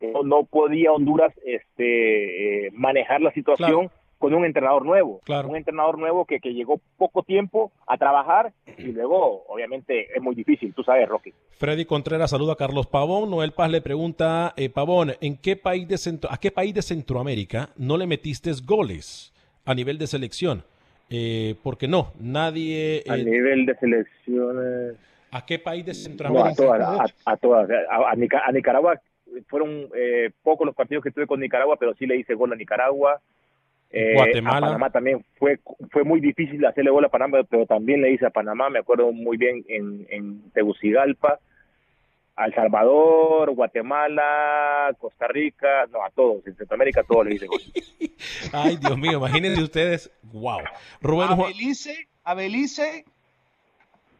no, 0.01 0.23
no 0.23 0.43
podía 0.43 0.91
Honduras 0.91 1.33
este, 1.45 2.67
eh, 2.67 2.71
manejar 2.73 3.21
la 3.21 3.31
situación 3.31 3.89
con 4.19 4.33
un 4.33 4.45
entrenador 4.45 4.83
nuevo. 4.83 5.21
Claro. 5.25 5.47
Un 5.49 5.57
entrenador 5.57 5.99
nuevo 5.99 6.25
que, 6.25 6.39
que 6.39 6.53
llegó 6.53 6.79
poco 6.97 7.21
tiempo 7.21 7.71
a 7.85 7.97
trabajar 7.97 8.51
y 8.77 8.91
luego, 8.91 9.43
obviamente, 9.47 10.07
es 10.15 10.21
muy 10.21 10.33
difícil, 10.33 10.73
tú 10.73 10.83
sabes, 10.83 11.07
Rocky. 11.07 11.33
Freddy 11.59 11.85
Contreras 11.85 12.31
saluda 12.31 12.53
a 12.53 12.55
Carlos 12.55 12.87
Pavón. 12.87 13.29
Noel 13.29 13.51
Paz 13.51 13.69
le 13.69 13.81
pregunta, 13.81 14.53
eh, 14.57 14.69
Pavón, 14.69 15.13
¿en 15.21 15.37
qué 15.37 15.55
país 15.55 15.87
de 15.87 15.97
centro, 15.97 16.31
¿a 16.31 16.37
qué 16.37 16.49
país 16.51 16.73
de 16.73 16.81
Centroamérica 16.81 17.69
no 17.77 17.95
le 17.97 18.07
metiste 18.07 18.51
goles 18.65 19.33
a 19.65 19.75
nivel 19.75 19.99
de 19.99 20.07
selección? 20.07 20.63
Eh, 21.09 21.55
porque 21.63 21.87
no, 21.87 22.11
nadie... 22.19 23.03
A 23.07 23.17
eh, 23.17 23.23
nivel 23.23 23.65
de 23.67 23.75
selecciones... 23.75 24.95
¿A 25.29 25.45
qué 25.45 25.59
país 25.59 25.85
de 25.85 25.91
No, 25.91 25.97
a 25.97 26.01
Centroamérica? 26.01 26.55
todas, 26.55 27.13
a, 27.25 27.31
a 27.31 27.37
todas. 27.37 27.69
A, 27.89 28.15
Nica- 28.15 28.41
a 28.45 28.51
Nicaragua 28.51 28.99
fueron 29.47 29.89
eh, 29.95 30.31
pocos 30.43 30.65
los 30.65 30.75
partidos 30.75 31.03
que 31.03 31.11
tuve 31.11 31.27
con 31.27 31.39
Nicaragua, 31.39 31.77
pero 31.79 31.93
sí 31.95 32.05
le 32.05 32.17
hice 32.17 32.33
gol 32.33 32.53
a 32.53 32.55
Nicaragua. 32.55 33.21
Eh, 33.89 34.13
Guatemala. 34.15 34.57
A 34.57 34.69
Panamá 34.69 34.89
también 34.89 35.25
fue 35.37 35.59
fue 35.91 36.03
muy 36.03 36.19
difícil 36.19 36.65
hacerle 36.65 36.91
gol 36.91 37.05
a 37.05 37.09
Panamá, 37.09 37.39
pero 37.49 37.65
también 37.65 38.01
le 38.01 38.11
hice 38.11 38.25
a 38.25 38.29
Panamá, 38.31 38.69
me 38.69 38.79
acuerdo 38.79 39.11
muy 39.11 39.37
bien 39.37 39.63
en, 39.69 40.05
en 40.09 40.51
Tegucigalpa, 40.51 41.39
a 42.35 42.45
El 42.45 42.53
Salvador, 42.53 43.51
Guatemala, 43.55 44.93
Costa 44.99 45.27
Rica, 45.27 45.85
no, 45.91 46.03
a 46.03 46.09
todos, 46.09 46.45
en 46.45 46.55
Centroamérica 46.55 47.01
a 47.01 47.03
todos 47.03 47.25
le 47.25 47.35
hice 47.35 47.47
gol. 47.47 47.61
Ay, 48.53 48.75
Dios 48.77 48.97
mío, 48.97 49.19
imagínense 49.19 49.63
ustedes. 49.63 50.11
Wow. 50.33 50.59
Rubén 51.01 51.29
A 51.29 51.35
Juan- 51.35 51.51
Belice, 51.53 52.07
a 52.25 52.33
Belice, 52.33 53.05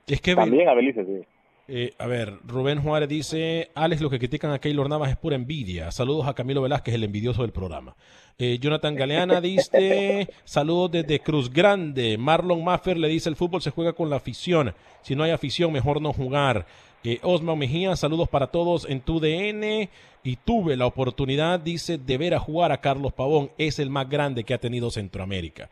Es 0.08 0.22
que 0.22 0.34
También 0.36 0.70
a 0.70 0.74
Belice, 0.74 1.04
sí. 1.04 1.26
Eh, 1.70 1.94
a 1.98 2.08
ver, 2.08 2.34
Rubén 2.46 2.82
Juárez 2.82 3.10
dice, 3.10 3.72
Alex, 3.76 4.02
lo 4.02 4.10
que 4.10 4.20
critican 4.20 4.52
a 4.52 4.60
Keylor 4.60 4.88
Navas 4.88 5.10
es 5.10 5.18
pura 5.18 5.36
envidia. 5.36 5.92
Saludos 5.92 6.26
a 6.28 6.34
Camilo 6.34 6.62
Velázquez, 6.62 6.96
el 6.96 7.04
envidioso 7.04 7.42
del 7.42 7.52
programa. 7.52 7.96
Eh, 8.40 8.58
Jonathan 8.60 8.96
Galeana 8.96 9.42
dice, 9.42 10.30
saludos 10.46 10.92
desde 10.92 11.20
Cruz 11.20 11.52
Grande. 11.52 12.18
Marlon 12.18 12.64
Maffer 12.64 12.98
le 12.98 13.10
dice, 13.10 13.28
el 13.28 13.36
fútbol 13.36 13.62
se 13.62 13.72
juega 13.72 13.94
con 13.94 14.10
la 14.10 14.16
afición. 14.16 14.74
Si 15.02 15.14
no 15.16 15.24
hay 15.24 15.32
afición, 15.32 15.74
mejor 15.74 16.02
no 16.02 16.14
jugar. 16.14 16.66
Eh, 17.04 17.20
Osman 17.22 17.58
Mejía, 17.58 17.96
saludos 17.98 18.30
para 18.30 18.48
todos 18.48 18.90
en 18.90 19.02
tu 19.02 19.20
DN. 19.20 19.90
Y 20.24 20.36
tuve 20.38 20.78
la 20.78 20.86
oportunidad, 20.86 21.60
dice, 21.60 21.98
de 21.98 22.18
ver 22.18 22.34
a 22.34 22.40
jugar 22.40 22.72
a 22.72 22.80
Carlos 22.80 23.12
Pavón. 23.12 23.52
Es 23.58 23.80
el 23.80 23.90
más 23.90 24.10
grande 24.10 24.46
que 24.46 24.54
ha 24.54 24.58
tenido 24.58 24.90
Centroamérica. 24.90 25.70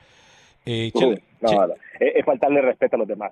Eh, 0.65 0.91
no, 0.95 1.11
no, 1.41 1.74
es 1.99 2.26
faltarle 2.26 2.61
respeto 2.61 2.95
a 2.95 2.99
los 2.99 3.07
demás. 3.07 3.32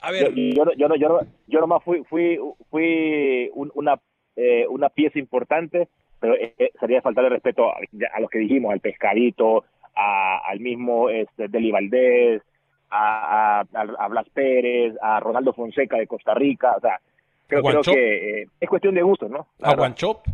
A 0.00 0.10
ver. 0.10 0.34
Yo, 0.34 0.64
yo, 0.76 0.88
yo, 0.88 0.94
yo, 0.96 1.20
yo 1.46 1.60
nomás 1.60 1.82
fui, 1.84 2.02
fui, 2.04 2.38
fui 2.70 3.50
un- 3.54 3.72
una, 3.74 3.98
eh, 4.36 4.66
una 4.68 4.88
pieza 4.90 5.18
importante, 5.18 5.88
pero 6.20 6.34
eh, 6.34 6.54
eh, 6.58 6.70
sería 6.78 7.00
faltar 7.02 7.24
el 7.24 7.30
respeto 7.30 7.70
a, 7.70 7.76
a 8.14 8.20
los 8.20 8.30
que 8.30 8.38
dijimos, 8.38 8.72
al 8.72 8.80
Pescadito, 8.80 9.64
a- 9.94 10.38
al 10.46 10.60
mismo 10.60 11.08
este, 11.10 11.48
Deli 11.48 11.70
Valdés, 11.70 12.42
a, 12.90 13.60
a, 13.60 13.60
a- 13.60 14.04
a 14.04 14.08
Blas 14.08 14.28
Pérez, 14.30 14.94
a 15.00 15.20
Ronaldo 15.20 15.52
Fonseca 15.52 15.96
de 15.98 16.06
Costa 16.06 16.34
Rica, 16.34 16.74
o 16.76 16.80
sea, 16.80 17.00
creo, 17.46 17.62
creo 17.62 17.82
que 17.94 18.42
eh, 18.42 18.48
es 18.60 18.68
cuestión 18.68 18.94
de 18.94 19.02
gusto, 19.02 19.28
¿no? 19.28 19.46
A. 19.62 19.74
Guanchop, 19.76 20.26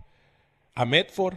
a 0.74 0.84
Medford. 0.84 1.36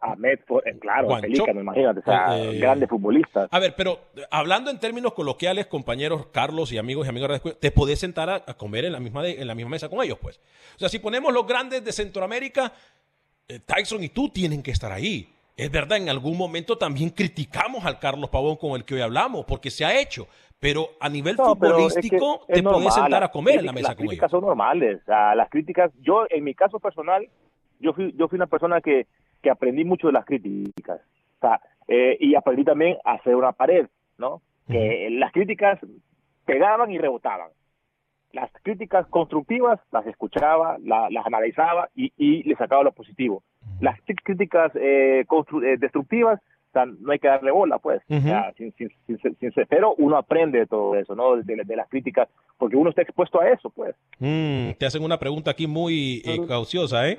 A 0.00 0.14
Medford, 0.14 0.66
eh, 0.66 0.78
claro, 0.78 1.08
Guanchop. 1.08 1.30
Pelícano, 1.30 1.60
imagínate, 1.60 2.00
o 2.00 2.02
sea, 2.04 2.38
Eh, 2.38 2.58
grandes 2.58 2.88
futbolistas. 2.88 3.48
A 3.50 3.58
ver, 3.58 3.74
pero 3.76 3.98
eh, 4.16 4.22
hablando 4.30 4.70
en 4.70 4.78
términos 4.78 5.12
coloquiales, 5.12 5.66
compañeros 5.66 6.26
Carlos 6.32 6.70
y 6.72 6.78
amigos 6.78 7.06
y 7.06 7.10
amigas 7.10 7.42
te 7.58 7.70
podés 7.72 7.98
sentar 7.98 8.30
a, 8.30 8.36
a 8.46 8.54
comer 8.54 8.84
en 8.84 8.92
la 8.92 9.00
misma 9.00 9.22
de- 9.24 9.40
en 9.40 9.46
la 9.48 9.54
misma 9.56 9.70
mesa 9.72 9.88
con 9.88 10.02
ellos, 10.04 10.18
pues. 10.20 10.38
O 10.76 10.78
sea, 10.78 10.88
si 10.88 11.00
ponemos 11.00 11.32
los 11.32 11.46
grandes 11.46 11.84
de 11.84 11.90
Centroamérica, 11.92 12.72
eh, 13.48 13.58
Tyson 13.60 14.04
y 14.04 14.08
tú 14.10 14.28
tienen 14.28 14.62
que 14.62 14.70
estar 14.70 14.92
ahí. 14.92 15.32
Es 15.56 15.70
verdad, 15.72 15.98
en 15.98 16.08
algún 16.08 16.38
momento 16.38 16.78
también 16.78 17.10
criticamos 17.10 17.84
al 17.84 17.98
Carlos 17.98 18.30
Pavón 18.30 18.54
con 18.56 18.72
el 18.76 18.84
que 18.84 18.94
hoy 18.94 19.00
hablamos, 19.00 19.44
porque 19.46 19.70
se 19.70 19.84
ha 19.84 19.98
hecho. 20.00 20.28
Pero 20.60 20.90
a 21.00 21.08
nivel 21.08 21.34
No, 21.36 21.56
pero 21.56 21.88
es 21.88 21.94
que 21.94 22.02
futbolístico, 22.08 22.44
te 22.52 22.62
podés 22.62 22.94
sentar 22.94 23.14
a 23.14 23.20
las 23.20 23.30
comer 23.30 23.58
en 23.60 23.66
la 23.66 23.72
mesa 23.72 23.88
las 23.88 23.96
con 23.96 24.04
ellos. 24.04 24.10
críticas 24.10 24.30
son 24.30 24.42
normales. 24.42 25.00
O 25.02 25.04
sea, 25.06 25.34
las 25.34 25.48
críticas, 25.50 25.90
yo 26.00 26.24
en 26.30 26.44
mi 26.44 26.54
caso 26.54 26.78
personal, 26.78 27.28
yo 27.80 27.92
fui, 27.92 28.12
yo 28.16 28.28
fui 28.28 28.36
una 28.36 28.46
persona 28.46 28.80
que, 28.80 29.06
que 29.42 29.50
aprendí 29.50 29.84
mucho 29.84 30.08
de 30.08 30.12
las 30.14 30.24
críticas. 30.24 31.00
O 31.36 31.40
sea, 31.40 31.60
eh, 31.86 32.16
y 32.20 32.34
aprendí 32.34 32.64
también 32.64 32.96
a 33.04 33.12
hacer 33.14 33.34
una 33.34 33.52
pared, 33.52 33.86
¿no? 34.18 34.42
Que 34.68 35.08
las 35.10 35.32
críticas 35.32 35.78
pegaban 36.44 36.90
y 36.90 36.98
rebotaban. 36.98 37.50
Las 38.32 38.50
críticas 38.62 39.06
constructivas 39.08 39.80
las 39.90 40.06
escuchaba, 40.06 40.76
la- 40.84 41.08
las 41.10 41.24
analizaba 41.26 41.88
y, 41.94 42.12
y 42.18 42.42
le 42.42 42.54
sacaba 42.56 42.82
lo 42.82 42.92
positivo. 42.92 43.42
Las 43.80 43.98
crí- 44.04 44.20
críticas 44.22 44.72
eh, 44.76 45.24
eh, 45.24 45.76
destructivas, 45.78 46.38
o 46.40 46.72
sea, 46.72 46.84
no 46.84 47.12
hay 47.12 47.18
que 47.18 47.28
darle 47.28 47.50
bola, 47.50 47.78
pues. 47.78 48.02
Sea, 48.22 48.52
sin, 48.58 48.74
sin- 48.74 48.90
sin- 49.06 49.18
sin- 49.18 49.36
sin- 49.52 49.66
pero 49.70 49.94
uno 49.96 50.18
aprende 50.18 50.58
de 50.58 50.66
todo 50.66 50.94
eso, 50.96 51.14
¿no? 51.14 51.36
De, 51.36 51.56
de 51.64 51.76
las 51.76 51.88
críticas, 51.88 52.28
porque 52.58 52.76
uno 52.76 52.90
está 52.90 53.00
expuesto 53.00 53.40
a 53.40 53.48
eso, 53.48 53.70
pues. 53.70 53.96
Mm, 54.18 54.72
te 54.78 54.84
hacen 54.84 55.02
una 55.02 55.18
pregunta 55.18 55.50
aquí 55.52 55.66
muy 55.66 56.20
eh, 56.26 56.46
cauciosa, 56.46 57.08
¿eh? 57.08 57.16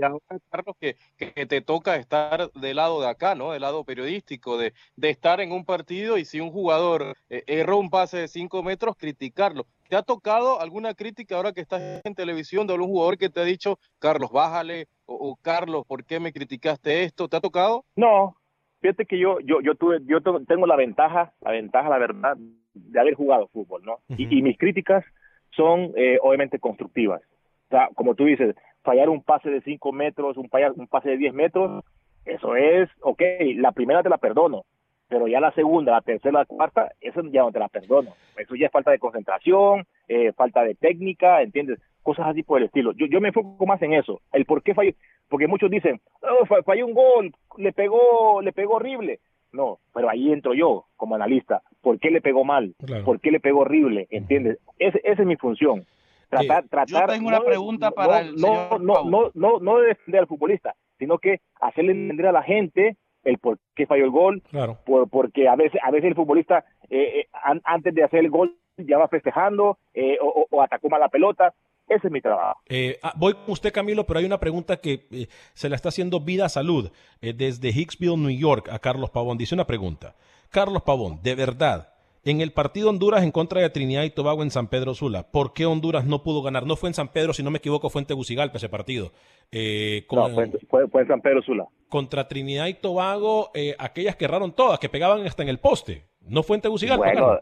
Y 0.00 0.02
ahora, 0.02 0.38
Carlos, 0.50 0.76
que, 0.80 0.96
que 1.18 1.44
te 1.44 1.60
toca 1.60 1.96
estar 1.96 2.50
del 2.52 2.76
lado 2.76 3.02
de 3.02 3.08
acá, 3.08 3.34
¿no? 3.34 3.52
Del 3.52 3.60
lado 3.60 3.84
periodístico, 3.84 4.56
de, 4.56 4.72
de 4.96 5.10
estar 5.10 5.42
en 5.42 5.52
un 5.52 5.66
partido 5.66 6.16
y 6.16 6.24
si 6.24 6.40
un 6.40 6.50
jugador 6.50 7.14
eh, 7.28 7.44
erró 7.46 7.76
un 7.76 7.90
pase 7.90 8.16
de 8.16 8.28
cinco 8.28 8.62
metros, 8.62 8.96
criticarlo. 8.96 9.66
¿Te 9.90 9.96
ha 9.96 10.02
tocado 10.02 10.58
alguna 10.58 10.94
crítica 10.94 11.36
ahora 11.36 11.52
que 11.52 11.60
estás 11.60 12.00
en 12.02 12.14
televisión 12.14 12.66
de 12.66 12.72
algún 12.72 12.88
jugador 12.88 13.18
que 13.18 13.28
te 13.28 13.40
ha 13.40 13.44
dicho, 13.44 13.78
Carlos, 13.98 14.30
bájale, 14.32 14.86
o, 15.04 15.14
o, 15.16 15.36
Carlos, 15.36 15.84
¿por 15.86 16.02
qué 16.06 16.18
me 16.18 16.32
criticaste 16.32 17.02
esto? 17.02 17.28
¿Te 17.28 17.36
ha 17.36 17.40
tocado? 17.40 17.84
No, 17.94 18.36
fíjate 18.80 19.04
que 19.04 19.18
yo, 19.18 19.38
yo, 19.40 19.60
yo 19.60 19.74
tuve, 19.74 19.98
yo 20.06 20.22
tengo 20.22 20.66
la 20.66 20.76
ventaja, 20.76 21.34
la 21.42 21.50
ventaja, 21.50 21.90
la 21.90 21.98
verdad, 21.98 22.38
de 22.72 23.00
haber 23.00 23.14
jugado 23.16 23.48
fútbol, 23.48 23.82
¿no? 23.84 23.98
y, 24.16 24.38
y 24.38 24.40
mis 24.40 24.56
críticas 24.56 25.04
son 25.50 25.92
eh, 25.94 26.18
obviamente 26.22 26.58
constructivas. 26.58 27.20
O 27.66 27.68
sea, 27.70 27.88
como 27.94 28.14
tú 28.14 28.24
dices, 28.24 28.56
fallar 28.82 29.08
un 29.08 29.22
pase 29.22 29.50
de 29.50 29.60
5 29.60 29.92
metros, 29.92 30.36
un, 30.36 30.48
falla- 30.48 30.72
un 30.74 30.86
pase 30.86 31.10
de 31.10 31.16
10 31.18 31.34
metros, 31.34 31.84
eso 32.24 32.56
es, 32.56 32.88
ok, 33.02 33.22
la 33.56 33.72
primera 33.72 34.02
te 34.02 34.08
la 34.08 34.18
perdono, 34.18 34.64
pero 35.08 35.26
ya 35.26 35.40
la 35.40 35.52
segunda, 35.52 35.92
la 35.92 36.00
tercera, 36.02 36.40
la 36.40 36.44
cuarta, 36.44 36.92
eso 37.00 37.22
ya 37.32 37.42
no 37.42 37.50
te 37.52 37.58
la 37.58 37.68
perdono. 37.68 38.10
Eso 38.36 38.54
ya 38.54 38.66
es 38.66 38.72
falta 38.72 38.90
de 38.90 38.98
concentración, 38.98 39.84
eh, 40.08 40.32
falta 40.32 40.62
de 40.62 40.74
técnica, 40.74 41.42
¿entiendes? 41.42 41.78
Cosas 42.02 42.28
así 42.28 42.42
por 42.42 42.58
el 42.58 42.66
estilo. 42.66 42.92
Yo, 42.92 43.06
yo 43.06 43.20
me 43.20 43.28
enfoco 43.28 43.66
más 43.66 43.82
en 43.82 43.92
eso, 43.94 44.20
el 44.32 44.44
por 44.44 44.62
qué 44.62 44.72
falló, 44.74 44.92
porque 45.28 45.46
muchos 45.48 45.70
dicen, 45.70 46.00
oh, 46.22 46.46
fa- 46.46 46.62
falló 46.62 46.86
un 46.86 46.94
gol, 46.94 47.32
le 47.58 47.72
pegó, 47.72 48.40
le 48.42 48.52
pegó 48.52 48.74
horrible. 48.76 49.18
No, 49.52 49.78
pero 49.92 50.08
ahí 50.08 50.32
entro 50.32 50.54
yo 50.54 50.84
como 50.96 51.16
analista. 51.16 51.60
¿Por 51.82 51.98
qué 51.98 52.10
le 52.12 52.20
pegó 52.20 52.44
mal? 52.44 52.74
Claro. 52.86 53.04
¿Por 53.04 53.18
qué 53.20 53.32
le 53.32 53.40
pegó 53.40 53.60
horrible? 53.62 54.06
¿Entiendes? 54.10 54.58
Ese- 54.78 55.00
esa 55.02 55.22
es 55.22 55.26
mi 55.26 55.34
función. 55.36 55.84
Tratar, 56.30 56.68
tratar, 56.68 56.86
yo 57.08 57.12
tengo 57.12 57.28
una 57.28 57.38
no- 57.40 57.44
pregunta 57.44 57.88
no- 57.90 57.94
para 57.94 58.22
no, 58.22 58.28
el 58.28 58.34
no, 58.36 58.40
señor 58.46 58.80
no, 58.80 59.04
no, 59.04 59.30
no, 59.34 59.58
no 59.60 59.78
de 59.78 59.88
defender 59.88 60.20
al 60.20 60.26
futbolista, 60.28 60.74
sino 60.98 61.18
que 61.18 61.40
hacerle 61.60 61.92
entender 61.92 62.26
a 62.28 62.32
la 62.32 62.42
gente 62.42 62.96
el 63.24 63.36
por 63.38 63.58
qué 63.74 63.86
falló 63.86 64.04
el 64.04 64.10
gol, 64.10 64.42
Claro. 64.50 64.78
por, 64.86 65.08
porque 65.10 65.46
a 65.48 65.56
veces, 65.56 65.80
a 65.84 65.90
veces 65.90 66.08
el 66.08 66.14
futbolista 66.14 66.64
eh, 66.88 67.20
eh, 67.20 67.26
an- 67.42 67.60
antes 67.64 67.94
de 67.94 68.04
hacer 68.04 68.20
el 68.20 68.30
gol 68.30 68.56
ya 68.78 68.96
va 68.96 69.08
festejando 69.08 69.78
eh, 69.92 70.16
o, 70.22 70.26
o- 70.28 70.46
o 70.50 70.62
atacó 70.62 70.88
mal 70.88 71.00
la 71.00 71.08
pelota. 71.08 71.52
Ese 71.88 72.06
es 72.06 72.12
mi 72.12 72.20
trabajo. 72.20 72.60
Eh, 72.68 72.98
ah, 73.02 73.12
voy 73.16 73.32
con 73.34 73.42
usted, 73.48 73.72
Camilo, 73.72 74.06
pero 74.06 74.20
hay 74.20 74.24
una 74.24 74.38
pregunta 74.38 74.76
que 74.80 75.06
eh, 75.10 75.26
se 75.54 75.68
la 75.68 75.74
está 75.74 75.88
haciendo 75.88 76.20
Vida 76.20 76.48
Salud 76.48 76.92
eh, 77.20 77.32
desde 77.32 77.70
Hicksville, 77.70 78.16
New 78.16 78.30
York, 78.30 78.68
a 78.70 78.78
Carlos 78.78 79.10
Pavón. 79.10 79.36
Dice 79.36 79.56
una 79.56 79.66
pregunta. 79.66 80.14
Carlos 80.50 80.82
Pavón, 80.82 81.20
de 81.22 81.34
verdad, 81.34 81.92
en 82.24 82.40
el 82.40 82.52
partido 82.52 82.90
Honduras 82.90 83.22
en 83.24 83.30
contra 83.30 83.60
de 83.60 83.70
Trinidad 83.70 84.04
y 84.04 84.10
Tobago 84.10 84.42
en 84.42 84.50
San 84.50 84.68
Pedro 84.68 84.94
Sula, 84.94 85.30
¿por 85.30 85.52
qué 85.52 85.66
Honduras 85.66 86.04
no 86.04 86.22
pudo 86.22 86.42
ganar? 86.42 86.66
No 86.66 86.76
fue 86.76 86.88
en 86.90 86.94
San 86.94 87.08
Pedro, 87.08 87.32
si 87.32 87.42
no 87.42 87.50
me 87.50 87.58
equivoco, 87.58 87.88
fue 87.90 88.02
en 88.02 88.06
Tegucigalpa 88.06 88.58
ese 88.58 88.68
partido. 88.68 89.12
Eh, 89.52 90.04
con- 90.06 90.18
No, 90.18 90.34
fue, 90.34 90.50
fue, 90.68 90.88
fue 90.88 91.02
en 91.02 91.08
San 91.08 91.20
Pedro 91.20 91.42
Sula. 91.42 91.64
Contra 91.88 92.28
Trinidad 92.28 92.66
y 92.66 92.74
Tobago, 92.74 93.50
eh, 93.54 93.74
aquellas 93.78 94.16
que 94.16 94.26
erraron 94.26 94.52
todas, 94.54 94.78
que 94.78 94.88
pegaban 94.88 95.26
hasta 95.26 95.42
en 95.42 95.48
el 95.48 95.58
poste. 95.58 96.04
¿No 96.28 96.42
fue 96.42 96.56
en 96.56 96.62
Tegucigalpa, 96.62 97.04
Bueno, 97.06 97.38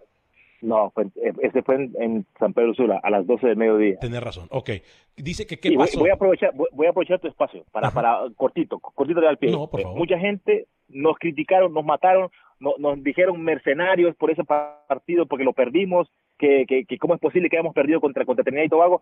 no, 0.60 0.90
fue, 0.90 1.04
eh, 1.04 1.32
ese 1.42 1.62
fue 1.62 1.74
en, 1.76 1.92
en 2.00 2.26
San 2.38 2.52
Pedro 2.52 2.74
Sula 2.74 2.98
a 3.02 3.10
las 3.10 3.26
12 3.26 3.46
del 3.48 3.56
mediodía. 3.56 3.98
Tenés 4.00 4.22
razón. 4.22 4.46
Ok. 4.50 4.70
Dice 5.16 5.46
que 5.46 5.58
qué 5.58 5.68
voy, 5.70 5.78
pasó. 5.78 5.98
voy 6.00 6.10
a 6.10 6.14
aprovechar 6.14 6.50
voy, 6.54 6.68
voy 6.72 6.86
a 6.86 6.90
aprovechar 6.90 7.18
tu 7.20 7.26
espacio 7.28 7.64
para 7.72 7.90
para 7.90 8.20
cortito 8.36 8.78
cortito 8.78 9.20
de 9.20 9.28
al 9.28 9.36
pie 9.38 9.50
No, 9.50 9.68
por 9.68 9.80
Eh, 9.80 9.82
favor. 9.82 9.98
mucha 9.98 10.18
gente 10.18 10.66
nos 10.88 11.16
criticaron 11.18 11.72
nos 11.74 11.84
mataron 11.84 12.30
no- 12.60 12.74
nos 12.78 13.02
dijeron 13.02 13.42
mercenarios 13.42 14.16
por 14.16 14.30
ese 14.30 14.44
partido 14.44 15.26
porque 15.26 15.44
lo 15.44 15.52
perdimos 15.52 16.08
que, 16.38 16.64
que, 16.66 16.84
que 16.84 16.98
cómo 16.98 17.14
es 17.14 17.20
posible 17.20 17.48
que 17.48 17.56
hayamos 17.56 17.74
perdido 17.74 18.00
contra 18.00 18.24
contra 18.24 18.44
Trinidad 18.44 18.64
y 18.64 18.68
Tobago 18.68 19.00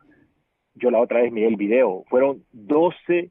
yo 0.74 0.90
la 0.90 1.00
otra 1.00 1.22
vez 1.22 1.32
miré 1.32 1.48
el 1.48 1.56
video 1.56 2.04
fueron 2.08 2.44
12 2.52 3.30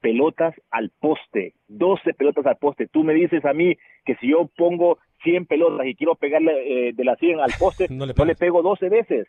pelotas 0.00 0.54
al 0.70 0.90
poste 1.00 1.54
12 1.68 2.14
pelotas 2.14 2.46
al 2.46 2.56
poste 2.56 2.86
tú 2.86 3.04
me 3.04 3.14
dices 3.14 3.44
a 3.44 3.52
mí 3.52 3.76
que 4.04 4.14
si 4.16 4.28
yo 4.30 4.48
pongo 4.56 4.98
100 5.24 5.46
pelotas 5.46 5.86
y 5.86 5.94
quiero 5.96 6.14
pegarle 6.14 6.88
eh, 6.88 6.92
de 6.92 7.04
las 7.04 7.18
100 7.18 7.40
al 7.40 7.52
poste 7.58 7.86
No 7.90 8.06
le 8.06 8.14
no 8.16 8.24
le 8.24 8.34
pego 8.36 8.62
12 8.62 8.88
veces 8.88 9.26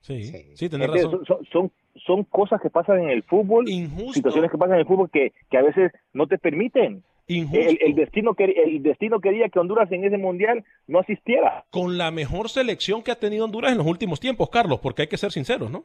Sí, 0.00 0.20
sí, 0.56 0.68
tenés 0.68 0.88
¿Entiendes? 0.88 1.04
razón. 1.04 1.24
Son, 1.26 1.44
son, 1.46 1.72
son 2.04 2.24
cosas 2.24 2.60
que 2.60 2.70
pasan 2.70 3.04
en 3.04 3.10
el 3.10 3.22
fútbol, 3.22 3.66
situaciones 4.12 4.50
que 4.50 4.58
pasan 4.58 4.74
en 4.74 4.80
el 4.80 4.86
fútbol 4.86 5.08
que, 5.12 5.32
que 5.48 5.58
a 5.58 5.62
veces 5.62 5.92
no 6.12 6.26
te 6.26 6.38
permiten. 6.38 7.04
El, 7.28 7.78
el 7.80 7.94
destino 7.94 8.34
quer- 8.34 8.54
el 8.56 8.82
destino 8.82 9.20
quería 9.20 9.48
que 9.48 9.58
Honduras 9.58 9.90
en 9.92 10.04
ese 10.04 10.18
mundial 10.18 10.64
no 10.86 10.98
asistiera. 10.98 11.64
Con 11.70 11.96
la 11.96 12.10
mejor 12.10 12.48
selección 12.50 13.02
que 13.02 13.10
ha 13.10 13.18
tenido 13.18 13.44
Honduras 13.44 13.72
en 13.72 13.78
los 13.78 13.86
últimos 13.86 14.20
tiempos, 14.20 14.50
Carlos, 14.50 14.80
porque 14.80 15.02
hay 15.02 15.08
que 15.08 15.16
ser 15.16 15.32
sinceros, 15.32 15.70
¿no? 15.70 15.84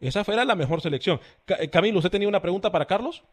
Esa 0.00 0.22
fuera 0.24 0.44
la 0.44 0.54
mejor 0.54 0.80
selección. 0.80 1.18
Eh, 1.58 1.68
Camilo, 1.70 1.98
¿usted 1.98 2.10
tenía 2.10 2.28
una 2.28 2.42
pregunta 2.42 2.70
para 2.70 2.86
Carlos? 2.86 3.24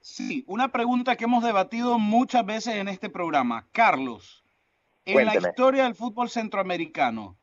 Sí, 0.00 0.44
una 0.46 0.68
pregunta 0.68 1.16
que 1.16 1.24
hemos 1.24 1.42
debatido 1.42 1.98
muchas 1.98 2.46
veces 2.46 2.76
en 2.76 2.88
este 2.88 3.10
programa. 3.10 3.66
Carlos, 3.72 4.44
en 5.04 5.26
la 5.26 5.34
historia 5.36 5.84
del 5.84 5.94
fútbol 5.96 6.30
centroamericano, 6.30 7.36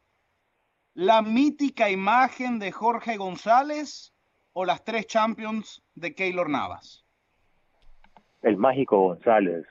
¿la 0.94 1.22
mítica 1.22 1.90
imagen 1.90 2.60
de 2.60 2.72
Jorge 2.72 3.18
González 3.18 4.14
o 4.58 4.64
las 4.64 4.84
tres 4.86 5.06
Champions 5.06 5.84
de 5.95 6.16
Keylor 6.16 6.49
Navas? 6.49 7.03
El 8.41 8.56
mágico 8.56 8.97
González. 8.99 9.66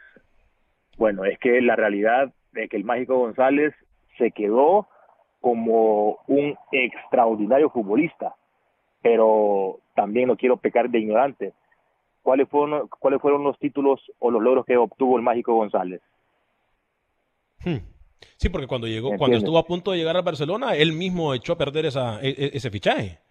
Bueno, 0.98 1.24
es 1.24 1.38
que 1.38 1.60
la 1.62 1.74
realidad 1.74 2.32
de 2.52 2.68
que 2.68 2.76
el 2.76 2.84
mágico 2.84 3.16
González 3.16 3.74
se 4.18 4.30
quedó 4.30 4.86
como 5.40 6.18
un 6.26 6.54
extraordinario 6.70 7.70
futbolista, 7.70 8.34
pero 9.00 9.80
también 9.94 10.28
no 10.28 10.36
quiero 10.36 10.58
pecar 10.58 10.90
de 10.90 10.98
ignorante. 10.98 11.54
¿Cuáles 12.22 12.48
fueron, 12.50 12.86
¿Cuáles 12.88 13.22
fueron 13.22 13.42
los 13.42 13.58
títulos 13.58 14.00
o 14.18 14.30
los 14.30 14.42
logros 14.42 14.66
que 14.66 14.76
obtuvo 14.76 15.16
el 15.16 15.22
mágico 15.22 15.54
González? 15.54 16.02
Hmm. 17.64 17.78
Sí, 18.36 18.50
porque 18.50 18.66
cuando 18.66 18.86
llegó, 18.86 19.12
¿Me 19.12 19.18
cuando 19.18 19.38
estuvo 19.38 19.58
a 19.58 19.66
punto 19.66 19.92
de 19.92 19.98
llegar 19.98 20.16
al 20.16 20.22
Barcelona, 20.22 20.76
él 20.76 20.92
mismo 20.92 21.32
echó 21.32 21.54
a 21.54 21.58
perder 21.58 21.86
esa, 21.86 22.20
e- 22.20 22.28
e- 22.28 22.50
ese 22.52 22.70
fichaje. 22.70 23.23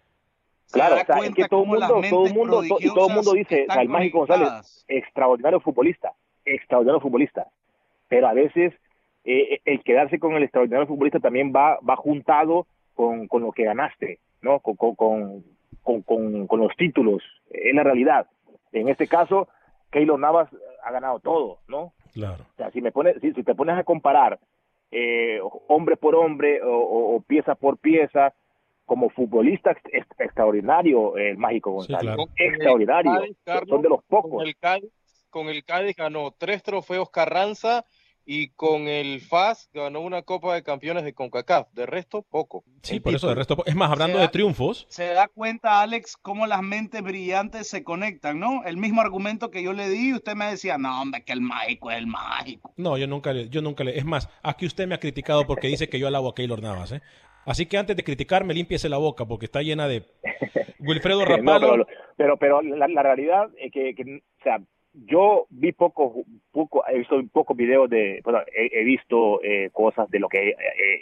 Claro, 0.72 0.94
o 0.96 1.04
sea, 1.04 1.16
es 1.18 1.34
que 1.34 1.48
todo 1.48 1.62
el 1.62 1.66
mundo, 1.68 1.86
todo 2.10 2.26
mundo, 2.34 2.62
todo 2.94 3.08
el 3.08 3.14
mundo 3.14 3.32
dice, 3.32 3.66
o 3.68 3.72
sea, 3.72 3.82
el 3.82 3.88
Mágico. 3.88 4.18
González, 4.18 4.84
extraordinario 4.88 5.60
futbolista, 5.60 6.12
extraordinario 6.44 7.00
futbolista, 7.00 7.46
pero 8.08 8.26
a 8.28 8.32
veces 8.32 8.72
eh, 9.24 9.60
el 9.64 9.82
quedarse 9.84 10.18
con 10.18 10.34
el 10.34 10.42
extraordinario 10.42 10.86
futbolista 10.86 11.20
también 11.20 11.52
va, 11.54 11.78
va 11.88 11.96
juntado 11.96 12.66
con, 12.94 13.28
con 13.28 13.42
lo 13.42 13.52
que 13.52 13.64
ganaste, 13.64 14.18
¿no? 14.42 14.60
Con, 14.60 14.76
con, 14.76 14.94
con, 14.94 15.44
con, 15.82 16.02
con- 16.02 16.46
con 16.46 16.60
los 16.60 16.74
títulos, 16.76 17.22
es 17.50 17.74
la 17.74 17.82
realidad. 17.84 18.26
En 18.72 18.88
este 18.88 19.06
caso, 19.06 19.48
Keylor 19.90 20.18
Navas 20.18 20.48
ha 20.84 20.90
ganado 20.90 21.20
todo, 21.20 21.58
¿no? 21.68 21.92
Claro. 22.12 22.44
O 22.52 22.56
sea, 22.56 22.70
si, 22.72 22.80
me 22.80 22.90
pones, 22.92 23.20
si, 23.20 23.32
si 23.32 23.42
te 23.44 23.54
pones 23.54 23.76
a 23.78 23.84
comparar 23.84 24.38
eh, 24.90 25.40
hombre 25.68 25.96
por 25.96 26.14
hombre 26.14 26.62
o, 26.62 26.70
o- 26.76 27.16
o 27.16 27.20
pieza 27.20 27.54
por 27.54 27.78
pieza, 27.78 28.32
como 28.84 29.10
futbolista 29.10 29.70
ex- 29.72 29.80
ex- 29.92 30.20
extraordinario 30.20 31.16
el 31.16 31.36
Mágico 31.38 31.72
González. 31.72 32.00
claro. 32.02 32.24
Extraordinario. 32.36 33.12
Cádiz, 33.12 33.36
Carlos, 33.44 33.68
Son 33.68 33.82
de 33.82 33.88
los 33.88 34.00
Con 34.04 34.22
pocos. 34.22 34.44
el 34.44 34.56
Cádiz, 34.56 34.90
con 35.30 35.48
el 35.48 35.64
Cádiz 35.64 35.96
ganó 35.96 36.34
tres 36.36 36.62
trofeos 36.62 37.10
Carranza 37.10 37.84
y 38.26 38.48
con 38.50 38.88
el 38.88 39.20
FAS 39.20 39.68
ganó 39.74 40.00
una 40.00 40.22
Copa 40.22 40.54
de 40.54 40.62
Campeones 40.62 41.04
de 41.04 41.12
CONCACAF. 41.12 41.68
De 41.72 41.84
resto, 41.84 42.22
poco. 42.22 42.64
Sí, 42.82 42.98
por 42.98 43.14
eso 43.14 43.28
de 43.28 43.34
resto. 43.34 43.62
Es 43.66 43.74
más, 43.74 43.90
hablando 43.90 44.18
de 44.18 44.28
triunfos, 44.28 44.86
Se 44.88 45.08
da 45.08 45.28
cuenta, 45.28 45.82
Alex, 45.82 46.16
cómo 46.16 46.46
las 46.46 46.62
mentes 46.62 47.02
brillantes 47.02 47.68
se 47.68 47.84
conectan, 47.84 48.38
¿no? 48.40 48.64
El 48.64 48.78
mismo 48.78 49.02
argumento 49.02 49.50
que 49.50 49.62
yo 49.62 49.74
le 49.74 49.90
di, 49.90 50.14
usted 50.14 50.34
me 50.36 50.46
decía, 50.46 50.78
no, 50.78 51.02
hombre, 51.02 51.22
que 51.22 51.34
el 51.34 51.42
mágico 51.42 51.90
es 51.90 51.98
el 51.98 52.06
mágico. 52.06 52.72
No, 52.78 52.96
yo 52.96 53.06
nunca 53.06 53.34
le, 53.34 53.50
yo 53.50 53.60
nunca 53.60 53.84
le. 53.84 53.98
Es 53.98 54.06
más, 54.06 54.30
aquí 54.42 54.64
usted 54.64 54.86
me 54.86 54.94
ha 54.94 55.00
criticado 55.00 55.46
porque 55.46 55.68
dice 55.68 55.90
que 55.90 55.98
yo 55.98 56.06
alabo 56.08 56.30
a 56.30 56.34
Keylor 56.34 56.62
Navas, 56.62 56.92
¿eh? 56.92 57.02
Así 57.46 57.66
que 57.66 57.76
antes 57.78 57.96
de 57.96 58.02
criticarme, 58.04 58.54
límpiese 58.54 58.88
la 58.88 58.98
boca 58.98 59.24
porque 59.26 59.46
está 59.46 59.62
llena 59.62 59.86
de. 59.88 60.02
Wilfredo 60.80 61.20
No, 61.20 61.24
Rapalo. 61.36 61.70
pero, 61.70 61.86
pero, 62.16 62.36
pero 62.36 62.62
la, 62.62 62.88
la 62.88 63.02
realidad 63.02 63.48
es 63.58 63.72
que, 63.72 63.94
que, 63.94 64.02
o 64.02 64.42
sea, 64.42 64.58
yo 64.92 65.46
vi 65.50 65.72
poco, 65.72 66.24
poco, 66.52 66.84
he 66.88 66.98
visto 66.98 67.20
pocos 67.32 67.56
videos 67.56 67.88
de, 67.90 68.20
bueno, 68.22 68.40
he, 68.54 68.80
he 68.80 68.84
visto 68.84 69.42
eh, 69.42 69.70
cosas 69.72 70.08
de 70.10 70.18
lo 70.20 70.28
que 70.28 70.50
eh, 70.50 70.54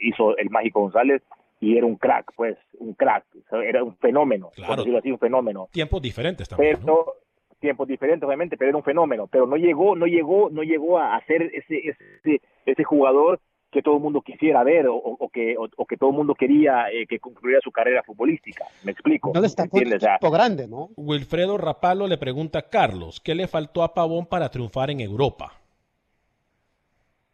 hizo 0.02 0.36
el 0.36 0.50
Mágico 0.50 0.80
González 0.80 1.22
y 1.60 1.76
era 1.76 1.86
un 1.86 1.96
crack, 1.96 2.32
pues, 2.36 2.56
un 2.78 2.94
crack, 2.94 3.24
o 3.36 3.48
sea, 3.50 3.64
era 3.68 3.84
un 3.84 3.96
fenómeno, 3.98 4.50
Claro. 4.54 4.76
decirlo 4.76 4.98
así, 4.98 5.10
un 5.10 5.18
fenómeno. 5.18 5.68
Tiempos 5.72 6.00
diferentes 6.02 6.48
también. 6.48 6.78
Pero 6.80 7.14
tiempos 7.60 7.86
diferentes, 7.86 8.26
obviamente, 8.26 8.56
pero 8.56 8.70
era 8.70 8.78
un 8.78 8.82
fenómeno, 8.84 9.26
pero 9.28 9.46
no 9.46 9.56
llegó, 9.56 9.94
no 9.94 10.06
llegó, 10.06 10.48
no 10.50 10.62
llegó 10.62 10.98
a 10.98 11.20
ser 11.26 11.42
ese, 11.42 11.78
ese, 11.88 12.40
ese 12.66 12.84
jugador 12.84 13.38
que 13.72 13.82
todo 13.82 13.96
el 13.96 14.02
mundo 14.02 14.20
quisiera 14.20 14.62
ver 14.62 14.86
o, 14.86 14.94
o- 14.94 15.16
o 15.18 15.28
que 15.30 15.56
o, 15.56 15.66
o 15.76 15.86
que 15.86 15.96
todo 15.96 16.10
el 16.10 16.16
mundo 16.16 16.34
quería 16.34 16.90
eh, 16.92 17.06
que 17.08 17.18
concluyera 17.18 17.60
su 17.64 17.72
carrera 17.72 18.02
futbolística. 18.04 18.64
¿Me 18.84 18.92
explico? 18.92 19.32
No 19.34 19.40
destacó 19.40 19.78
sea, 19.78 20.14
equipo 20.14 20.30
grande, 20.30 20.68
¿no? 20.68 20.90
Wilfredo 20.96 21.56
Rapalo 21.58 22.06
le 22.06 22.18
pregunta 22.18 22.60
a 22.60 22.68
Carlos, 22.68 23.18
¿qué 23.20 23.34
le 23.34 23.48
faltó 23.48 23.82
a 23.82 23.94
Pavón 23.94 24.26
para 24.26 24.50
triunfar 24.50 24.90
en 24.90 25.00
Europa? 25.00 25.54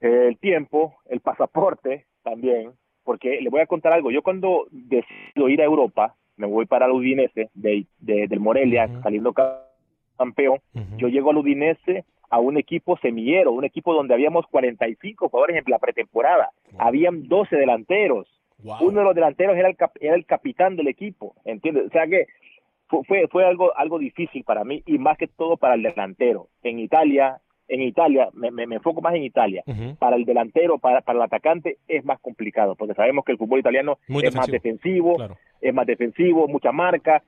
el 0.00 0.38
tiempo, 0.38 0.94
el 1.10 1.18
pasaporte 1.20 2.06
también, 2.22 2.70
porque 3.02 3.40
le 3.40 3.50
voy 3.50 3.60
a 3.60 3.66
contar 3.66 3.92
algo. 3.92 4.12
Yo 4.12 4.22
cuando 4.22 4.66
decido 4.70 5.48
ir 5.48 5.60
a 5.60 5.64
Europa, 5.64 6.14
me 6.36 6.46
voy 6.46 6.66
para 6.66 6.86
el 6.86 6.92
Udinese 6.92 7.50
de, 7.54 7.84
de- 7.98 8.28
del 8.28 8.38
Morelia, 8.38 8.88
saliendo 9.02 9.32
ca- 9.32 9.64
campeón. 10.16 10.60
Yo 10.98 11.08
llego 11.08 11.30
al 11.30 11.38
Udinese 11.38 12.04
a 12.30 12.38
un 12.40 12.56
equipo 12.58 12.96
semillero, 12.98 13.52
un 13.52 13.64
equipo 13.64 13.94
donde 13.94 14.14
habíamos 14.14 14.46
45 14.48 15.28
jugadores 15.28 15.56
en 15.56 15.64
la 15.66 15.78
pretemporada. 15.78 16.50
Habían 16.78 17.28
12 17.28 17.56
delanteros. 17.56 18.26
Uno 18.80 18.98
de 19.00 19.04
los 19.04 19.14
delanteros 19.14 19.56
era 19.56 19.68
el, 19.68 19.76
cap- 19.76 19.96
era 20.00 20.14
el 20.14 20.26
capitán 20.26 20.76
del 20.76 20.88
equipo, 20.88 21.34
¿entiendes? 21.44 21.86
O 21.86 21.90
sea 21.90 22.06
que 22.06 22.26
fue, 22.88 23.04
fue, 23.04 23.28
fue 23.28 23.44
algo, 23.46 23.76
algo 23.76 23.98
difícil 23.98 24.44
para 24.44 24.64
mí 24.64 24.82
y 24.86 24.98
más 24.98 25.16
que 25.18 25.26
todo 25.28 25.56
para 25.56 25.74
el 25.74 25.82
delantero. 25.82 26.48
En 26.62 26.78
Italia, 26.78 27.38
en 27.68 27.82
Italia, 27.82 28.30
me, 28.32 28.50
me, 28.50 28.66
me 28.66 28.76
enfoco 28.76 29.00
más 29.00 29.14
en 29.14 29.22
Italia. 29.24 29.62
Para 29.98 30.16
el 30.16 30.24
delantero, 30.24 30.78
para, 30.78 31.02
para 31.02 31.18
el 31.18 31.22
atacante 31.22 31.76
es 31.86 32.04
más 32.04 32.18
complicado, 32.20 32.74
porque 32.76 32.94
sabemos 32.94 33.24
que 33.24 33.32
el 33.32 33.38
fútbol 33.38 33.60
italiano 33.60 33.98
Muy 34.08 34.22
es 34.24 34.34
más 34.34 34.46
defensivo, 34.52 35.16
es 35.60 35.74
más 35.74 35.86
defensivo, 35.86 36.48
mucha 36.48 36.72
marca. 36.72 37.22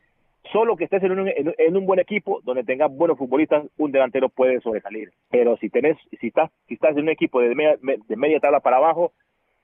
Solo 0.53 0.77
que 0.77 0.85
estés 0.85 1.03
en 1.03 1.13
un, 1.13 1.29
en, 1.29 1.55
en 1.57 1.77
un 1.77 1.87
buen 1.87 2.01
equipo 2.01 2.41
donde 2.45 2.65
tengas 2.65 2.91
buenos 2.91 3.19
futbolistas, 3.19 3.67
un 3.77 3.93
delantero 3.93 4.29
puede 4.29 4.61
sobresalir. 4.61 5.11
Pero 5.31 5.57
si 5.59 5.69
tenés, 5.69 5.97
si 6.19 6.29
estás, 6.29 6.51
si 6.67 6.75
estás 6.75 6.97
en 6.97 7.03
un 7.03 7.09
equipo 7.11 7.41
de 7.41 7.55
media, 7.55 7.77
de 7.81 8.17
media 8.17 8.41
tabla 8.41 8.61
para 8.61 8.79
abajo, 8.79 9.13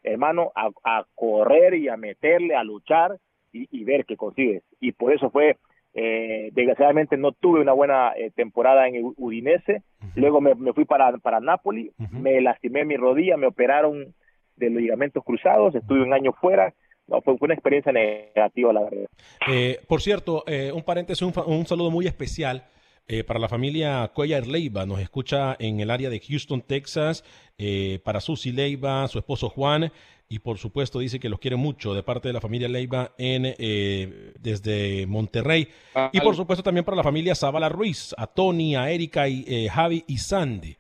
hermano, 0.03 0.53
a, 0.55 0.71
a 0.85 1.05
correr 1.15 1.75
y 1.75 1.89
a 1.89 1.97
meterle, 1.97 2.55
a 2.55 2.63
luchar 2.63 3.17
y, 3.53 3.67
y 3.71 3.85
ver 3.85 4.05
qué 4.05 4.17
consigues. 4.17 4.63
Y 4.81 4.93
por 4.93 5.13
eso 5.13 5.31
fue, 5.31 5.57
eh, 5.95 6.51
desgraciadamente 6.53 7.17
no 7.17 7.33
tuve 7.33 7.61
una 7.61 7.73
buena 7.73 8.13
eh, 8.15 8.31
temporada 8.31 8.87
en 8.87 9.13
Udinese, 9.17 9.83
luego 10.15 10.41
me, 10.41 10.55
me 10.55 10.73
fui 10.75 10.85
para, 10.85 11.17
para 11.19 11.41
Napoli, 11.41 11.91
me 12.13 12.41
lastimé 12.41 12.85
mi 12.85 12.97
rodilla, 12.97 13.37
me 13.37 13.47
operaron 13.47 14.15
de 14.57 14.71
los 14.71 14.81
ligamentos 14.81 15.25
cruzados, 15.25 15.75
estuve 15.75 16.03
un 16.03 16.13
año 16.13 16.33
fuera, 16.33 16.73
no, 17.09 17.21
fue, 17.23 17.37
una 17.41 17.55
experiencia 17.55 17.93
negativa, 17.93 18.73
la 18.73 18.83
verdad. 18.83 19.07
Eh, 19.49 19.81
por 19.87 20.01
cierto, 20.03 20.45
eh, 20.47 20.73
un 20.73 20.83
paréntesis, 20.83 21.23
un, 21.23 21.33
un 21.47 21.67
saludo 21.67 21.91
muy 21.91 22.07
especial 22.07 22.65
eh, 23.09 23.23
para 23.23 23.39
la 23.39 23.49
familia 23.49 24.11
Cuellar 24.13 24.49
Leiva. 24.49 24.85
Nos 24.85 24.99
escucha 24.99 25.55
en 25.61 25.79
el 25.79 25.93
área 25.93 26.11
de 26.11 26.19
Houston, 26.19 26.61
Texas, 26.63 27.23
eh, 27.57 28.01
para 28.03 28.21
Susy 28.21 28.51
Leiva, 28.51 29.07
su 29.07 29.19
esposo 29.19 29.49
Juan, 29.49 29.93
y 30.29 30.41
por 30.41 30.59
supuesto 30.59 30.99
dice 30.99 31.21
que 31.21 31.29
los 31.29 31.39
quiere 31.39 31.55
mucho 31.55 31.95
de 31.95 32.03
parte 32.03 32.27
de 32.27 32.35
la 32.35 32.41
familia 32.41 32.69
Leiva 32.69 33.13
en, 33.17 33.55
eh, 33.59 34.33
desde 34.41 35.07
Monterrey. 35.07 35.69
Y 36.11 36.21
por 36.21 36.35
supuesto 36.35 36.65
también 36.65 36.85
para 36.85 36.97
la 36.97 37.05
familia 37.05 37.37
Zavala 37.37 37.69
Ruiz, 37.69 38.13
a 38.19 38.27
Tony, 38.27 38.75
a 38.75 38.91
Erika, 38.91 39.29
y, 39.29 39.45
eh, 39.47 39.69
Javi 39.69 40.03
y 40.09 40.19
Sandy. 40.19 40.77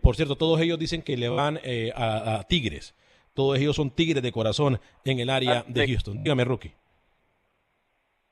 Por 0.00 0.16
cierto, 0.16 0.36
todos 0.36 0.60
ellos 0.60 0.78
dicen 0.78 1.02
que 1.02 1.16
le 1.16 1.28
van 1.28 1.58
a, 1.94 2.36
a 2.36 2.44
Tigres. 2.44 2.94
Todos 3.34 3.58
ellos 3.58 3.76
son 3.76 3.90
tigres 3.90 4.22
de 4.22 4.32
corazón 4.32 4.80
en 5.04 5.18
el 5.18 5.28
área 5.28 5.64
de 5.66 5.86
Houston. 5.86 6.22
Dígame, 6.22 6.44
Rookie. 6.44 6.72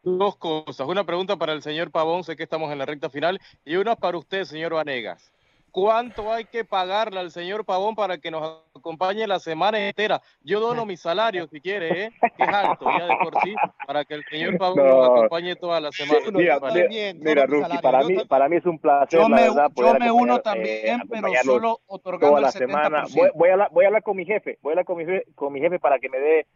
Dos 0.04 0.36
cosas. 0.36 0.86
Una 0.88 1.04
pregunta 1.04 1.36
para 1.36 1.52
el 1.52 1.62
señor 1.62 1.90
Pavón, 1.90 2.24
sé 2.24 2.36
que 2.36 2.42
estamos 2.42 2.72
en 2.72 2.78
la 2.78 2.86
recta 2.86 3.10
final, 3.10 3.40
y 3.64 3.76
una 3.76 3.94
para 3.94 4.18
usted, 4.18 4.44
señor 4.44 4.74
Vanegas. 4.74 5.32
¿Cuánto 5.72 6.30
hay 6.30 6.44
que 6.44 6.66
pagarle 6.66 7.18
al 7.18 7.30
señor 7.30 7.64
Pavón 7.64 7.94
para 7.94 8.18
que 8.18 8.30
nos 8.30 8.62
acompañe 8.76 9.26
la 9.26 9.38
semana 9.38 9.78
entera? 9.88 10.20
Yo 10.44 10.60
dono 10.60 10.84
mi 10.84 10.98
salario, 10.98 11.46
si 11.48 11.62
quiere, 11.62 12.04
¿eh? 12.04 12.10
que 12.36 12.42
es 12.42 12.48
alto 12.48 12.84
ya 12.98 13.06
de 13.06 13.16
por 13.22 13.40
sí, 13.42 13.54
para 13.86 14.04
que 14.04 14.14
el 14.14 14.24
señor 14.30 14.58
Pavón 14.58 14.76
No. 14.76 14.84
nos 14.84 15.08
acompañe 15.08 15.56
toda 15.56 15.80
la 15.80 15.90
semana. 15.90 16.20
Mira, 16.30 16.58
mira, 16.60 17.14
mira, 17.18 17.46
Rookie, 17.46 17.78
para 17.78 18.02
mí, 18.04 18.16
para 18.28 18.48
mí 18.50 18.56
es 18.56 18.66
un 18.66 18.78
placer, 18.78 19.18
Yo 19.18 19.28
la 19.30 19.34
me- 19.36 19.42
verdad, 19.42 19.70
yo 19.74 19.94
me 19.94 20.12
uno 20.12 20.34
acompañar, 20.34 20.42
también, 20.42 21.00
eh, 21.00 21.04
pero 21.10 21.28
solo 21.42 21.80
otorgando 21.86 22.26
toda 22.28 22.38
el 22.40 22.42
la 22.44 22.50
semana. 22.52 23.04
70%. 23.06 23.14
Voy, 23.16 23.30
voy 23.34 23.48
a 23.48 23.52
hablar, 23.54 23.68
voy 23.72 23.84
a 23.84 23.88
hablar 23.88 24.02
con 24.02 24.16
mi 24.18 24.26
jefe, 24.26 24.58
voy 24.60 24.70
a 24.70 24.72
hablar 24.74 24.84
con 24.84 24.98
mi 24.98 25.06
jefe, 25.06 25.24
con 25.34 25.52
mi 25.54 25.60
jefe 25.60 25.78
para 25.78 25.98
que 25.98 26.10
me 26.10 26.18
dé 26.18 26.46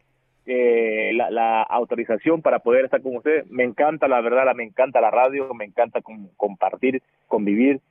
eh, 0.45 1.11
la, 1.15 1.29
la 1.31 1.63
autorización 1.63 2.41
para 2.43 2.59
poder 2.59 2.85
estar 2.85 3.01
con 3.01 3.15
ustedes. 3.17 3.49
Me 3.49 3.63
encanta, 3.63 4.07
la 4.07 4.21
verdad, 4.21 4.45
la- 4.45 4.53
me 4.53 4.63
encanta 4.63 5.01
la 5.01 5.09
radio, 5.09 5.51
me 5.55 5.65
encanta 5.65 6.01
com- 6.01 6.29
compartir, 6.37 7.01
convivir, 7.27 7.81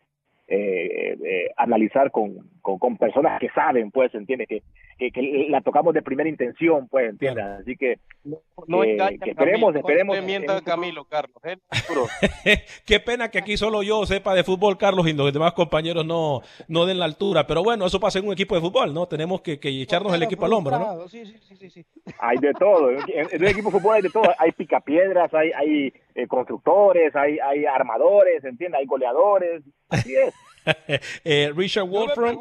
eh, 0.49 1.17
eh, 1.25 1.51
analizar 1.57 2.11
con, 2.11 2.51
con, 2.67 2.79
con 2.81 2.97
personas 2.97 3.39
que 3.39 3.49
saben, 3.51 3.93
pues, 3.93 4.13
¿entiendes? 4.13 4.49
Que, 4.49 4.61
que, 4.99 5.13
que 5.13 5.47
la 5.49 5.61
tocamos 5.61 5.95
de 5.95 6.03
primera 6.03 6.29
intención, 6.29 6.89
pues, 6.89 7.11
¿entiendes? 7.11 7.45
Así 7.61 7.77
que, 7.77 8.01
No 8.25 8.81
que- 8.81 8.91
engaña 8.93 9.19
que 9.19 9.31
a 9.31 9.35
Camilo, 9.35 9.71
esperemos, 9.71 9.73
no 9.73 9.79
esperemos. 9.79 10.17
le 10.17 10.23
mienta 10.23 10.57
a 10.57 10.63
Camilo, 10.63 11.05
Carlos. 11.05 11.37
¿eh? 11.45 11.59
Qué 12.87 12.99
pena 12.99 13.31
que 13.31 13.39
aquí 13.39 13.57
solo 13.57 13.85
yo 13.85 14.05
sepa 14.05 14.35
de 14.35 14.43
fútbol, 14.43 14.79
Carlos, 14.79 15.07
y 15.07 15.13
los 15.13 15.33
demás 15.33 15.53
compañeros 15.53 16.05
no, 16.05 16.41
no 16.67 16.87
den 16.87 16.99
la 16.99 17.05
altura. 17.05 17.47
Pero 17.47 17.63
bueno, 17.63 17.87
eso 17.87 18.01
pasa 18.01 18.19
en 18.19 18.27
un 18.27 18.33
equipo 18.33 18.57
de 18.57 18.61
fútbol, 18.61 18.93
¿no? 18.93 19.07
Tenemos 19.07 19.43
que, 19.43 19.61
que 19.61 19.69
echarnos 19.83 20.13
el 20.13 20.25
equipo 20.25 20.45
al 20.47 20.53
hombro, 20.53 20.77
¿no? 20.77 21.09
Sí, 21.09 21.25
sí, 21.25 21.39
sí, 21.43 21.55
sí, 21.57 21.71
sí. 21.71 21.87
Hay 22.19 22.39
de 22.39 22.53
todo. 22.55 22.91
En, 22.91 22.99
en 23.31 23.43
un 23.43 23.49
equipo 23.49 23.71
de 23.71 23.79
fútbol 23.79 23.95
hay 23.95 24.03
de 24.03 24.11
todo. 24.11 24.25
Hay 24.39 24.51
picapiedras, 24.51 25.33
hay, 25.35 25.53
hay 25.53 25.93
eh, 26.17 26.27
constructores, 26.27 27.15
hay, 27.15 27.39
hay 27.39 27.65
armadores, 27.65 28.43
¿entiendes? 28.45 28.81
Hay 28.81 28.87
goleadores. 28.87 29.63
Así 29.89 30.15
es. 30.17 30.35
Eh, 31.25 31.53
Richard 31.55 31.87
Wolfram. 31.89 32.37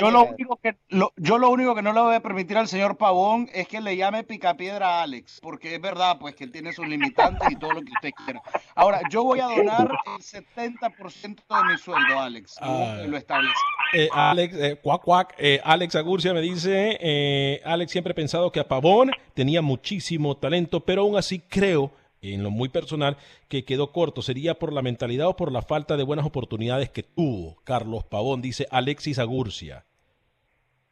Yo 0.00 0.10
lo, 0.10 0.24
único 0.24 0.56
que, 0.56 0.76
lo- 0.88 1.12
yo 1.16 1.38
lo 1.38 1.50
único 1.50 1.74
que 1.74 1.82
no 1.82 1.92
le 1.92 2.00
voy 2.00 2.14
a 2.14 2.20
permitir 2.20 2.56
al 2.58 2.68
señor 2.68 2.96
Pavón 2.96 3.48
es 3.54 3.68
que 3.68 3.80
le 3.80 3.96
llame 3.96 4.24
picapiedra 4.24 5.00
a 5.00 5.02
Alex, 5.02 5.40
porque 5.42 5.74
es 5.74 5.80
verdad, 5.80 6.18
pues 6.18 6.34
que 6.34 6.44
él 6.44 6.52
tiene 6.52 6.72
sus 6.72 6.86
limitantes 6.86 7.50
y 7.50 7.56
todo 7.56 7.72
lo 7.72 7.80
que 7.82 7.92
usted 7.92 8.10
quiera. 8.24 8.42
Ahora, 8.74 9.00
yo 9.10 9.24
voy 9.24 9.40
a 9.40 9.46
donar 9.46 9.90
el 10.16 10.22
70% 10.22 11.22
de 11.48 11.72
mi 11.72 11.78
sueldo, 11.78 12.18
Alex, 12.18 12.56
como 12.60 12.84
Ah. 12.84 13.02
lo 13.06 13.16
establece. 13.16 13.54
Eh, 13.94 14.08
Alex, 14.12 14.56
eh, 14.56 14.76
cuac, 14.82 15.02
cuac, 15.02 15.34
eh, 15.38 15.60
Alex 15.64 15.94
Agurcia 15.96 16.32
me 16.34 16.40
dice, 16.40 16.98
eh, 17.00 17.60
Alex 17.64 17.92
siempre 17.92 18.10
he 18.12 18.14
pensado 18.14 18.50
que 18.50 18.60
a 18.60 18.68
Pavón 18.68 19.10
tenía 19.34 19.62
muchísimo 19.62 20.36
talento, 20.36 20.80
pero 20.80 21.02
aún 21.02 21.16
así 21.16 21.38
creo, 21.40 21.92
en 22.32 22.42
lo 22.42 22.50
muy 22.50 22.68
personal, 22.70 23.16
que 23.48 23.64
quedó 23.64 23.92
corto. 23.92 24.22
¿Sería 24.22 24.54
por 24.54 24.72
la 24.72 24.80
mentalidad 24.80 25.26
o 25.28 25.36
por 25.36 25.52
la 25.52 25.60
falta 25.60 25.96
de 25.98 26.04
buenas 26.04 26.24
oportunidades 26.24 26.88
que 26.88 27.02
tuvo 27.02 27.56
Carlos 27.64 28.04
Pavón? 28.04 28.40
Dice 28.40 28.66
Alexis 28.70 29.18
Agurcia. 29.18 29.84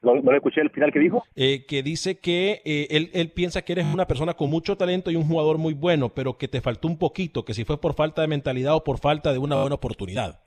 ¿No, 0.02 0.16
no 0.16 0.32
le 0.32 0.38
escuché 0.38 0.60
el 0.60 0.70
final 0.70 0.92
que 0.92 0.98
dijo? 0.98 1.22
Eh, 1.36 1.64
que 1.64 1.82
dice 1.84 2.18
que 2.18 2.60
eh, 2.64 2.88
él, 2.90 3.10
él 3.14 3.30
piensa 3.30 3.62
que 3.62 3.72
eres 3.72 3.86
una 3.86 4.06
persona 4.08 4.34
con 4.34 4.50
mucho 4.50 4.76
talento 4.76 5.12
y 5.12 5.16
un 5.16 5.28
jugador 5.28 5.58
muy 5.58 5.74
bueno, 5.74 6.08
pero 6.08 6.36
que 6.36 6.48
te 6.48 6.60
faltó 6.60 6.88
un 6.88 6.98
poquito, 6.98 7.44
que 7.44 7.54
si 7.54 7.64
fue 7.64 7.80
por 7.80 7.94
falta 7.94 8.20
de 8.20 8.26
mentalidad 8.26 8.74
o 8.74 8.82
por 8.82 8.98
falta 8.98 9.32
de 9.32 9.38
una 9.38 9.54
buena 9.60 9.76
oportunidad. 9.76 10.40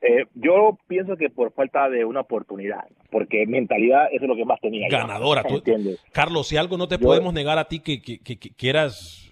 Eh, 0.00 0.24
yo 0.34 0.78
pienso 0.88 1.16
que 1.16 1.28
por 1.30 1.52
falta 1.52 1.88
de 1.88 2.04
una 2.04 2.20
oportunidad, 2.20 2.80
porque 3.10 3.46
mentalidad 3.46 4.06
eso 4.12 4.24
es 4.24 4.28
lo 4.28 4.34
que 4.34 4.44
más 4.44 4.60
tenía. 4.60 4.88
yo. 4.90 4.96
Ganadora. 4.96 5.44
Tú- 5.44 5.56
¿Entiendes? 5.56 6.00
Carlos, 6.10 6.48
si 6.48 6.56
algo 6.56 6.76
no 6.76 6.88
te 6.88 6.96
Yo- 6.98 7.02
podemos 7.06 7.32
negar 7.32 7.58
a 7.58 7.66
ti 7.66 7.80
que, 7.80 8.02
que, 8.02 8.18
que, 8.18 8.36
que 8.36 8.68
eras, 8.68 9.30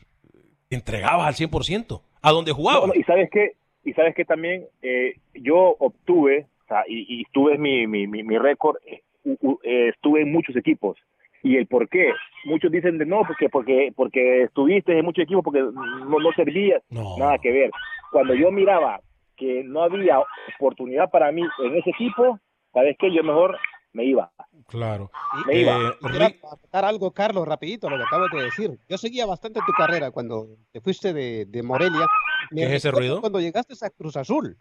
entregabas 0.70 1.26
al 1.26 1.34
100%, 1.34 2.00
a 2.22 2.30
donde 2.30 2.52
jugabas. 2.52 2.86
No, 2.86 2.94
no, 2.94 3.00
y 3.00 3.02
sabes 3.04 3.28
qué, 3.30 3.52
y 3.84 3.92
sabes 3.92 4.14
que 4.14 4.24
también 4.24 4.66
eh, 4.82 5.16
yo 5.34 5.76
obtuve 5.78 6.46
sea, 6.70 6.84
y, 6.86 7.20
y 7.20 7.24
tuve 7.32 7.58
mi, 7.58 7.86
mi, 7.86 8.06
mi, 8.06 8.22
mi 8.22 8.38
récord, 8.38 8.76
eh, 8.86 9.02
eh, 9.24 9.88
estuve 9.88 10.22
en 10.22 10.32
muchos 10.32 10.56
equipos. 10.56 10.96
Y 11.42 11.56
el 11.56 11.66
por 11.66 11.88
qué, 11.88 12.12
muchos 12.44 12.70
dicen 12.70 12.98
de 12.98 13.06
no, 13.06 13.22
porque 13.26 13.48
porque 13.48 13.92
porque 13.96 14.42
estuviste 14.42 14.98
en 14.98 15.04
muchos 15.04 15.24
equipos 15.24 15.42
porque 15.42 15.60
no, 15.60 16.18
no 16.18 16.32
servías, 16.36 16.82
nada 16.90 17.38
que 17.38 17.50
ver. 17.50 17.70
Cuando 18.12 18.34
yo 18.34 18.50
miraba 18.50 19.00
que 19.36 19.64
no 19.64 19.82
había 19.82 20.18
oportunidad 20.56 21.10
para 21.10 21.32
mí 21.32 21.42
en 21.64 21.76
ese 21.76 21.90
equipo, 21.90 22.38
¿sabes 22.74 22.94
qué? 22.98 23.10
Yo 23.10 23.22
mejor 23.24 23.56
me 23.92 24.04
iba. 24.04 24.32
Claro. 24.68 25.10
Me 25.46 25.60
iba. 25.60 25.76
Eh, 25.76 25.92
Quisiera 26.00 26.26
aportar 26.26 26.84
algo, 26.84 27.10
Carlos, 27.12 27.46
rapidito, 27.46 27.88
a 27.88 27.90
lo 27.90 27.96
que 27.96 28.04
acabas 28.04 28.30
de 28.32 28.42
decir. 28.42 28.78
Yo 28.88 28.98
seguía 28.98 29.26
bastante 29.26 29.60
tu 29.66 29.72
carrera 29.72 30.10
cuando 30.10 30.56
te 30.72 30.80
fuiste 30.80 31.12
de, 31.12 31.46
de 31.46 31.62
Morelia. 31.62 32.06
Me 32.50 32.62
¿Qué 32.62 32.66
es 32.66 32.72
ese 32.72 32.90
ruido? 32.90 33.20
Cuando 33.20 33.40
llegaste 33.40 33.74
a 33.84 33.90
Cruz 33.90 34.16
Azul. 34.16 34.56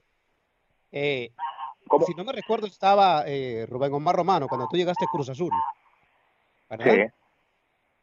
Eh, 0.91 1.31
si 2.05 2.13
no 2.15 2.23
me 2.23 2.33
recuerdo, 2.33 2.67
estaba 2.67 3.23
eh, 3.25 3.65
Rubén 3.67 3.93
Omar 3.93 4.15
Romano 4.15 4.47
cuando 4.47 4.67
tú 4.67 4.77
llegaste 4.77 5.05
a 5.05 5.11
Cruz 5.11 5.29
Azul. 5.29 5.51
¿verdad? 6.69 6.93
Sí. 6.93 7.01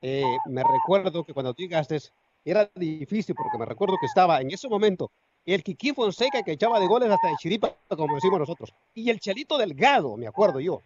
Eh, 0.03 0.37
me 0.47 0.63
recuerdo 0.63 1.25
que 1.25 1.33
cuando 1.33 1.55
tú 1.55 1.63
llegaste 1.63 1.99
era 2.45 2.71
difícil 2.75 3.35
porque 3.35 3.59
me 3.59 3.65
recuerdo 3.65 3.97
que 3.99 4.07
estaba 4.07 4.41
en 4.41 4.51
ese 4.51 4.69
momento 4.69 5.11
el 5.45 5.63
Kiki 5.63 5.93
Fonseca 5.93 6.43
que 6.43 6.53
echaba 6.53 6.81
de 6.81 6.87
goles 6.87 7.11
hasta 7.11 7.29
de 7.29 7.37
chiripa, 7.37 7.75
como 7.89 8.15
decimos 8.17 8.41
nosotros, 8.41 8.75
y 8.95 9.11
el 9.11 9.21
Chelito 9.21 9.57
Delgado, 9.57 10.17
me 10.17 10.27
acuerdo 10.27 10.59
yo. 10.59 10.83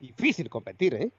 Difícil 0.00 0.48
competir, 0.48 0.94
¿eh? 0.94 1.10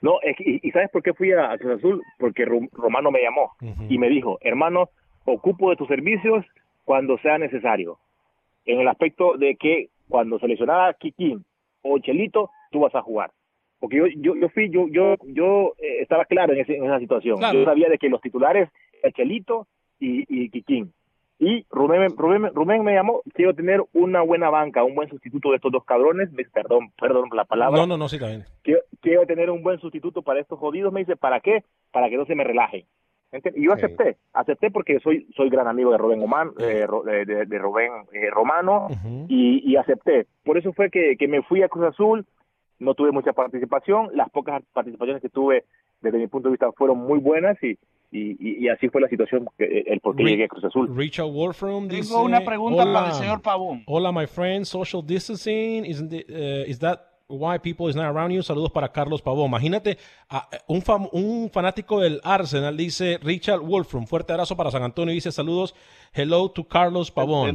No, 0.00 0.20
es 0.22 0.36
que- 0.36 0.44
y, 0.44 0.60
y 0.62 0.70
¿sabes 0.72 0.90
por 0.90 1.02
qué 1.02 1.12
fui 1.14 1.32
a, 1.32 1.56
Cruz 1.58 1.78
Azul? 1.78 2.02
Porque 2.18 2.44
Ro- 2.44 2.68
Romano 2.72 3.10
me 3.10 3.20
llamó 3.22 3.52
y 3.88 3.98
me 3.98 4.08
dijo, 4.08 4.38
hermano, 4.42 4.90
ocupo 5.24 5.70
de 5.70 5.76
tus 5.76 5.88
servicios 5.88 6.44
cuando 6.84 7.18
sea 7.18 7.38
necesario. 7.38 7.98
En 8.64 8.80
el 8.80 8.88
aspecto 8.88 9.36
de 9.36 9.56
que 9.56 9.88
cuando 10.08 10.38
seleccionara 10.38 10.88
a 10.88 10.94
Kikín 10.94 11.44
o 11.82 11.98
Chelito, 11.98 12.50
tú 12.70 12.80
vas 12.80 12.94
a 12.94 13.02
jugar. 13.02 13.30
Porque 13.78 13.96
yo, 13.96 14.06
yo, 14.16 14.36
yo 14.36 14.48
fui, 14.50 14.70
yo, 14.70 14.86
yo, 14.88 15.16
yo 15.24 15.74
eh, 15.78 16.00
estaba 16.02 16.24
claro 16.24 16.52
en, 16.52 16.60
ese- 16.60 16.76
en 16.76 16.84
esa 16.84 16.98
situación. 16.98 17.38
Claro. 17.38 17.58
Yo 17.58 17.64
sabía 17.64 17.88
de 17.88 17.98
que 17.98 18.08
los 18.08 18.20
titulares 18.20 18.68
eran 19.02 19.12
Chelito 19.12 19.66
y, 19.98 20.24
y 20.28 20.50
Kikín. 20.50 20.92
Y 21.38 21.66
Rubén, 21.70 22.00
me- 22.00 22.08
Rubén, 22.08 22.50
Rubén 22.54 22.82
me 22.82 22.94
llamó, 22.94 23.20
quiero 23.34 23.54
tener 23.54 23.82
una 23.92 24.22
buena 24.22 24.48
banca, 24.48 24.82
un 24.84 24.94
buen 24.94 25.08
sustituto 25.10 25.50
de 25.50 25.56
estos 25.56 25.70
dos 25.70 25.84
cabrones, 25.84 26.32
Me- 26.32 26.44
perdón, 26.46 26.90
perdón 26.98 27.28
la 27.34 27.44
palabra, 27.44 27.78
No, 27.78 27.86
no, 27.86 27.98
no, 27.98 28.08
sí, 28.08 28.18
también. 28.18 28.44
quiero, 28.62 28.80
quiero 29.00 29.26
tener 29.26 29.50
un 29.50 29.62
buen 29.62 29.78
sustituto 29.78 30.22
para 30.22 30.40
estos 30.40 30.58
jodidos, 30.58 30.92
me 30.94 31.00
dice, 31.00 31.14
¿para 31.16 31.40
qué? 31.40 31.62
Para 31.92 32.08
que 32.08 32.16
no 32.16 32.24
se 32.24 32.34
me 32.34 32.44
relajen. 32.44 32.84
¿Entiendes? 33.32 33.60
Y 33.60 33.66
yo 33.66 33.72
acepté, 33.72 34.16
acepté 34.32 34.70
porque 34.70 34.98
soy 35.00 35.26
soy 35.36 35.50
gran 35.50 35.66
amigo 35.66 35.90
de 35.90 35.98
Rubén 35.98 36.22
Oman, 36.22 36.52
eh, 36.58 36.86
Ro- 36.86 37.02
de, 37.02 37.24
de- 37.26 37.58
Rubén 37.58 37.90
eh, 38.12 38.30
Romano, 38.30 38.86
y, 39.28 39.68
y 39.70 39.76
acepté. 39.76 40.26
Por 40.44 40.56
eso 40.56 40.72
fue 40.72 40.90
que, 40.90 41.16
que 41.18 41.26
me 41.28 41.42
fui 41.42 41.60
a 41.62 41.68
Cruz 41.68 41.86
Azul, 41.86 42.24
no 42.78 42.94
tuve 42.94 43.10
mucha 43.10 43.32
participación, 43.32 44.08
las 44.14 44.30
pocas 44.30 44.62
participaciones 44.72 45.20
que 45.20 45.28
tuve 45.28 45.64
desde 46.00 46.18
mi 46.18 46.28
punto 46.28 46.48
de 46.48 46.52
vista 46.52 46.70
fueron 46.72 46.98
muy 46.98 47.18
buenas 47.18 47.60
y, 47.64 47.76
y, 48.12 48.30
y- 48.38 48.64
y 48.64 48.68
así 48.68 48.88
fue 48.88 49.00
la 49.00 49.08
situación, 49.08 49.46
que- 49.58 49.84
el 49.86 50.00
por 50.00 50.16
qué 50.16 50.24
llegué 50.24 50.44
a 50.44 50.48
Cruz 50.48 50.64
Azul. 50.64 50.94
Richard 50.96 51.26
Wolfram 51.30 51.88
dice. 51.88 52.14
una 52.14 52.44
pregunta 52.44 52.82
"Hola, 52.82 52.92
para 52.92 53.08
el 53.08 53.14
señor 53.14 53.42
Pavón. 53.42 53.82
Hola, 53.86 54.12
my 54.12 54.26
friend. 54.26 54.64
Social 54.64 55.02
distancing 55.04 55.84
isn't 55.84 56.12
it, 56.12 56.28
uh, 56.30 56.68
is 56.70 56.78
that 56.78 57.00
why 57.28 57.58
people 57.58 57.88
is 57.90 57.96
not 57.96 58.04
around 58.06 58.30
you? 58.32 58.42
Saludos 58.42 58.70
para 58.70 58.88
Carlos 58.92 59.20
Pavón. 59.20 59.46
Imagínate, 59.48 59.98
a- 60.28 60.48
un, 60.68 60.80
fam- 60.82 61.08
un 61.12 61.50
fanático 61.52 62.00
del 62.00 62.20
Arsenal 62.22 62.76
dice 62.76 63.18
Richard 63.22 63.60
Wolfram. 63.60 64.06
Fuerte 64.06 64.32
abrazo 64.32 64.56
para 64.56 64.70
San 64.70 64.82
Antonio. 64.82 65.12
Dice 65.12 65.32
saludos. 65.32 65.74
Hello 66.12 66.48
to 66.50 66.64
Carlos 66.68 67.10
Pavón. 67.10 67.54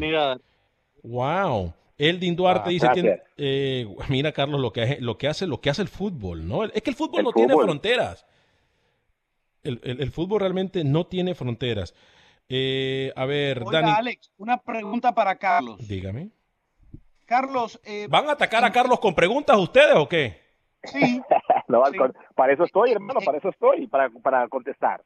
Wow. 1.04 1.74
Eldin 1.98 2.36
Duarte 2.36 2.70
Ah, 2.70 2.70
dice, 2.72 2.88
tiene- 2.94 3.22
eh, 3.38 3.88
mira 4.10 4.32
Carlos 4.32 4.60
lo 4.60 4.72
que, 4.74 4.82
hace- 4.82 5.02
lo 5.02 5.18
que 5.18 5.28
hace, 5.28 5.46
lo 5.46 5.62
que 5.62 5.70
hace 5.70 5.84
el 5.84 5.88
fútbol, 5.88 6.48
¿no? 6.48 6.64
Es 6.64 6.82
que 6.82 6.90
el 6.90 6.96
fútbol 6.96 7.20
El 7.20 7.26
no 7.26 7.32
tiene 7.32 7.54
fronteras. 7.56 8.26
El, 9.64 9.80
el- 9.84 10.02
el 10.02 10.12
fútbol 10.12 10.40
realmente 10.42 10.84
no 10.84 11.06
tiene 11.06 11.36
fronteras. 11.36 11.94
Eh, 12.50 13.14
a 13.16 13.26
ver, 13.26 13.64
Oiga, 13.64 13.82
Dani, 13.82 13.92
Alex, 13.96 14.32
una 14.38 14.58
pregunta 14.58 15.14
para 15.14 15.36
Carlos. 15.38 15.88
dígame. 15.88 16.32
Carlos, 17.26 17.80
eh, 17.86 18.08
¿Van 18.10 18.28
a 18.28 18.34
atacar 18.34 18.66
a 18.66 18.72
Carlos 18.72 19.00
con 19.00 19.16
preguntas 19.16 19.58
ustedes 19.58 19.96
o 19.96 20.08
qué? 20.10 20.42
sí, 20.84 21.22
No, 21.68 21.82
para 22.36 22.52
eso 22.54 22.66
estoy, 22.66 22.92
hermano, 22.92 23.22
para 23.24 23.38
eso 23.38 23.50
estoy, 23.50 23.88
para, 23.88 24.10
para 24.10 24.48
contestar. 24.50 25.02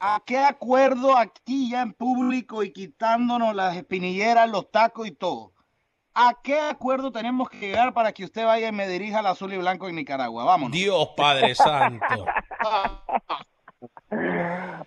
¿a 0.00 0.22
qué 0.26 0.38
acuerdo 0.38 1.16
aquí 1.16 1.70
ya 1.70 1.82
en 1.82 1.92
público 1.92 2.62
y 2.62 2.72
quitándonos 2.72 3.54
las 3.54 3.76
espinilleras, 3.76 4.48
los 4.50 4.70
tacos 4.70 5.06
y 5.08 5.12
todo? 5.12 5.54
¿A 6.14 6.34
qué 6.42 6.58
acuerdo 6.60 7.10
tenemos 7.12 7.48
que 7.48 7.58
llegar 7.60 7.94
para 7.94 8.12
que 8.12 8.24
usted 8.24 8.44
vaya 8.44 8.68
y 8.68 8.72
me 8.72 8.86
dirija 8.88 9.20
al 9.20 9.26
azul 9.26 9.52
y 9.52 9.56
blanco 9.56 9.88
en 9.88 9.94
Nicaragua? 9.96 10.44
Vámonos. 10.44 10.76
Dios 10.76 11.08
Padre 11.16 11.54
Santo. 11.54 12.26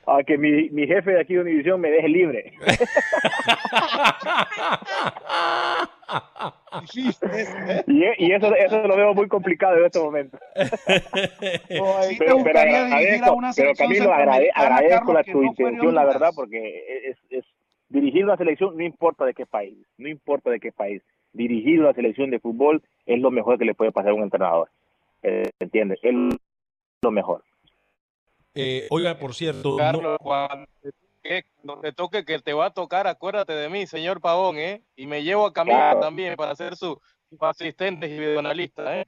A 0.08 0.24
que 0.26 0.38
mi, 0.38 0.70
mi 0.70 0.88
jefe 0.88 1.12
de 1.12 1.22
aquí 1.22 1.36
de 1.36 1.42
Univisión 1.42 1.80
me 1.80 1.92
deje 1.92 2.10
libre. 2.10 2.54
y, 7.88 8.26
y 8.26 8.32
eso, 8.34 8.54
eso 8.56 8.88
lo 8.88 8.96
veo 8.96 9.14
muy 9.14 9.28
complicado 9.28 9.78
en 9.78 9.86
este 9.86 10.00
momento. 10.00 10.38
Sí 12.04 12.18
te 12.18 12.26
pero, 12.26 12.44
pero 12.44 12.60
agradezco, 12.60 13.38
pero 13.56 13.74
Camilo, 13.76 14.12
agrade- 14.14 14.52
agradezco 14.54 15.14
la, 15.14 15.24
tu 15.24 15.44
intención, 15.44 15.96
la 15.96 16.06
verdad, 16.06 16.32
porque 16.36 17.10
es, 17.10 17.18
es 17.30 17.46
dirigir 17.90 18.26
una 18.26 18.38
selección, 18.38 18.78
no 18.78 18.84
importa 18.84 19.26
de 19.26 19.34
qué 19.34 19.46
país, 19.46 19.78
no 19.98 20.10
importa 20.10 20.50
de 20.50 20.60
qué 20.60 20.72
país, 20.72 21.02
dirigir 21.34 21.80
una 21.80 21.94
selección 21.94 22.30
de 22.30 22.40
fútbol 22.40 22.82
es 23.06 23.20
lo 23.20 23.32
mejor 23.32 23.58
que 23.58 23.66
le 23.66 23.74
puede 23.74 23.92
pasar 23.92 24.12
a 24.12 24.16
un 24.16 24.24
entrenador. 24.24 24.70
Eh, 25.24 25.50
¿Entiendes? 25.60 26.00
Es 26.02 26.14
lo 27.04 27.12
mejor. 27.12 27.44
Eh, 28.54 28.88
oiga, 28.90 29.18
por 29.18 29.34
cierto, 29.34 29.72
no- 29.72 29.78
Carlos, 29.78 30.18
cuando 30.20 30.66
te 30.82 30.90
toque- 30.92 31.46
cuando 31.56 31.82
te 31.82 31.94
toque 31.94 32.26
que 32.26 32.40
te 32.40 32.54
va 32.54 32.66
a 32.68 32.74
tocar, 32.74 33.08
acuérdate 33.08 33.54
de 33.54 33.70
mí, 33.70 33.88
señor 33.88 34.20
Pavón, 34.22 34.58
¿eh? 34.58 34.84
Y 34.96 35.08
me 35.08 35.24
llevo 35.24 35.46
a 35.46 35.54
Camila 35.54 35.78
Claro. 35.78 36.00
también 36.02 36.36
para 36.36 36.56
ser 36.56 36.76
su, 36.76 37.00
su 37.30 37.46
asistente 37.46 38.08
y 38.08 38.20
videoanalista, 38.20 39.00
¿eh? 39.00 39.08